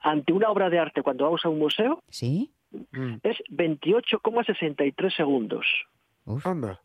ante 0.00 0.32
una 0.32 0.50
obra 0.50 0.70
de 0.70 0.78
arte 0.78 1.02
cuando 1.02 1.24
vamos 1.24 1.44
a 1.44 1.48
un 1.48 1.58
museo 1.58 1.98
¿Sí? 2.08 2.52
Mm. 2.92 3.16
es 3.22 3.36
28,63 3.50 5.16
segundos. 5.16 5.64
Uf, 6.24 6.46
Anda. 6.46 6.80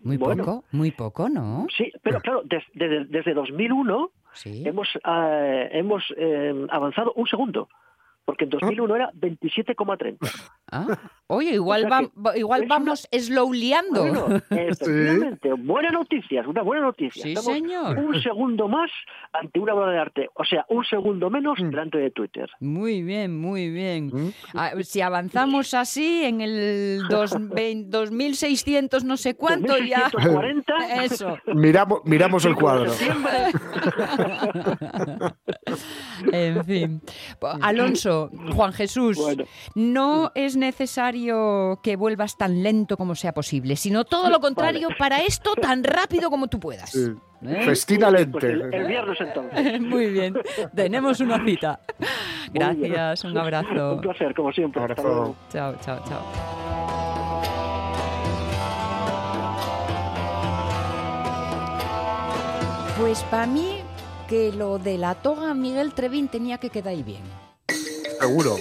muy 0.00 0.16
bueno. 0.16 0.44
poco, 0.44 0.64
muy 0.72 0.90
poco, 0.90 1.28
¿no? 1.28 1.66
Sí, 1.76 1.92
pero 2.02 2.20
claro, 2.20 2.42
des- 2.44 2.64
desde, 2.74 3.04
desde 3.04 3.34
2001 3.34 4.10
Sí. 4.32 4.62
hemos, 4.66 4.88
eh, 5.04 5.68
hemos 5.72 6.04
eh, 6.16 6.66
avanzado 6.70 7.12
un 7.14 7.26
segundo, 7.26 7.68
porque 8.28 8.44
en 8.44 8.50
2001 8.50 8.94
era 8.94 9.10
27,30. 9.14 10.18
Ah, 10.70 10.86
Oye, 11.28 11.52
igual, 11.54 11.86
O 11.86 11.88
sea 11.88 12.34
igual 12.36 12.60
es 12.60 12.66
una- 12.66 12.74
vamos 12.78 13.08
slowleando. 13.10 14.02
Bueno, 14.02 14.26
efectivamente, 14.50 15.50
buena 15.54 15.88
noticia, 15.90 16.42
una 16.46 16.60
buena 16.60 16.82
noticia. 16.82 17.22
Sí, 17.22 17.30
Estamos 17.32 17.52
señor. 17.54 17.96
un 17.98 18.20
segundo 18.22 18.68
más 18.68 18.90
ante 19.32 19.58
una 19.58 19.72
obra 19.72 19.92
de 19.92 19.98
arte, 19.98 20.28
o 20.34 20.44
sea, 20.44 20.66
un 20.68 20.84
segundo 20.84 21.30
menos 21.30 21.58
Mm. 21.58 21.70
delante 21.70 21.96
de 21.96 22.10
Twitter. 22.10 22.50
Muy 22.60 23.02
bien, 23.02 23.34
muy 23.34 23.70
bien. 23.70 24.08
Mm. 24.12 24.32
Ah, 24.54 24.72
si 24.82 25.00
avanzamos 25.00 25.72
así 25.72 26.24
en 26.24 26.42
el 26.42 27.00
dos, 27.08 27.32
vein- 27.54 27.88
2600 27.88 29.04
no 29.04 29.16
sé 29.16 29.36
cuánto 29.36 29.78
ya... 29.78 30.10
2640, 30.12 30.74
Eso. 31.04 31.38
Miramos, 31.54 32.00
miramos 32.04 32.44
el 32.44 32.54
5 32.54 32.58
de 32.58 32.62
cuadro. 32.62 32.92
En 36.32 36.64
fin. 36.64 37.00
Alonso, 37.62 38.17
Juan 38.54 38.72
Jesús, 38.72 39.16
Bueno. 39.16 39.44
no 39.74 40.32
es 40.34 40.56
necesario 40.56 41.80
que 41.82 41.96
vuelvas 41.96 42.36
tan 42.36 42.62
lento 42.62 42.96
como 42.96 43.14
sea 43.14 43.32
posible, 43.32 43.76
sino 43.76 44.04
todo 44.04 44.30
lo 44.30 44.40
contrario, 44.40 44.88
para 44.98 45.18
esto 45.22 45.54
tan 45.54 45.84
rápido 45.84 46.30
como 46.30 46.48
tú 46.48 46.58
puedas. 46.60 46.90
Sí. 46.90 47.06
¿Eh? 47.42 47.62
Festina 47.64 48.08
Pues 48.10 48.20
lente. 48.20 48.46
el, 48.50 48.74
el 48.74 48.86
viernes 48.88 49.18
entonces. 49.20 49.80
Muy 49.80 50.06
bien, 50.10 50.34
tenemos 50.74 51.20
una 51.20 51.44
cita. 51.44 51.80
Gracias, 52.52 53.24
un 53.24 53.38
abrazo. 53.38 53.94
Un 53.94 54.00
placer, 54.00 54.34
como 54.34 54.52
siempre. 54.52 54.82
Hasta 54.82 54.94
Abrazo. 55.00 55.08
luego. 55.08 55.36
Chao, 55.50 55.74
chao, 55.80 56.00
chao. 56.08 56.22
Pues 62.98 63.22
para 63.24 63.46
mí 63.46 63.76
que 64.28 64.52
lo 64.52 64.78
de 64.78 64.98
la 64.98 65.14
toga 65.14 65.54
Miguel 65.54 65.92
Trevín 65.94 66.28
tenía 66.28 66.58
que 66.58 66.68
quedar 66.70 66.88
ahí 66.88 67.02
bien. 67.02 67.22
Seguro. 68.20 68.56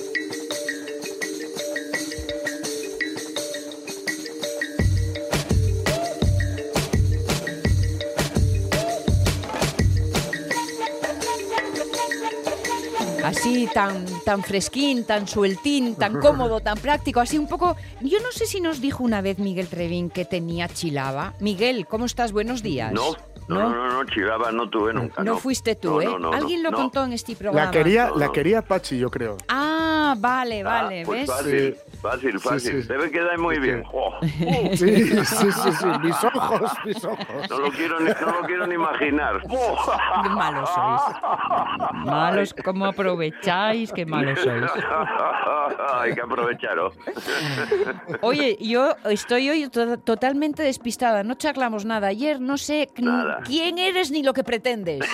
Así 13.23 13.67
tan, 13.73 14.05
tan 14.23 14.41
fresquín, 14.41 15.03
tan 15.03 15.27
sueltín, 15.27 15.95
tan 15.95 16.19
cómodo, 16.21 16.61
tan 16.61 16.77
práctico, 16.77 17.19
así 17.19 17.37
un 17.37 17.47
poco... 17.47 17.75
Yo 17.99 18.19
no 18.19 18.31
sé 18.31 18.45
si 18.45 18.61
nos 18.61 18.79
dijo 18.79 19.03
una 19.03 19.21
vez 19.21 19.37
Miguel 19.37 19.67
Trevín 19.67 20.09
que 20.09 20.23
tenía 20.23 20.69
chilaba. 20.69 21.33
Miguel, 21.39 21.87
¿cómo 21.87 22.05
estás? 22.05 22.31
Buenos 22.31 22.63
días. 22.63 22.93
No, 22.93 23.17
no, 23.47 23.69
no, 23.69 23.69
no, 23.75 23.93
no, 23.93 24.03
chilaba 24.09 24.51
no 24.51 24.69
tuve 24.69 24.93
nunca. 24.93 25.23
No 25.23 25.33
No, 25.33 25.39
fuiste 25.39 25.75
tú, 25.75 25.91
No, 25.91 26.01
¿eh? 26.01 26.05
no, 26.05 26.19
no, 26.19 26.33
Alguien 26.33 26.63
lo 26.63 26.71
no. 26.71 26.77
contó 26.77 27.03
en 27.05 27.13
este 27.13 27.35
programa. 27.35 27.65
La 27.65 27.71
quería, 27.71 28.07
No, 28.07 28.17
la 28.17 28.31
quería 28.31 28.61
Pachi, 28.61 28.97
yo 28.97 29.09
creo. 29.09 29.37
Ah, 29.47 30.15
vale, 30.17 30.61
Ah, 30.61 30.63
vale, 30.83 31.03
pues 31.05 31.27
¿ves? 31.43 31.75
Sí. 31.75 31.96
Fácil, 32.11 32.39
fácil. 32.39 32.81
sí. 32.83 32.87
Debe 32.87 33.11
quedar 33.11 33.37
muy 33.37 33.55
Sí, 33.55 33.61
bien. 33.61 33.83
sí. 34.75 34.77
Sí, 34.77 35.25
sí, 35.25 35.51
sí, 35.51 35.71
sí. 35.71 35.85
Mis 36.03 36.23
ojos, 36.23 36.71
mis 36.85 37.03
ojos. 37.05 37.49
no 37.49 37.59
lo 37.59 37.71
quiero 37.71 37.99
ni, 37.99 38.09
no 38.11 38.31
lo 38.31 38.41
quiero 38.47 38.67
ni 38.67 38.75
imaginar. 38.75 39.41
Qué 40.23 40.29
malos 40.29 40.69
sois. 40.69 41.01
Malos, 42.05 42.55
¿cómo 42.63 42.85
aprovecháis? 42.85 43.91
Qué 43.91 44.05
malos 44.05 44.39
sois. 44.39 44.71
Hay 46.01 46.13
que 46.13 46.21
aprovecharlo. 46.21 46.91
Oye, 48.21 48.57
yo 48.61 48.95
estoy 49.05 49.49
hoy 49.49 49.69
to- 49.69 49.97
totalmente 49.99 50.63
despistada, 50.63 51.23
no 51.23 51.35
charlamos 51.35 51.85
nada. 51.85 52.07
Ayer 52.07 52.39
no 52.39 52.57
sé 52.57 52.89
Nada. 52.97 53.39
quién 53.45 53.77
eres 53.77 54.11
ni 54.11 54.23
lo 54.23 54.33
que 54.33 54.43
pretendes. 54.43 55.05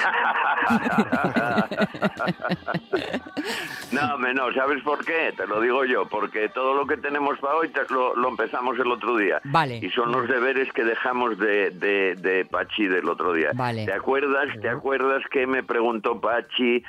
No, 3.93 4.17
no, 4.17 4.51
¿sabes 4.53 4.82
por 4.84 5.06
qué? 5.06 5.34
Te 5.38 5.45
lo 5.47 5.62
digo 5.62 5.86
yo, 5.86 6.06
porque 6.08 6.49
todo 6.49 6.73
lo 6.73 6.86
que 6.88 6.97
tenemos 6.97 7.38
para 7.39 7.56
hoy 7.56 7.69
te- 7.69 7.82
lo, 7.93 8.15
lo 8.15 8.29
empezamos 8.29 8.77
el 8.79 8.91
otro 8.91 9.15
día. 9.17 9.39
Vale. 9.45 9.77
Y 9.82 9.89
son 9.91 10.12
los 10.12 10.27
deberes 10.27 10.71
que 10.73 10.84
dejamos 10.84 11.38
de, 11.38 11.69
de, 11.71 12.15
de 12.15 12.45
Pachi 12.45 12.88
del 12.88 13.08
otro 13.08 13.34
día. 13.34 13.51
Vale. 13.53 13.86
¿Te 13.86 13.93
acuerdas, 13.93 14.47
¿Te 14.62 14.69
acuerdas 14.69 15.23
que 15.32 15.45
me 15.47 15.63
preguntó 15.63 16.19
Pachi 16.19 16.84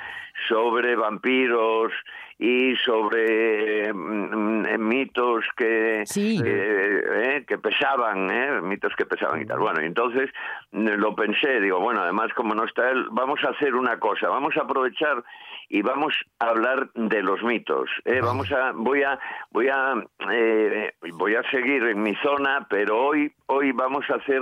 sobre 0.49 0.95
vampiros 0.95 1.91
y 2.37 2.75
sobre 2.77 3.93
mm, 3.93 4.65
mm, 4.65 4.77
mitos 4.79 5.45
que, 5.55 6.03
Sí. 6.05 6.41
eh, 6.45 7.45
que 7.47 7.57
pesaban, 7.57 8.29
eh, 8.29 8.61
mitos 8.61 8.93
que 8.97 9.05
pesaban 9.05 9.41
y 9.41 9.45
tal? 9.45 9.59
Bueno, 9.59 9.81
y 9.81 9.85
entonces 9.85 10.29
mm, 10.71 10.87
lo 10.97 11.15
pensé, 11.15 11.61
digo, 11.61 11.79
bueno, 11.79 12.01
además 12.01 12.33
como 12.33 12.53
no 12.53 12.65
está 12.65 12.89
él, 12.89 13.05
vamos 13.11 13.39
a 13.43 13.49
hacer 13.51 13.73
una 13.75 13.97
cosa, 13.99 14.27
vamos 14.27 14.55
a 14.57 14.61
aprovechar 14.63 15.23
y 15.69 15.81
vamos 15.81 16.13
a 16.39 16.49
hablar 16.49 16.89
de 16.93 17.23
los 17.23 17.41
mitos. 17.41 17.89
¿eh? 18.03 18.19
Vamos 18.21 18.51
a, 18.51 18.71
voy 18.73 19.03
a, 19.03 19.17
voy 19.51 19.69
a, 19.69 19.93
eh, 20.31 20.93
voy 21.13 21.35
a 21.35 21.43
seguir 21.49 21.83
en 21.83 22.03
mi 22.03 22.15
zona, 22.17 22.67
pero 22.69 23.01
hoy, 23.01 23.31
hoy 23.47 23.71
vamos 23.71 24.05
a 24.09 24.15
hacer 24.15 24.41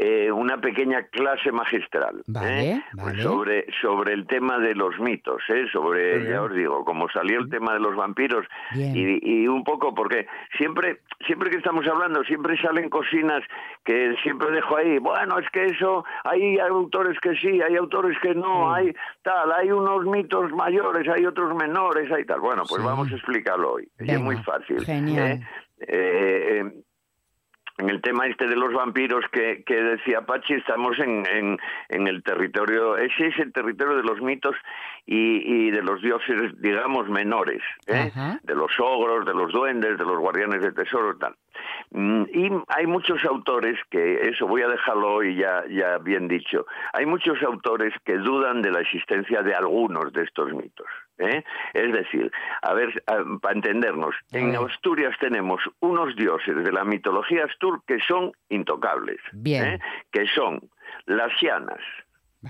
eh, 0.00 0.30
una 0.30 0.60
pequeña 0.60 1.02
clase 1.08 1.50
magistral 1.50 2.22
Vale, 2.28 2.70
¿eh? 2.70 2.84
vale. 2.92 3.20
sobre 3.22 3.66
sobre 3.82 4.14
el 4.14 4.26
tema 4.28 4.58
de 4.58 4.74
los 4.76 4.96
mitos, 5.00 5.42
¿eh? 5.48 5.66
sobre, 5.72 6.18
bien. 6.18 6.30
ya 6.30 6.42
os 6.42 6.54
digo, 6.54 6.84
como 6.84 7.08
salió 7.08 7.40
el 7.40 7.50
tema 7.50 7.72
de 7.74 7.80
los 7.80 7.96
vampiros 7.96 8.46
y, 8.76 9.42
y 9.42 9.48
un 9.48 9.64
poco 9.64 9.94
porque 9.94 10.26
siempre, 10.56 11.00
siempre 11.26 11.50
que 11.50 11.56
estamos 11.58 11.84
hablando, 11.88 12.22
siempre 12.24 12.56
salen 12.62 12.88
cocinas 12.88 13.42
que 13.84 14.14
siempre 14.22 14.50
dejo 14.52 14.76
ahí. 14.76 14.98
Bueno, 14.98 15.38
es 15.40 15.50
que 15.50 15.64
eso, 15.64 16.04
hay 16.24 16.58
autores 16.60 17.18
que 17.20 17.34
sí, 17.36 17.60
hay 17.60 17.74
autores 17.76 18.16
que 18.22 18.34
no, 18.34 18.72
hay 18.72 18.94
tal, 19.22 19.50
hay 19.52 19.72
unos 19.72 20.04
mitos 20.06 20.52
mayores, 20.52 21.08
hay 21.08 21.26
otros 21.26 21.56
menores, 21.56 22.10
hay 22.12 22.24
tal. 22.24 22.38
Bueno, 22.40 22.62
pues 22.68 22.80
Sí. 22.82 22.86
vamos 22.86 23.10
a 23.10 23.14
explicarlo 23.16 23.72
hoy. 23.74 23.88
Y 23.98 24.02
Venga, 24.04 24.12
es 24.14 24.20
muy 24.20 24.36
fácil. 24.44 24.84
genial. 24.84 25.40
¿eh? 25.80 26.72
En 27.78 27.88
el 27.90 28.00
tema 28.00 28.26
este 28.26 28.48
de 28.48 28.56
los 28.56 28.72
vampiros 28.72 29.24
que, 29.30 29.62
que 29.64 29.80
decía 29.80 30.22
Pachi, 30.22 30.54
estamos 30.54 30.98
en, 30.98 31.24
en, 31.26 31.58
en, 31.88 32.08
el 32.08 32.24
territorio, 32.24 32.96
ese 32.96 33.28
es 33.28 33.38
el 33.38 33.52
territorio 33.52 33.96
de 33.96 34.02
los 34.02 34.20
mitos 34.20 34.56
y, 35.10 35.68
y 35.68 35.70
de 35.70 35.82
los 35.82 36.02
dioses, 36.02 36.52
digamos, 36.60 37.08
menores, 37.08 37.62
¿eh? 37.86 38.10
de 38.42 38.54
los 38.54 38.70
ogros, 38.78 39.24
de 39.24 39.32
los 39.32 39.50
duendes, 39.50 39.96
de 39.96 40.04
los 40.04 40.18
guardianes 40.18 40.60
de 40.60 40.70
tesoro 40.72 41.14
y 41.16 41.18
tal. 41.18 41.34
Mm, 41.92 42.24
y 42.30 42.50
hay 42.68 42.86
muchos 42.86 43.24
autores 43.24 43.78
que, 43.88 44.28
eso 44.28 44.46
voy 44.46 44.60
a 44.60 44.68
dejarlo 44.68 45.14
hoy 45.14 45.34
ya, 45.34 45.64
ya 45.70 45.96
bien 45.96 46.28
dicho, 46.28 46.66
hay 46.92 47.06
muchos 47.06 47.42
autores 47.42 47.94
que 48.04 48.18
dudan 48.18 48.60
de 48.60 48.70
la 48.70 48.80
existencia 48.80 49.40
de 49.42 49.54
algunos 49.54 50.12
de 50.12 50.24
estos 50.24 50.52
mitos. 50.52 50.86
¿eh? 51.16 51.42
Es 51.72 51.90
decir, 51.90 52.30
a 52.60 52.74
ver, 52.74 53.02
para 53.40 53.54
entendernos, 53.54 54.14
en 54.32 54.54
Asturias 54.56 55.16
tenemos 55.18 55.62
unos 55.80 56.14
dioses 56.16 56.64
de 56.64 56.70
la 56.70 56.84
mitología 56.84 57.46
astur 57.46 57.82
que 57.86 57.98
son 58.06 58.32
intocables, 58.50 59.20
¿eh? 59.46 59.78
que 60.12 60.26
son 60.26 60.60
las 61.06 61.32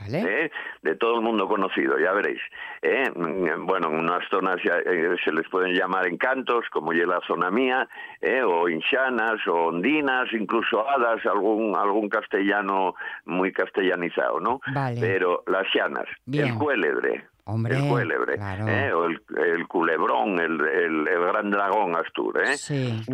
¿Eh? 0.06 0.50
de 0.82 0.96
todo 0.96 1.16
el 1.16 1.22
mundo 1.22 1.48
conocido, 1.48 1.98
ya 1.98 2.12
veréis. 2.12 2.40
¿eh? 2.82 3.10
Bueno, 3.14 3.88
en 3.88 3.98
unas 3.98 4.28
zonas 4.30 4.56
eh, 4.64 5.16
se 5.24 5.32
les 5.32 5.48
pueden 5.48 5.74
llamar 5.74 6.06
encantos, 6.06 6.64
como 6.70 6.92
ya 6.92 7.06
la 7.06 7.20
zona 7.26 7.50
mía, 7.50 7.88
¿eh? 8.20 8.42
o 8.42 8.68
inshanas, 8.68 9.46
o 9.46 9.68
ondinas, 9.68 10.32
incluso 10.32 10.88
hadas, 10.88 11.24
algún, 11.26 11.76
algún 11.76 12.08
castellano 12.08 12.94
muy 13.24 13.52
castellanizado, 13.52 14.40
¿no? 14.40 14.60
Pero 15.00 15.42
las 15.46 15.66
llanas, 15.74 16.06
el 16.32 16.54
cuélebre, 16.54 17.24
el 17.46 17.88
cuélebre, 17.88 18.34
¿eh? 18.34 18.92
o 18.92 19.06
el, 19.06 19.20
el, 19.36 19.66
culebrón, 19.66 20.38
el, 20.38 20.60
el, 20.60 21.04
gran 21.04 21.50
dragón 21.50 21.96
astur, 21.96 22.42
¿eh? 22.42 22.56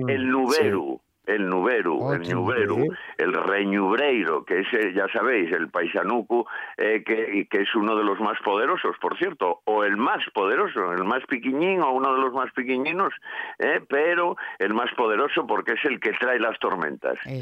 el 0.08 0.28
nuberu, 0.28 1.00
el 1.26 1.48
Nuberu, 1.48 2.12
el 2.12 2.28
Nuberu, 2.28 2.94
el 3.18 3.32
Reñubreiro, 3.32 4.44
que 4.44 4.60
es, 4.60 4.66
ya 4.94 5.06
sabéis, 5.12 5.52
el 5.52 5.68
Paisanuku, 5.68 6.44
eh, 6.76 7.02
que, 7.04 7.46
que, 7.50 7.62
es 7.62 7.74
uno 7.74 7.96
de 7.96 8.04
los 8.04 8.20
más 8.20 8.38
poderosos, 8.44 8.96
por 9.00 9.16
cierto, 9.18 9.60
o 9.64 9.84
el 9.84 9.96
más 9.96 10.22
poderoso, 10.34 10.92
el 10.92 11.04
más 11.04 11.22
piquiñín 11.28 11.80
o 11.80 11.92
uno 11.92 12.14
de 12.14 12.20
los 12.20 12.32
más 12.32 12.52
piquiñinos, 12.52 13.12
eh, 13.58 13.80
pero 13.88 14.36
el 14.58 14.74
más 14.74 14.92
poderoso 14.96 15.46
porque 15.46 15.72
es 15.72 15.84
el 15.84 16.00
que 16.00 16.12
trae 16.12 16.38
las 16.38 16.58
tormentas 16.58 17.16
eh, 17.26 17.40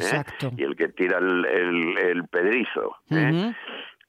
y 0.56 0.62
el 0.62 0.76
que 0.76 0.88
tira 0.88 1.18
el, 1.18 1.44
el, 1.98 2.28
pedrizo. 2.28 2.96
Eh. 3.10 3.52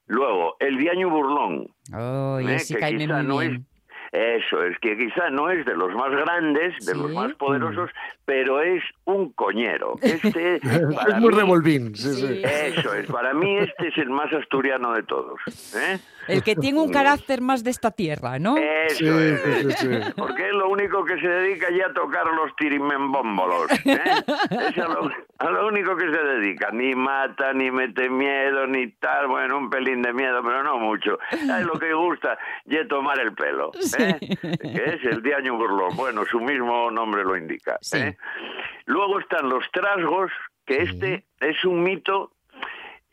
Luego, 0.06 0.56
el 0.60 0.76
Diaño 0.76 1.08
Burlón, 1.08 1.68
oh, 1.94 2.38
que 2.38 2.56
quizá 2.56 3.22
no 3.22 3.40
es 3.40 3.58
eso, 4.14 4.62
es 4.62 4.78
que 4.78 4.96
quizá 4.96 5.28
no 5.28 5.50
es 5.50 5.66
de 5.66 5.74
los 5.74 5.92
más 5.92 6.10
grandes, 6.12 6.86
de 6.86 6.94
los 6.94 7.10
más 7.10 7.34
poderosos, 7.34 7.90
pero 8.24 8.62
es 8.62 8.80
un 9.06 9.32
coñero. 9.32 9.96
Este, 10.00 10.56
es 10.62 11.18
muy 11.18 11.32
revolvín. 11.32 11.92
Eso 11.94 12.94
es, 12.94 13.10
para 13.10 13.34
mí 13.34 13.58
este 13.58 13.88
es 13.88 13.98
el 13.98 14.10
más 14.10 14.32
asturiano 14.32 14.92
de 14.92 15.02
todos. 15.02 15.40
¿eh? 15.74 15.98
El 16.28 16.42
que 16.42 16.54
tiene 16.54 16.80
un 16.80 16.90
carácter 16.90 17.40
más 17.40 17.64
de 17.64 17.70
esta 17.70 17.90
tierra, 17.90 18.38
¿no? 18.38 18.56
Eso 18.56 19.20
es, 19.20 20.12
porque 20.16 20.46
es 20.46 20.54
lo 20.54 20.68
único 20.68 21.04
que 21.04 21.20
se 21.20 21.28
dedica 21.28 21.66
ya 21.76 21.86
a 21.86 21.92
tocar 21.92 22.26
los 22.26 22.54
tirimembómbolos. 22.56 23.70
¿eh? 23.84 24.00
Es 24.50 24.78
a 24.78 24.88
lo, 24.88 25.10
a 25.38 25.50
lo, 25.50 25.66
único 25.66 25.96
que 25.96 26.04
se 26.04 26.18
dedica. 26.18 26.70
Ni 26.72 26.94
mata, 26.94 27.52
ni 27.52 27.70
mete 27.70 28.08
miedo, 28.08 28.66
ni 28.66 28.92
tal. 28.92 29.26
Bueno, 29.26 29.58
un 29.58 29.70
pelín 29.70 30.02
de 30.02 30.12
miedo, 30.12 30.40
pero 30.42 30.62
no 30.62 30.78
mucho. 30.78 31.18
Es 31.30 31.66
lo 31.66 31.78
que 31.78 31.92
gusta 31.92 32.38
y 32.64 32.76
tomar 32.88 33.18
el 33.20 33.34
pelo. 33.34 33.72
¿eh? 33.98 34.03
Que 34.60 34.84
es 34.96 35.04
el 35.04 35.22
diaño 35.22 35.56
burlón. 35.56 35.96
Bueno, 35.96 36.24
su 36.24 36.40
mismo 36.40 36.90
nombre 36.90 37.22
lo 37.24 37.36
indica. 37.36 37.78
¿eh? 37.94 38.16
Luego 38.86 39.20
están 39.20 39.48
los 39.48 39.64
trasgos, 39.72 40.30
que 40.66 40.82
este 40.82 41.24
es 41.40 41.64
un 41.64 41.82
mito 41.82 42.32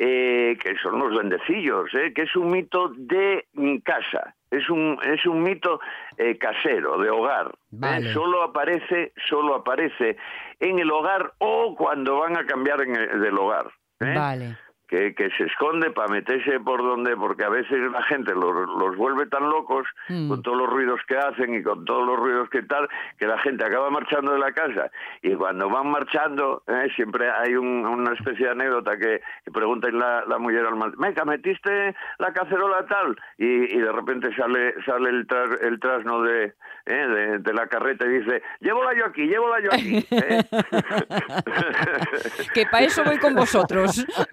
eh, 0.03 0.57
que 0.59 0.75
son 0.81 0.97
los 0.97 1.15
bendecillos, 1.15 1.93
eh, 1.93 2.11
que 2.11 2.23
es 2.23 2.35
un 2.35 2.49
mito 2.49 2.91
de 2.97 3.45
casa, 3.83 4.33
es 4.49 4.67
un, 4.67 4.97
es 5.03 5.23
un 5.27 5.43
mito 5.43 5.79
eh, 6.17 6.39
casero, 6.39 6.97
de 6.97 7.11
hogar. 7.11 7.51
¿eh? 7.83 8.11
Solo 8.11 8.41
aparece, 8.41 9.13
solo 9.29 9.53
aparece 9.53 10.17
en 10.59 10.79
el 10.79 10.89
hogar 10.89 11.33
o 11.37 11.75
cuando 11.75 12.17
van 12.17 12.35
a 12.35 12.47
cambiar 12.47 12.81
en 12.81 12.95
el, 12.95 13.21
del 13.21 13.37
hogar. 13.37 13.67
Vale 13.99 14.57
que, 14.91 15.29
se 15.37 15.45
esconde 15.45 15.89
para 15.91 16.09
meterse 16.09 16.59
por 16.59 16.81
donde, 16.81 17.15
porque 17.15 17.45
a 17.45 17.49
veces 17.49 17.79
la 17.91 18.03
gente 18.03 18.33
los, 18.33 18.53
los 18.77 18.97
vuelve 18.97 19.25
tan 19.27 19.49
locos 19.49 19.87
mm. 20.09 20.27
con 20.27 20.41
todos 20.41 20.57
los 20.57 20.69
ruidos 20.69 20.99
que 21.07 21.17
hacen 21.17 21.55
y 21.55 21.63
con 21.63 21.85
todos 21.85 22.05
los 22.05 22.19
ruidos 22.19 22.49
que 22.49 22.61
tal, 22.63 22.89
que 23.17 23.25
la 23.25 23.39
gente 23.39 23.65
acaba 23.65 23.89
marchando 23.89 24.33
de 24.33 24.39
la 24.39 24.51
casa. 24.51 24.91
Y 25.21 25.33
cuando 25.35 25.69
van 25.69 25.87
marchando, 25.87 26.63
eh, 26.67 26.89
siempre 26.95 27.31
hay 27.31 27.55
una 27.55 28.13
especie 28.13 28.47
de 28.47 28.51
anécdota 28.51 28.97
que, 28.97 29.21
pregunta 29.53 29.89
la, 29.91 30.25
la 30.25 30.37
mujer 30.37 30.65
al 30.65 30.75
mal, 30.75 30.93
meca, 30.97 31.23
¿metiste 31.23 31.95
la 32.19 32.33
cacerola 32.33 32.85
tal? 32.85 33.17
Y, 33.37 33.45
y 33.45 33.79
de 33.79 33.91
repente 33.91 34.35
sale 34.35 34.73
sale 34.85 35.09
el, 35.09 35.27
el 35.61 35.79
trasno 35.79 36.21
de, 36.21 36.53
eh, 36.85 37.37
de, 37.39 37.53
la 37.53 37.67
carreta 37.67 38.05
y 38.05 38.19
dice, 38.19 38.41
llévola 38.59 38.91
yo 38.97 39.05
aquí, 39.05 39.27
llévola 39.27 39.61
yo 39.61 39.69
aquí. 39.71 39.97
¿eh? 40.11 40.43
que 42.53 42.65
para 42.65 42.85
eso 42.85 43.03
voy 43.03 43.19
con 43.19 43.35
vosotros. 43.35 44.05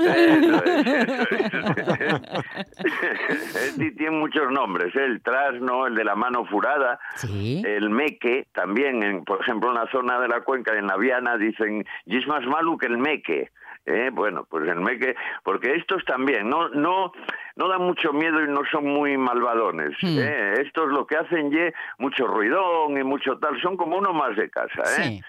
tiene 3.96 4.16
muchos 4.16 4.50
nombres, 4.50 4.94
¿eh? 4.96 5.04
el 5.04 5.22
trasno, 5.22 5.86
el 5.86 5.94
de 5.94 6.04
la 6.04 6.14
mano 6.14 6.44
furada, 6.46 6.98
el 7.22 7.90
meque, 7.90 8.46
también, 8.52 9.02
en, 9.02 9.24
por 9.24 9.40
ejemplo, 9.40 9.70
en 9.70 9.76
la 9.76 9.90
zona 9.90 10.20
de 10.20 10.28
la 10.28 10.42
cuenca, 10.42 10.76
en 10.76 10.86
la 10.86 10.96
Viana, 10.96 11.36
dicen, 11.36 11.84
y 12.06 12.18
es 12.18 12.26
más 12.26 12.44
malo 12.46 12.78
que 12.78 12.86
el 12.86 12.98
meque. 12.98 13.50
¿Eh? 13.86 14.10
bueno, 14.12 14.46
pues 14.50 14.68
el 14.68 14.80
meque, 14.80 15.14
porque 15.42 15.76
estos 15.76 16.04
también 16.04 16.50
no 16.50 16.68
no 16.68 17.12
no 17.58 17.68
dan 17.68 17.82
mucho 17.82 18.12
miedo 18.12 18.42
y 18.42 18.46
no 18.46 18.60
son 18.70 18.86
muy 18.86 19.16
malvadones. 19.18 19.90
Hmm. 20.00 20.18
¿eh? 20.18 20.52
Estos 20.64 20.88
lo 20.90 21.06
que 21.06 21.16
hacen 21.16 21.50
ye 21.50 21.74
mucho 21.98 22.26
ruidón 22.26 22.96
y 22.96 23.02
mucho 23.02 23.36
tal, 23.38 23.60
son 23.60 23.76
como 23.76 23.98
uno 23.98 24.12
más 24.12 24.36
de 24.36 24.48
casa, 24.48 24.82
¿eh? 25.02 25.20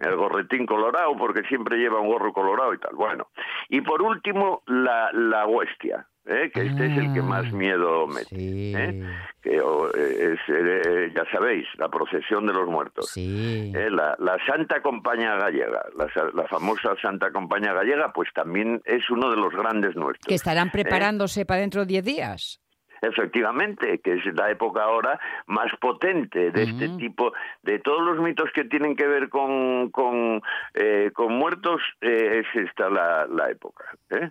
El 0.00 0.16
gorretín 0.16 0.64
colorado 0.64 1.14
porque 1.18 1.42
siempre 1.42 1.76
lleva 1.76 2.00
un 2.00 2.08
gorro 2.08 2.32
colorado 2.32 2.72
y 2.72 2.78
tal. 2.78 2.94
Bueno, 2.94 3.28
y 3.68 3.82
por 3.82 4.00
último 4.02 4.62
la 4.66 5.10
la 5.12 5.46
huestia. 5.46 6.06
¿Eh? 6.26 6.50
que 6.52 6.66
este 6.66 6.86
es 6.86 6.98
el 6.98 7.12
que 7.12 7.22
más 7.22 7.46
ah, 7.46 7.56
miedo 7.56 8.06
mete. 8.06 8.28
¿eh? 8.32 9.02
Que 9.42 9.56
eh, 9.56 10.32
es, 10.32 10.40
eh, 10.48 11.12
ya 11.14 11.24
sabéis, 11.30 11.66
la 11.78 11.88
procesión 11.88 12.46
de 12.46 12.52
los 12.52 12.68
muertos. 12.68 13.12
La, 13.16 14.16
la, 14.18 14.38
Santa 14.46 14.82
Compañía 14.82 15.36
Gallega, 15.36 15.86
la, 15.96 16.08
la, 16.34 16.48
famosa 16.48 16.94
Santa 17.00 17.30
Compañía 17.30 17.72
Gallega, 17.72 18.12
pues 18.12 18.28
también 18.34 18.82
es 18.84 19.08
uno 19.10 19.30
de 19.30 19.36
los 19.36 19.52
grandes 19.52 19.94
nuestros. 19.96 20.26
Que 20.26 20.34
estarán 20.34 20.70
preparándose 20.70 21.46
para 21.46 21.60
dentro 21.60 21.82
de 21.82 21.86
10 21.86 22.04
días. 22.04 22.60
Efectivamente, 23.02 23.98
que 23.98 24.14
es 24.14 24.24
la 24.34 24.50
época 24.50 24.82
ahora 24.82 25.18
más 25.46 25.70
potente 25.80 26.50
de 26.50 26.62
este 26.62 26.88
tipo, 26.96 27.32
de 27.62 27.78
todos 27.78 28.02
los 28.02 28.18
mitos 28.18 28.50
que 28.52 28.64
tienen 28.64 28.96
que 28.96 29.06
ver 29.06 29.28
con, 29.28 29.90
con, 29.90 30.42
eh, 30.74 31.10
con 31.12 31.34
muertos, 31.34 31.82
eh, 32.00 32.42
es 32.42 32.68
esta 32.68 32.88
la, 32.88 33.26
la 33.26 33.50
época. 33.50 33.84
¿eh? 34.10 34.30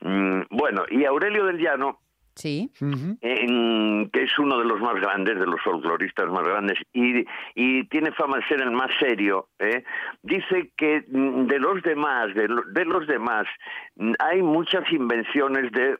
Mm, 0.00 0.42
bueno, 0.50 0.84
y 0.90 1.04
Aurelio 1.04 1.44
del 1.46 1.58
Llano 1.58 2.00
Sí. 2.34 2.70
que 2.78 4.22
es 4.22 4.38
uno 4.38 4.58
de 4.58 4.64
los 4.64 4.80
más 4.80 4.94
grandes, 4.94 5.38
de 5.38 5.46
los 5.46 5.60
folcloristas 5.62 6.28
más 6.30 6.44
grandes, 6.44 6.78
y, 6.92 7.24
y 7.54 7.84
tiene 7.88 8.12
fama 8.12 8.38
de 8.38 8.46
ser 8.46 8.60
el 8.62 8.70
más 8.70 8.90
serio, 8.98 9.48
¿eh? 9.58 9.84
dice 10.22 10.72
que 10.76 11.04
mm, 11.08 11.46
de 11.46 11.58
los 11.58 11.82
demás, 11.82 12.34
de, 12.34 12.48
de, 12.72 12.84
los 12.84 13.06
demás, 13.06 13.46
mm, 13.96 14.12
hay 14.18 14.42
muchas 14.42 14.90
invenciones 14.92 15.70
de 15.72 15.98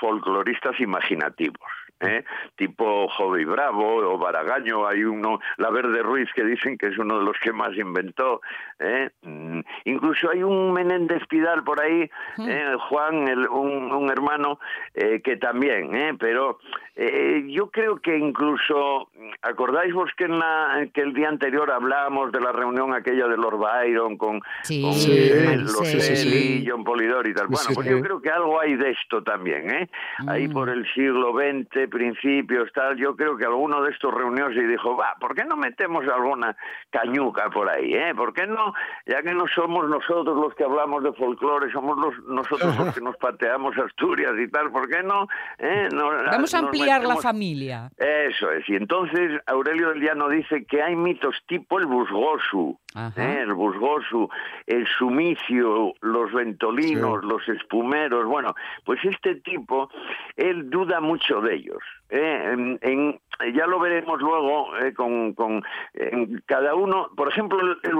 folcloristas 0.00 0.78
imaginativos. 0.80 1.77
¿Eh? 2.00 2.24
tipo 2.56 3.08
Jove 3.08 3.44
Bravo 3.44 4.14
o 4.14 4.18
Baragaño, 4.18 4.86
hay 4.86 5.04
uno, 5.04 5.40
La 5.56 5.70
Verde 5.70 6.02
Ruiz, 6.02 6.28
que 6.34 6.44
dicen 6.44 6.76
que 6.78 6.88
es 6.88 6.98
uno 6.98 7.18
de 7.18 7.24
los 7.24 7.36
que 7.42 7.52
más 7.52 7.76
inventó. 7.76 8.40
¿eh? 8.78 9.10
Mm, 9.22 9.60
incluso 9.84 10.30
hay 10.30 10.42
un 10.42 10.72
Menéndez 10.72 11.26
Pidal 11.28 11.64
por 11.64 11.80
ahí, 11.82 12.10
¿eh? 12.38 12.76
Juan, 12.88 13.28
el, 13.28 13.48
un, 13.48 13.92
un, 13.92 14.10
hermano, 14.10 14.58
eh, 14.94 15.20
que 15.22 15.36
también, 15.36 15.94
¿eh? 15.94 16.14
pero 16.18 16.58
eh, 17.00 17.44
yo 17.48 17.70
creo 17.70 17.98
que 18.00 18.16
incluso, 18.16 19.08
¿acordáis 19.42 19.92
vos 19.94 20.10
que, 20.16 20.24
en 20.24 20.38
la, 20.38 20.86
que 20.92 21.00
el 21.00 21.14
día 21.14 21.28
anterior 21.28 21.70
hablábamos 21.70 22.32
de 22.32 22.40
la 22.40 22.52
reunión 22.52 22.94
aquella 22.94 23.26
de 23.28 23.36
Lord 23.36 23.58
Byron 23.58 24.16
con, 24.16 24.40
sí, 24.62 24.82
con 24.82 24.94
sí, 24.94 25.30
los 25.58 25.88
sí, 25.88 26.64
John 26.68 26.84
Polidor 26.84 27.28
y 27.28 27.34
tal? 27.34 27.48
Bueno, 27.48 27.68
pues 27.74 27.88
yo 27.88 28.00
creo 28.00 28.20
que 28.20 28.30
algo 28.30 28.60
hay 28.60 28.76
de 28.76 28.90
esto 28.90 29.22
también, 29.22 29.70
¿eh? 29.70 29.88
Ahí 30.26 30.48
mm. 30.48 30.52
por 30.52 30.68
el 30.68 30.86
siglo 30.92 31.32
XX 31.32 31.87
principios, 31.88 32.72
tal, 32.72 32.96
yo 32.96 33.16
creo 33.16 33.36
que 33.36 33.44
alguno 33.44 33.82
de 33.82 33.90
estos 33.90 34.12
reunió 34.12 34.50
y 34.50 34.66
dijo, 34.66 34.96
va, 34.96 35.14
¿por 35.20 35.34
qué 35.34 35.44
no 35.44 35.56
metemos 35.56 36.04
alguna 36.06 36.56
cañuca 36.90 37.50
por 37.50 37.68
ahí? 37.68 37.94
Eh? 37.94 38.14
¿Por 38.14 38.32
qué 38.32 38.46
no, 38.46 38.72
ya 39.06 39.22
que 39.22 39.34
no 39.34 39.44
somos 39.54 39.88
nosotros 39.88 40.36
los 40.36 40.54
que 40.54 40.64
hablamos 40.64 41.02
de 41.02 41.12
folclore, 41.12 41.70
somos 41.72 41.98
los, 41.98 42.18
nosotros 42.24 42.76
los 42.78 42.94
que 42.94 43.00
nos 43.00 43.16
pateamos 43.16 43.76
Asturias 43.78 44.32
y 44.38 44.48
tal, 44.48 44.70
¿por 44.70 44.88
qué 44.88 45.02
no? 45.02 45.26
Eh? 45.58 45.88
Vamos 46.30 46.54
a 46.54 46.58
ampliar 46.58 47.04
la 47.04 47.16
familia. 47.16 47.90
Eso 47.96 48.50
es, 48.50 48.68
y 48.68 48.76
entonces 48.76 49.40
Aurelio 49.46 49.90
del 49.90 50.02
Llano 50.02 50.28
dice 50.28 50.64
que 50.64 50.82
hay 50.82 50.96
mitos 50.96 51.34
tipo 51.46 51.78
el 51.78 51.86
Busgosu. 51.86 52.78
¿Eh? 53.16 53.40
el 53.42 53.52
busgoso, 53.54 54.30
el 54.66 54.86
sumicio, 54.86 55.92
los 56.00 56.32
ventolinos, 56.32 57.20
Sí. 57.22 57.28
los 57.28 57.48
espumeros, 57.48 58.24
bueno, 58.26 58.54
pues 58.84 58.98
este 59.04 59.36
tipo, 59.36 59.90
él 60.36 60.70
duda 60.70 61.00
mucho 61.00 61.40
de 61.40 61.54
ellos. 61.56 61.78
¿eh? 62.10 62.50
En- 62.52 62.78
en- 62.82 63.20
ya 63.54 63.66
lo 63.66 63.78
veremos 63.78 64.20
luego 64.20 64.76
eh, 64.78 64.92
con, 64.94 65.32
con 65.34 65.62
en 65.94 66.42
cada 66.46 66.74
uno, 66.74 67.08
por 67.16 67.28
ejemplo, 67.28 67.60
el, 67.60 67.78
el 67.82 67.94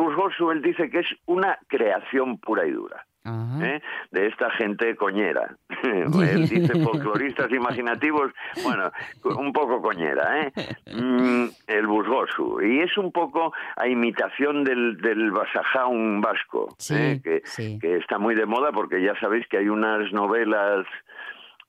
él 0.50 0.62
dice 0.62 0.90
que 0.90 1.00
es 1.00 1.06
una 1.26 1.58
creación 1.68 2.38
pura 2.38 2.66
y 2.66 2.72
dura. 2.72 3.04
¿Eh? 3.24 3.80
de 4.10 4.26
esta 4.26 4.50
gente 4.52 4.96
coñera. 4.96 5.56
Él 5.82 6.48
dice 6.48 6.80
folcloristas 6.82 7.50
imaginativos, 7.50 8.32
bueno, 8.62 8.90
un 9.36 9.52
poco 9.52 9.80
coñera, 9.82 10.42
¿eh? 10.42 10.52
Mm, 10.98 11.48
el 11.66 11.86
busgoso. 11.86 12.60
Y 12.62 12.80
es 12.80 12.96
un 12.96 13.12
poco 13.12 13.52
a 13.76 13.86
imitación 13.86 14.64
del, 14.64 14.96
del 14.98 15.30
Basajaun 15.30 16.20
vasco, 16.20 16.74
Sí, 16.78 16.94
¿eh? 16.94 17.20
que, 17.22 17.42
sí. 17.44 17.78
que 17.78 17.96
está 17.98 18.18
muy 18.18 18.34
de 18.34 18.46
moda 18.46 18.72
porque 18.72 19.02
ya 19.02 19.14
sabéis 19.20 19.46
que 19.48 19.58
hay 19.58 19.68
unas 19.68 20.12
novelas 20.12 20.86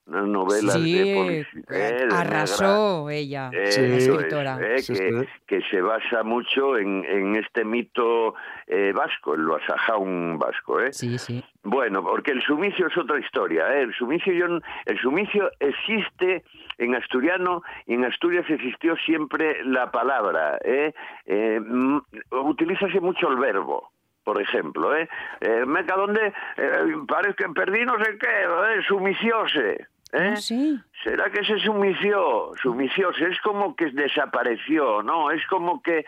novelas 0.06 0.74
Sí, 0.74 0.92
de 0.98 1.40
eh, 1.40 1.46
negra. 1.68 2.20
arrasó 2.20 3.08
ella, 3.10 3.50
Eh, 3.52 3.70
Sí. 3.70 3.80
escritora. 3.84 4.58
es, 4.74 4.90
eh, 4.90 4.94
que, 4.94 5.10
sí. 5.20 5.28
que 5.46 5.60
se 5.70 5.80
basa 5.80 6.22
mucho 6.24 6.76
en, 6.76 7.04
en 7.04 7.36
este 7.36 7.64
mito 7.64 8.34
eh, 8.66 8.92
vasco, 8.94 9.34
el 9.34 9.46
Basajaun 9.46 10.38
vasco. 10.38 10.80
¿eh? 10.80 10.92
Sí, 10.92 11.18
sí. 11.18 11.44
Bueno, 11.62 12.02
porque 12.02 12.32
el 12.32 12.42
sumicio 12.42 12.86
es 12.86 12.96
otra 12.96 13.18
historia. 13.20 13.72
¿eh? 13.74 13.82
El 13.82 13.94
sumicio, 13.94 14.32
yo 14.32 14.46
el 14.86 14.98
sumicio 15.00 15.50
existe 15.60 16.42
en 16.78 16.94
asturiano 16.94 17.62
y 17.86 17.94
en 17.94 18.04
Asturias 18.06 18.46
existió 18.48 18.96
siempre 19.04 19.62
la 19.64 19.90
palabra. 19.90 20.58
¿eh? 20.64 20.92
Eh, 21.26 21.60
mm, 21.60 21.98
utilízase 22.30 23.00
mucho 23.00 23.28
el 23.28 23.36
verbo. 23.36 23.89
Por 24.24 24.40
ejemplo, 24.40 24.94
¿eh? 24.96 25.08
eh 25.40 25.64
Meca, 25.66 25.96
¿dónde? 25.96 26.32
Eh, 26.56 26.96
parece 27.08 27.34
que 27.34 27.48
perdí 27.50 27.84
no 27.84 27.96
sé 28.02 28.18
qué, 28.18 28.26
¿eh? 28.26 28.82
sumiciose. 28.86 29.86
¿eh? 30.12 30.36
Sí. 30.36 30.80
¿Será 31.02 31.30
que 31.30 31.44
se 31.44 31.58
sumició? 31.60 32.52
Sumicióse, 32.60 33.26
es 33.28 33.40
como 33.40 33.74
que 33.74 33.86
desapareció, 33.86 35.02
¿no? 35.02 35.30
Es 35.30 35.46
como 35.46 35.80
que 35.80 36.04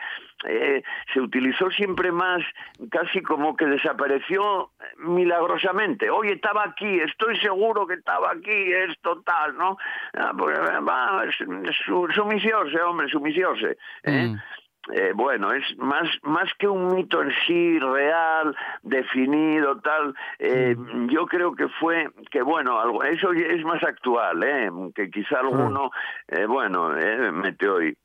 eh, 0.46 0.82
se 1.12 1.20
utilizó 1.20 1.70
siempre 1.70 2.12
más, 2.12 2.42
casi 2.90 3.22
como 3.22 3.56
que 3.56 3.64
desapareció 3.66 4.70
milagrosamente. 4.98 6.10
Oye, 6.10 6.34
estaba 6.34 6.64
aquí, 6.64 7.00
estoy 7.00 7.38
seguro 7.38 7.86
que 7.86 7.94
estaba 7.94 8.32
aquí, 8.32 8.72
es 8.72 8.98
total, 9.00 9.56
¿no? 9.56 9.78
Ah, 10.14 10.32
pues, 10.36 10.58
va, 10.58 11.24
su, 11.86 12.08
sumicióse, 12.14 12.82
hombre, 12.82 13.08
sumicióse. 13.08 13.78
¿eh? 14.02 14.28
Mm. 14.28 14.40
Eh, 14.92 15.12
bueno, 15.14 15.52
es 15.52 15.78
más, 15.78 16.08
más 16.22 16.52
que 16.58 16.66
un 16.66 16.92
mito 16.94 17.22
en 17.22 17.30
sí 17.46 17.78
real, 17.78 18.56
definido, 18.82 19.80
tal, 19.80 20.12
eh, 20.40 20.74
yo 21.08 21.26
creo 21.26 21.54
que 21.54 21.68
fue, 21.68 22.10
que 22.32 22.42
bueno, 22.42 22.80
algo, 22.80 23.04
eso 23.04 23.32
es 23.32 23.64
más 23.64 23.82
actual, 23.84 24.42
eh, 24.42 24.70
que 24.94 25.08
quizá 25.08 25.38
alguno, 25.38 25.92
eh, 26.26 26.46
bueno, 26.46 26.98
eh, 26.98 27.30
mete 27.30 27.68
hoy. 27.68 27.96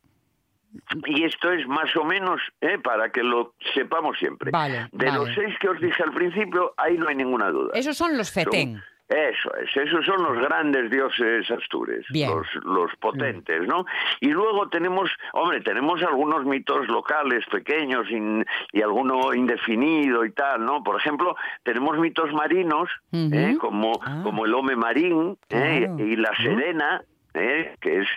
Y 1.06 1.24
esto 1.24 1.52
es 1.52 1.68
más 1.68 1.96
o 1.96 2.04
menos, 2.04 2.40
eh, 2.62 2.78
para 2.78 3.10
que 3.10 3.24
lo 3.24 3.56
sepamos 3.74 4.16
siempre. 4.20 4.52
Vale, 4.52 4.88
De 4.92 5.08
vale. 5.08 5.18
los 5.18 5.34
seis 5.34 5.56
que 5.60 5.70
os 5.70 5.80
dije 5.82 6.04
al 6.04 6.14
principio, 6.14 6.74
ahí 6.78 6.96
no 6.98 7.08
hay 7.08 7.16
ninguna 7.16 7.50
duda. 7.50 7.72
Esos 7.74 7.98
son 7.98 8.16
los 8.16 8.32
fetén. 8.32 8.84
Eso 9.10 9.56
es, 9.56 9.76
esos 9.78 10.06
son 10.06 10.22
los 10.22 10.38
grandes 10.38 10.92
dioses 10.92 11.50
astures, 11.50 12.06
los, 12.28 12.48
los 12.66 12.94
potentes, 12.98 13.66
¿no? 13.66 13.86
Y 14.20 14.28
luego 14.32 14.68
tenemos, 14.68 15.10
hombre, 15.32 15.62
tenemos 15.62 16.04
algunos 16.04 16.44
mitos 16.46 16.88
locales 16.90 17.46
pequeños 17.50 18.10
in- 18.12 18.46
y 18.74 18.82
alguno 18.82 19.34
indefinido 19.34 20.26
y 20.26 20.32
tal, 20.32 20.66
¿no? 20.66 20.84
Por 20.84 20.98
ejemplo, 20.98 21.38
tenemos 21.64 21.98
mitos 21.98 22.34
marinos. 22.34 22.90
¿eh? 23.14 23.58
como, 23.60 23.94
Ah. 24.06 24.22
como 24.24 24.46
el 24.46 24.54
home 24.54 24.76
marín 24.76 25.38
¿eh? 25.50 25.90
Y 25.98 26.16
la 26.18 26.36
serena, 26.36 27.02
¿eh? 27.34 27.76
que 27.80 28.00
es 28.02 28.08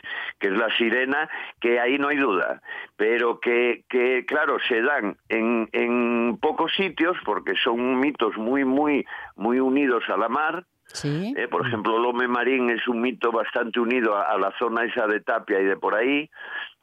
que 0.40 0.48
es 0.48 0.54
la 0.58 0.74
sirena, 0.76 1.28
que 1.60 1.78
ahí 1.78 1.98
no 1.98 2.08
hay 2.08 2.16
duda, 2.16 2.62
pero 2.96 3.38
que, 3.38 3.84
que 3.88 4.24
claro, 4.26 4.58
se 4.68 4.82
dan 4.82 5.16
en, 5.28 5.68
en 5.72 6.36
pocos 6.40 6.72
sitios 6.74 7.16
porque 7.24 7.54
son 7.62 8.00
mitos 8.00 8.36
muy, 8.36 8.64
muy, 8.64 9.06
muy 9.36 9.60
unidos 9.60 10.02
a 10.08 10.16
la 10.16 10.28
mar, 10.28 10.64
Sí. 10.92 11.32
eh, 11.36 11.46
por 11.48 11.66
ejemplo, 11.66 11.96
el 11.98 12.04
Home 12.06 12.26
Marín 12.28 12.70
es 12.70 12.86
un 12.88 13.00
mito 13.00 13.30
bastante 13.32 13.78
unido 13.80 14.16
a, 14.16 14.22
a 14.22 14.38
la 14.38 14.52
zona 14.58 14.84
esa 14.84 15.06
de 15.06 15.20
Tapia 15.20 15.60
y 15.60 15.64
de 15.64 15.76
por 15.76 15.94
ahí. 15.94 16.28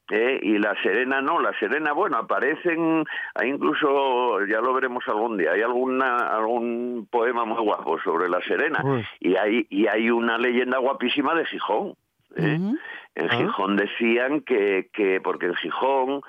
eh, 0.10 0.40
y 0.42 0.58
la 0.58 0.74
Serena 0.82 1.20
no, 1.22 1.42
la 1.42 1.52
Serena, 1.60 1.92
bueno, 1.92 2.16
aparecen, 2.18 3.04
hay 3.36 3.50
incluso, 3.50 4.46
ya 4.46 4.62
lo 4.62 4.74
veremos 4.74 5.04
algún 5.10 5.36
día, 5.38 5.52
hay 5.52 5.62
alguna, 5.62 6.16
algún 6.34 7.08
poema 7.12 7.44
muy 7.44 7.62
guapo 7.62 8.00
sobre 8.00 8.30
la 8.30 8.40
Serena, 8.44 8.80
Uy. 8.86 9.06
y 9.20 9.36
hay, 9.36 9.68
y 9.70 9.88
hay 9.88 10.10
una 10.10 10.38
leyenda 10.38 10.78
guapísima 10.78 11.36
de 11.36 11.46
Gijón. 11.46 11.96
¿eh? 12.38 12.56
Ujú. 12.58 12.78
En 13.16 13.26
Ah. 13.32 13.36
Gijón 13.36 13.76
decían 13.76 14.42
que, 14.42 14.90
que, 14.94 15.20
porque 15.20 15.48
en 15.48 15.56
Gijón 15.56 16.22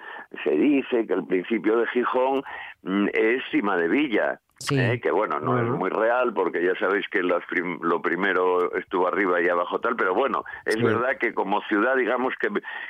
se 0.43 0.51
dice 0.51 1.07
que 1.07 1.13
el 1.13 1.25
principio 1.27 1.77
de 1.77 1.87
Gijón 1.89 2.43
mm, 2.83 3.09
es 3.13 3.43
cima 3.53 3.77
de 3.77 3.87
villa, 3.89 4.41
Sí. 4.61 4.79
¿eh? 4.79 5.01
que 5.01 5.11
bueno, 5.13 5.39
no 5.39 5.57
es 5.59 5.65
muy 5.69 5.89
real 5.89 6.33
porque 6.35 6.63
ya 6.65 6.75
sabéis 6.81 7.07
que 7.09 7.23
las 7.23 7.45
prim- 7.47 7.79
lo 7.81 8.03
primero 8.03 8.75
estuvo 8.75 9.07
arriba 9.07 9.41
y 9.41 9.49
abajo 9.49 9.79
tal, 9.81 9.95
pero 9.95 10.15
bueno, 10.15 10.45
es 10.65 10.75
Sí. 10.75 10.83
verdad 10.83 11.17
que 11.19 11.33
como 11.33 11.63
ciudad 11.63 11.95
digamos 11.97 12.35
que, 12.41 12.49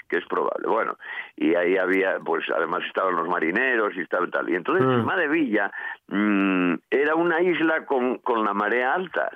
que 0.08 0.16
es 0.16 0.24
probable. 0.26 0.66
Bueno, 0.66 0.96
y 1.36 1.54
ahí 1.54 1.76
había, 1.76 2.18
pues 2.20 2.44
además 2.56 2.82
estaban 2.86 3.16
los 3.16 3.28
marineros 3.28 3.92
y 3.96 4.06
tal, 4.06 4.30
tal. 4.30 4.48
Y 4.48 4.54
entonces 4.56 4.86
Mm. 4.86 5.00
cima 5.00 5.16
de 5.16 5.28
villa 5.28 5.70
mm, 6.08 6.74
era 6.90 7.14
una 7.14 7.40
isla 7.42 7.84
con, 7.84 8.18
con 8.18 8.44
la 8.44 8.54
marea 8.54 8.94
alta. 8.94 9.30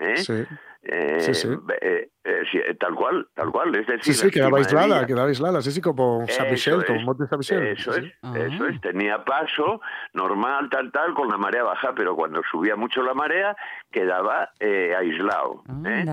¿eh? 0.00 0.16
Sí. 0.16 0.44
Eh, 0.82 1.20
Sí, 1.20 1.34
sí. 1.34 1.48
eh, 1.82 2.08
eh, 2.24 2.42
sí, 2.50 2.58
eh, 2.58 2.74
tal 2.74 2.94
cual, 2.94 3.26
tal 3.34 3.50
cual. 3.50 3.74
Es 3.74 3.86
decir, 3.86 4.02
Sí, 4.02 4.14
sí, 4.14 4.30
quedaba 4.30 4.58
aislada, 4.58 5.06
quedaba 5.06 5.28
aislada, 5.28 5.60
sí, 5.60 5.72
sí, 5.72 5.80
como 5.82 6.26
San 6.26 6.46
Eso 6.46 6.52
Michel, 6.52 6.86
como 6.86 7.00
Monte 7.02 7.26
San 7.26 7.38
Michel. 7.38 7.66
Eso 7.66 7.92
sí, 7.92 8.00
es, 8.00 8.06
sí. 8.06 8.12
Ah. 8.22 8.34
eso 8.38 8.66
es. 8.66 8.80
Tenía 8.80 9.22
paso 9.24 9.80
normal, 10.14 10.68
tal, 10.70 10.90
tal, 10.90 11.12
con 11.14 11.28
la 11.28 11.36
marea 11.36 11.64
baja, 11.64 11.92
pero 11.94 12.16
cuando 12.16 12.40
subía 12.50 12.76
mucho 12.76 13.02
la 13.02 13.12
marea 13.14 13.54
quedaba 13.90 14.50
eh, 14.58 14.94
aislado. 14.96 15.62
¿eh? 15.84 16.04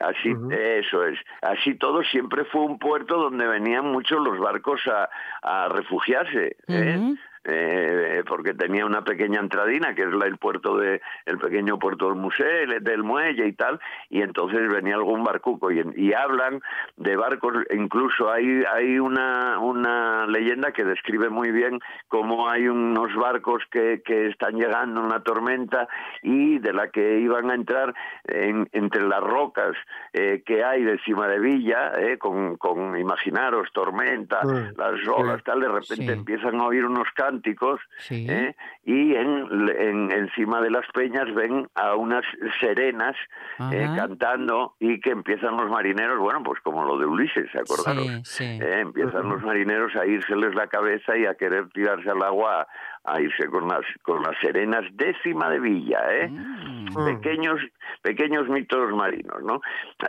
Así, 0.00 0.34
eso 0.50 1.04
es. 1.04 1.18
Así 1.42 1.74
todo 1.76 2.02
siempre 2.02 2.44
fue 2.46 2.62
un 2.62 2.78
puerto 2.78 3.16
donde 3.16 3.46
venían 3.46 3.86
muchos 3.86 4.20
los 4.24 4.38
barcos 4.40 4.80
a, 4.88 5.08
a 5.42 5.68
refugiarse. 5.68 6.56
¿eh? 6.68 7.14
Eh, 7.48 8.24
porque 8.26 8.54
tenía 8.54 8.84
una 8.84 9.02
pequeña 9.04 9.38
entradina 9.38 9.94
que 9.94 10.02
es 10.02 10.12
la, 10.12 10.26
el 10.26 10.36
puerto 10.36 10.76
de 10.78 11.00
el 11.26 11.38
pequeño 11.38 11.78
puerto 11.78 12.06
del 12.06 12.16
museo 12.16 12.44
el- 12.46 12.82
del 12.82 13.04
muelle 13.04 13.46
y 13.46 13.52
tal 13.52 13.78
y 14.10 14.22
entonces 14.22 14.68
venía 14.68 14.96
algún 14.96 15.22
barcuco 15.22 15.70
y, 15.70 15.80
y 15.94 16.12
hablan 16.12 16.60
de 16.96 17.14
barcos 17.14 17.54
incluso 17.72 18.32
hay 18.32 18.64
hay 18.74 18.98
una 18.98 19.60
una 19.60 20.26
leyenda 20.26 20.72
que 20.72 20.82
describe 20.84 21.28
muy 21.30 21.52
bien 21.52 21.78
cómo 22.08 22.48
hay 22.48 22.66
unos 22.66 23.14
barcos 23.14 23.62
que, 23.70 24.02
que 24.04 24.26
están 24.26 24.56
llegando 24.56 25.00
en 25.00 25.06
una 25.06 25.20
tormenta 25.20 25.86
y 26.22 26.58
de 26.58 26.72
la 26.72 26.88
que 26.88 27.20
iban 27.20 27.50
a 27.50 27.54
entrar 27.54 27.94
en- 28.24 28.68
entre 28.72 29.02
las 29.06 29.20
rocas 29.20 29.76
eh, 30.12 30.42
que 30.44 30.64
hay 30.64 30.82
de 30.82 30.98
cima 31.04 31.28
de 31.28 31.38
Villa 31.38 31.92
eh, 31.96 32.18
con, 32.18 32.56
con 32.56 32.98
imaginaros 32.98 33.70
tormenta 33.72 34.40
Mm, 34.44 34.76
las 34.78 35.06
olas 35.08 35.42
tal 35.44 35.60
de 35.60 35.68
repente 35.68 36.06
Sí. 36.06 36.10
empiezan 36.10 36.60
a 36.60 36.64
oír 36.66 36.84
unos 36.84 37.06
Sí. 37.98 38.26
¿eh? 38.28 38.54
y 38.84 39.14
en, 39.14 39.68
en- 39.78 40.10
encima 40.12 40.60
de 40.60 40.70
las 40.70 40.86
peñas 40.92 41.32
ven 41.34 41.68
a 41.74 41.94
unas 41.96 42.24
serenas 42.60 43.16
eh, 43.72 43.88
cantando 43.96 44.74
y 44.78 45.00
que 45.00 45.10
empiezan 45.10 45.56
los 45.56 45.68
marineros, 45.70 46.18
bueno, 46.18 46.42
pues 46.42 46.60
como 46.60 46.84
lo 46.84 46.98
de 46.98 47.06
Ulises, 47.06 47.50
¿se 47.50 47.58
acordaron? 47.58 48.24
Sí, 48.24 48.44
sí. 48.44 48.58
Eh, 48.62 48.80
empiezan 48.80 49.28
los 49.28 49.42
marineros 49.42 49.94
a 49.96 50.06
irseles 50.06 50.54
la 50.54 50.66
cabeza 50.68 51.16
y 51.16 51.26
a 51.26 51.34
querer 51.34 51.68
tirarse 51.70 52.08
al 52.10 52.22
agua 52.22 52.66
a 53.06 53.20
irse 53.20 53.46
con 53.46 53.68
las 53.68 53.84
con 54.02 54.22
las 54.22 54.36
serenas 54.40 54.84
décima 54.92 55.48
de 55.50 55.60
Villa, 55.60 56.00
¿eh? 56.10 56.28
Mm. 56.28 57.04
pequeños 57.04 57.60
pequeños 58.02 58.48
mitos 58.48 58.92
marinos, 58.92 59.42
¿no? 59.42 59.60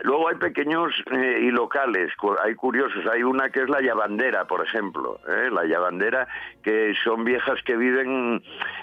Luego 0.02 0.28
hay 0.28 0.36
pequeños 0.36 0.92
eh, 1.12 1.40
y 1.42 1.50
locales, 1.50 2.12
hay 2.44 2.54
curiosos, 2.54 3.06
hay 3.06 3.22
una 3.22 3.50
que 3.50 3.62
es 3.62 3.68
la 3.68 3.80
llavandera, 3.80 4.46
por 4.46 4.64
ejemplo, 4.64 5.18
¿eh? 5.28 5.50
la 5.50 5.64
llavandera 5.64 6.28
que 6.62 6.94
son 7.04 7.24
viejas 7.24 7.60
que 7.64 7.76
viven 7.76 8.42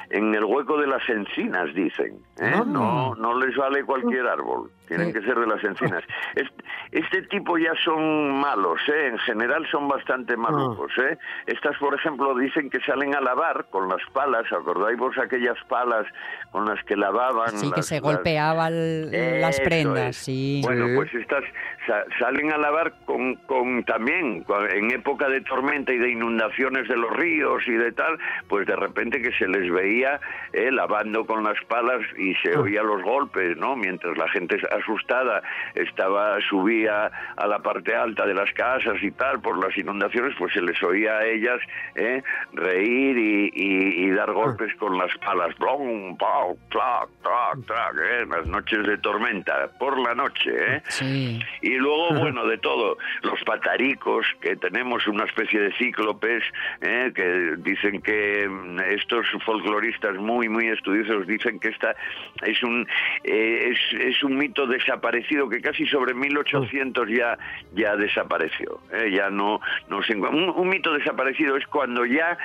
en 0.09 0.35
el 0.35 0.43
hueco 0.45 0.77
de 0.77 0.87
las 0.87 1.07
encinas, 1.09 1.73
dicen, 1.73 2.19
¿eh? 2.39 2.51
Ah. 2.53 2.63
no 2.65 3.15
no 3.15 3.37
les 3.39 3.55
vale 3.55 3.83
cualquier 3.83 4.27
árbol, 4.27 4.71
tienen 4.87 5.13
que 5.13 5.21
ser 5.21 5.37
de 5.39 5.47
las 5.47 5.63
encinas. 5.63 6.03
Este, 6.35 6.63
este 6.91 7.21
tipo 7.23 7.57
ya 7.57 7.73
son 7.83 8.39
malos, 8.39 8.79
¿eh? 8.87 9.07
en 9.07 9.17
general 9.19 9.65
son 9.69 9.87
bastante 9.87 10.37
malucos, 10.37 10.91
¿eh? 10.97 11.17
Estas, 11.45 11.77
por 11.77 11.93
ejemplo, 11.95 12.35
dicen 12.35 12.69
que 12.69 12.79
salen 12.81 13.15
a 13.15 13.21
lavar 13.21 13.67
con 13.69 13.89
las 13.89 14.04
palas, 14.13 14.45
¿acordáis 14.51 14.97
vos 14.97 15.17
aquellas 15.17 15.57
palas 15.67 16.05
con 16.51 16.65
las 16.65 16.83
que 16.85 16.95
lavaban? 16.95 17.49
Sí, 17.57 17.69
que 17.71 17.77
las- 17.77 17.87
se 17.87 17.95
las- 17.95 18.03
golpeaban 18.03 19.11
las 19.41 19.59
prendas, 19.61 20.09
es. 20.09 20.17
sí. 20.17 20.61
Bueno, 20.63 20.87
pues 20.95 21.13
estas 21.13 21.43
sa- 21.85 22.05
salen 22.19 22.51
a 22.51 22.57
lavar 22.57 22.93
con, 23.05 23.35
con 23.47 23.83
también 23.83 24.45
en 24.73 24.91
época 24.91 25.27
de 25.29 25.41
tormenta 25.41 25.93
y 25.93 25.97
de 25.97 26.09
inundaciones 26.11 26.87
de 26.87 26.95
los 26.97 27.11
ríos 27.15 27.61
y 27.67 27.73
de 27.73 27.91
tal, 27.91 28.17
pues 28.47 28.65
de 28.67 28.75
repente 28.75 29.21
que 29.21 29.31
se 29.33 29.47
les 29.47 29.71
veía 29.71 30.19
eh, 30.53 30.71
lavando 30.71 31.25
con 31.25 31.43
las 31.43 31.57
palas 31.67 32.01
y 32.17 32.33
Ah. 32.33 32.37
se 32.43 32.57
oía 32.57 32.83
los 32.83 33.01
golpes, 33.03 33.57
¿no? 33.57 33.75
Mientras 33.75 34.17
la 34.17 34.27
gente 34.29 34.57
asustada 34.71 35.41
estaba 35.75 36.37
subía 36.49 37.11
a 37.37 37.47
la 37.47 37.59
parte 37.59 37.95
alta 37.95 38.25
de 38.25 38.33
las 38.33 38.51
casas 38.53 38.95
y 39.01 39.11
tal 39.11 39.41
por 39.41 39.57
las 39.63 39.77
inundaciones, 39.77 40.33
pues 40.37 40.53
se 40.53 40.61
les 40.61 40.81
oía 40.83 41.17
a 41.17 41.25
ellas 41.25 41.59
eh, 41.95 42.21
reír 42.53 43.17
y, 43.17 43.51
y- 43.53 43.94
y 43.95 44.11
dar 44.11 44.31
golpes 44.33 44.75
con 44.75 44.97
las 44.97 45.15
palas, 45.19 45.57
blum, 45.57 46.17
pau, 46.17 46.57
clac, 46.69 47.07
clac, 47.21 47.65
clac, 47.65 47.95
eh, 47.97 48.21
en 48.23 48.29
las 48.29 48.45
noches 48.45 48.85
de 48.85 48.97
tormenta, 48.97 49.69
por 49.79 49.97
la 49.97 50.13
noche, 50.13 50.51
¿eh? 50.51 50.81
Sí. 50.89 51.39
Y 51.61 51.75
luego, 51.75 52.09
bueno, 52.19 52.45
de 52.45 52.57
todo, 52.57 52.97
los 53.21 53.41
pataricos, 53.45 54.25
que 54.41 54.57
tenemos 54.57 55.07
una 55.07 55.23
especie 55.23 55.61
de 55.61 55.73
cíclopes, 55.77 56.43
¿eh? 56.81 57.11
que 57.15 57.55
dicen 57.59 58.01
que 58.01 58.47
mm, 58.49 58.79
estos 58.81 59.27
folcloristas 59.45 60.15
muy, 60.17 60.49
muy 60.49 60.67
estudiosos 60.67 61.25
dicen 61.25 61.59
que 61.59 61.69
esta 61.69 61.95
es 62.43 62.61
un, 62.63 62.85
eh, 63.23 63.71
es, 63.71 64.01
es 64.01 64.23
un 64.23 64.37
mito 64.37 64.67
desaparecido 64.67 65.47
que 65.47 65.61
casi 65.61 65.85
sobre 65.85 66.13
1800 66.13 67.07
ya, 67.09 67.37
ya 67.73 67.95
desapareció. 67.95 68.81
¿eh? 68.91 69.11
Ya 69.11 69.29
no, 69.29 69.61
no 69.87 70.03
se 70.03 70.13
encuentra. 70.13 70.37
Un, 70.37 70.49
un 70.49 70.67
mito 70.67 70.91
desaparecido 70.93 71.55
es 71.55 71.65
cuando 71.67 72.05
ya 72.05 72.37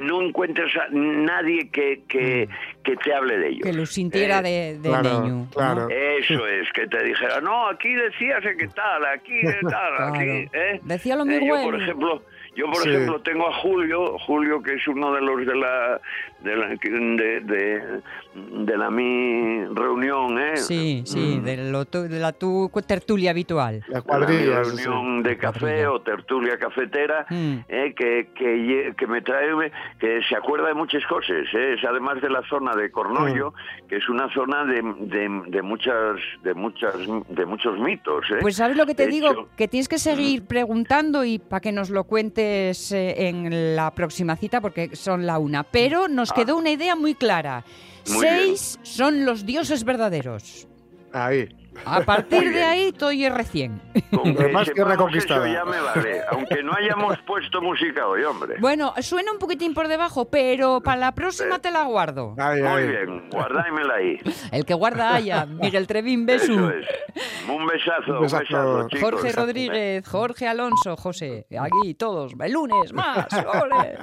no 0.00 0.22
encuentras 0.22 0.70
a 0.76 0.88
nadie 0.90 1.70
que, 1.70 2.02
que, 2.08 2.48
que 2.82 2.96
te 2.96 3.14
hable 3.14 3.38
de 3.38 3.48
ello. 3.48 3.60
Que 3.62 3.72
lo 3.72 3.86
sintiera 3.86 4.42
de, 4.42 4.78
de 4.78 4.88
claro, 4.88 5.20
niño, 5.22 5.46
claro. 5.52 5.88
Eso 5.88 6.46
es, 6.46 6.70
que 6.72 6.86
te 6.88 7.02
dijera, 7.04 7.40
no, 7.40 7.68
aquí 7.68 7.92
decías 7.94 8.40
que 8.42 8.68
tal, 8.68 9.04
aquí 9.06 9.40
de 9.42 9.58
tal, 9.70 10.14
aquí. 10.14 10.48
¿eh? 10.52 10.80
Decía 10.82 11.16
lo 11.16 11.24
mi 11.24 11.34
Eh, 11.36 11.40
yo, 11.46 11.62
por 11.62 11.80
ejemplo, 11.80 12.22
yo 12.56 12.66
por 12.66 12.82
Sí. 12.82 12.88
ejemplo 12.90 13.20
tengo 13.22 13.48
a 13.48 13.52
Julio, 13.54 14.18
Julio 14.18 14.62
que 14.62 14.74
es 14.74 14.88
uno 14.88 15.12
de 15.14 15.20
los 15.20 15.46
de 15.46 15.54
la 15.54 16.00
de 16.40 16.56
la, 16.56 16.68
de, 16.68 17.40
de, 17.40 18.00
de 18.64 18.76
la 18.76 18.90
mi 18.90 19.64
reunión, 19.74 20.38
¿eh? 20.38 20.56
Sí, 20.58 21.02
sí, 21.06 21.38
Mm. 21.40 21.44
de, 21.44 21.70
lo 21.70 21.84
tu- 21.86 22.02
de 22.02 22.18
la 22.20 22.32
tu 22.32 22.70
tertulia 22.86 23.30
habitual. 23.30 23.82
La 23.88 24.02
cuadrilla. 24.02 24.64
sí. 24.64 24.84
reunión 24.84 25.22
de 25.22 25.38
café 25.38 25.58
Cuadrilla. 25.60 25.92
o 25.92 26.00
tertulia 26.02 26.58
cafetera 26.58 27.26
Mm. 27.30 27.54
eh, 27.68 27.94
que, 27.96 28.28
que, 28.34 28.92
que 28.96 29.06
me 29.06 29.22
trae 29.22 29.46
que 29.98 30.20
se 30.28 30.36
acuerda 30.36 30.68
de 30.68 30.74
muchas 30.74 31.04
cosas 31.06 31.46
eh, 31.54 31.74
es 31.78 31.84
además 31.84 32.20
de 32.20 32.28
la 32.30 32.42
zona 32.48 32.74
de 32.76 32.90
Cornollo 32.90 33.52
Mm. 33.52 33.86
que 33.88 33.96
es 33.96 34.08
una 34.08 34.32
zona 34.32 34.64
de, 34.64 34.82
de, 35.00 35.42
de 35.48 35.62
muchas 35.62 36.16
de 36.42 36.54
muchas 36.54 36.94
de 37.28 37.46
muchos 37.46 37.78
mitos 37.78 38.24
¿eh? 38.30 38.38
Pues 38.40 38.56
sabes 38.56 38.76
lo 38.76 38.86
que 38.86 38.94
te 38.94 39.06
De 39.06 39.12
digo, 39.12 39.30
hecho, 39.30 39.48
que 39.56 39.68
tienes 39.68 39.88
que 39.88 39.98
seguir 39.98 40.44
preguntando 40.46 41.24
y 41.24 41.38
para 41.38 41.60
que 41.60 41.72
nos 41.72 41.90
lo 41.90 42.04
cuentes 42.04 42.92
eh, 42.92 43.28
en 43.28 43.74
la 43.76 43.90
próxima 43.92 44.36
cita, 44.36 44.60
porque 44.60 44.94
son 44.96 45.26
la 45.26 45.38
una. 45.38 45.62
Pero 45.64 46.08
nos 46.08 46.25
quedó 46.32 46.56
una 46.56 46.70
idea 46.70 46.96
muy 46.96 47.14
clara. 47.14 47.64
Ah. 47.66 47.70
Muy 48.08 48.20
Seis 48.26 48.78
son 48.82 49.24
los 49.24 49.44
dioses 49.44 49.84
verdaderos. 49.84 50.68
Ahí. 51.12 51.48
A 51.84 52.00
partir 52.00 52.40
de 52.44 52.48
bien. 52.50 52.64
ahí, 52.64 52.92
todo 52.92 53.10
es 53.10 53.30
recién. 53.34 53.82
con 54.10 54.34
que 54.34 54.44
Además, 54.44 54.64
tierra 54.72 54.92
sepamos 54.92 54.96
conquistada. 55.12 55.46
eso 55.46 55.54
ya 55.58 55.64
me 55.66 55.78
vale 55.78 56.22
aunque 56.30 56.62
no 56.62 56.72
hayamos 56.74 57.18
puesto 57.26 57.60
música 57.60 58.06
hoy 58.08 58.22
hombre 58.24 58.54
Bueno, 58.60 58.94
suena 59.00 59.30
un 59.30 59.38
poquitín 59.38 59.74
por 59.74 59.86
debajo, 59.86 60.24
pero 60.30 60.80
para 60.80 60.96
la 60.98 61.12
próxima 61.14 61.58
te 61.58 61.70
la 61.70 61.82
guardo. 61.84 62.34
Ahí, 62.38 62.62
muy 62.62 62.68
ahí. 62.70 62.88
bien 62.88 63.28
guardámela 63.30 63.94
ahí 63.94 64.18
El 64.52 64.64
que 64.64 64.72
guarda 64.72 65.14
haya, 65.14 65.44
Miguel 65.60 65.86
Trevín 65.86 66.24
Besu. 66.24 66.52
eso 66.54 66.70
es 66.70 66.86
un 67.46 67.66
besazo 67.66 68.10
Un 68.12 68.16
un 68.16 68.22
besazo. 68.22 68.44
besazo, 68.44 68.88
chicos. 68.88 69.10
Jorge 69.10 69.32
Rodríguez, 69.32 70.08
Jorge 70.08 70.48
Alonso, 70.48 70.96
José, 70.96 71.46
aquí 71.60 71.92
todos, 71.94 72.32
el 72.40 72.52
lunes 72.52 72.94
más. 72.94 73.26
¡ole! 73.32 73.98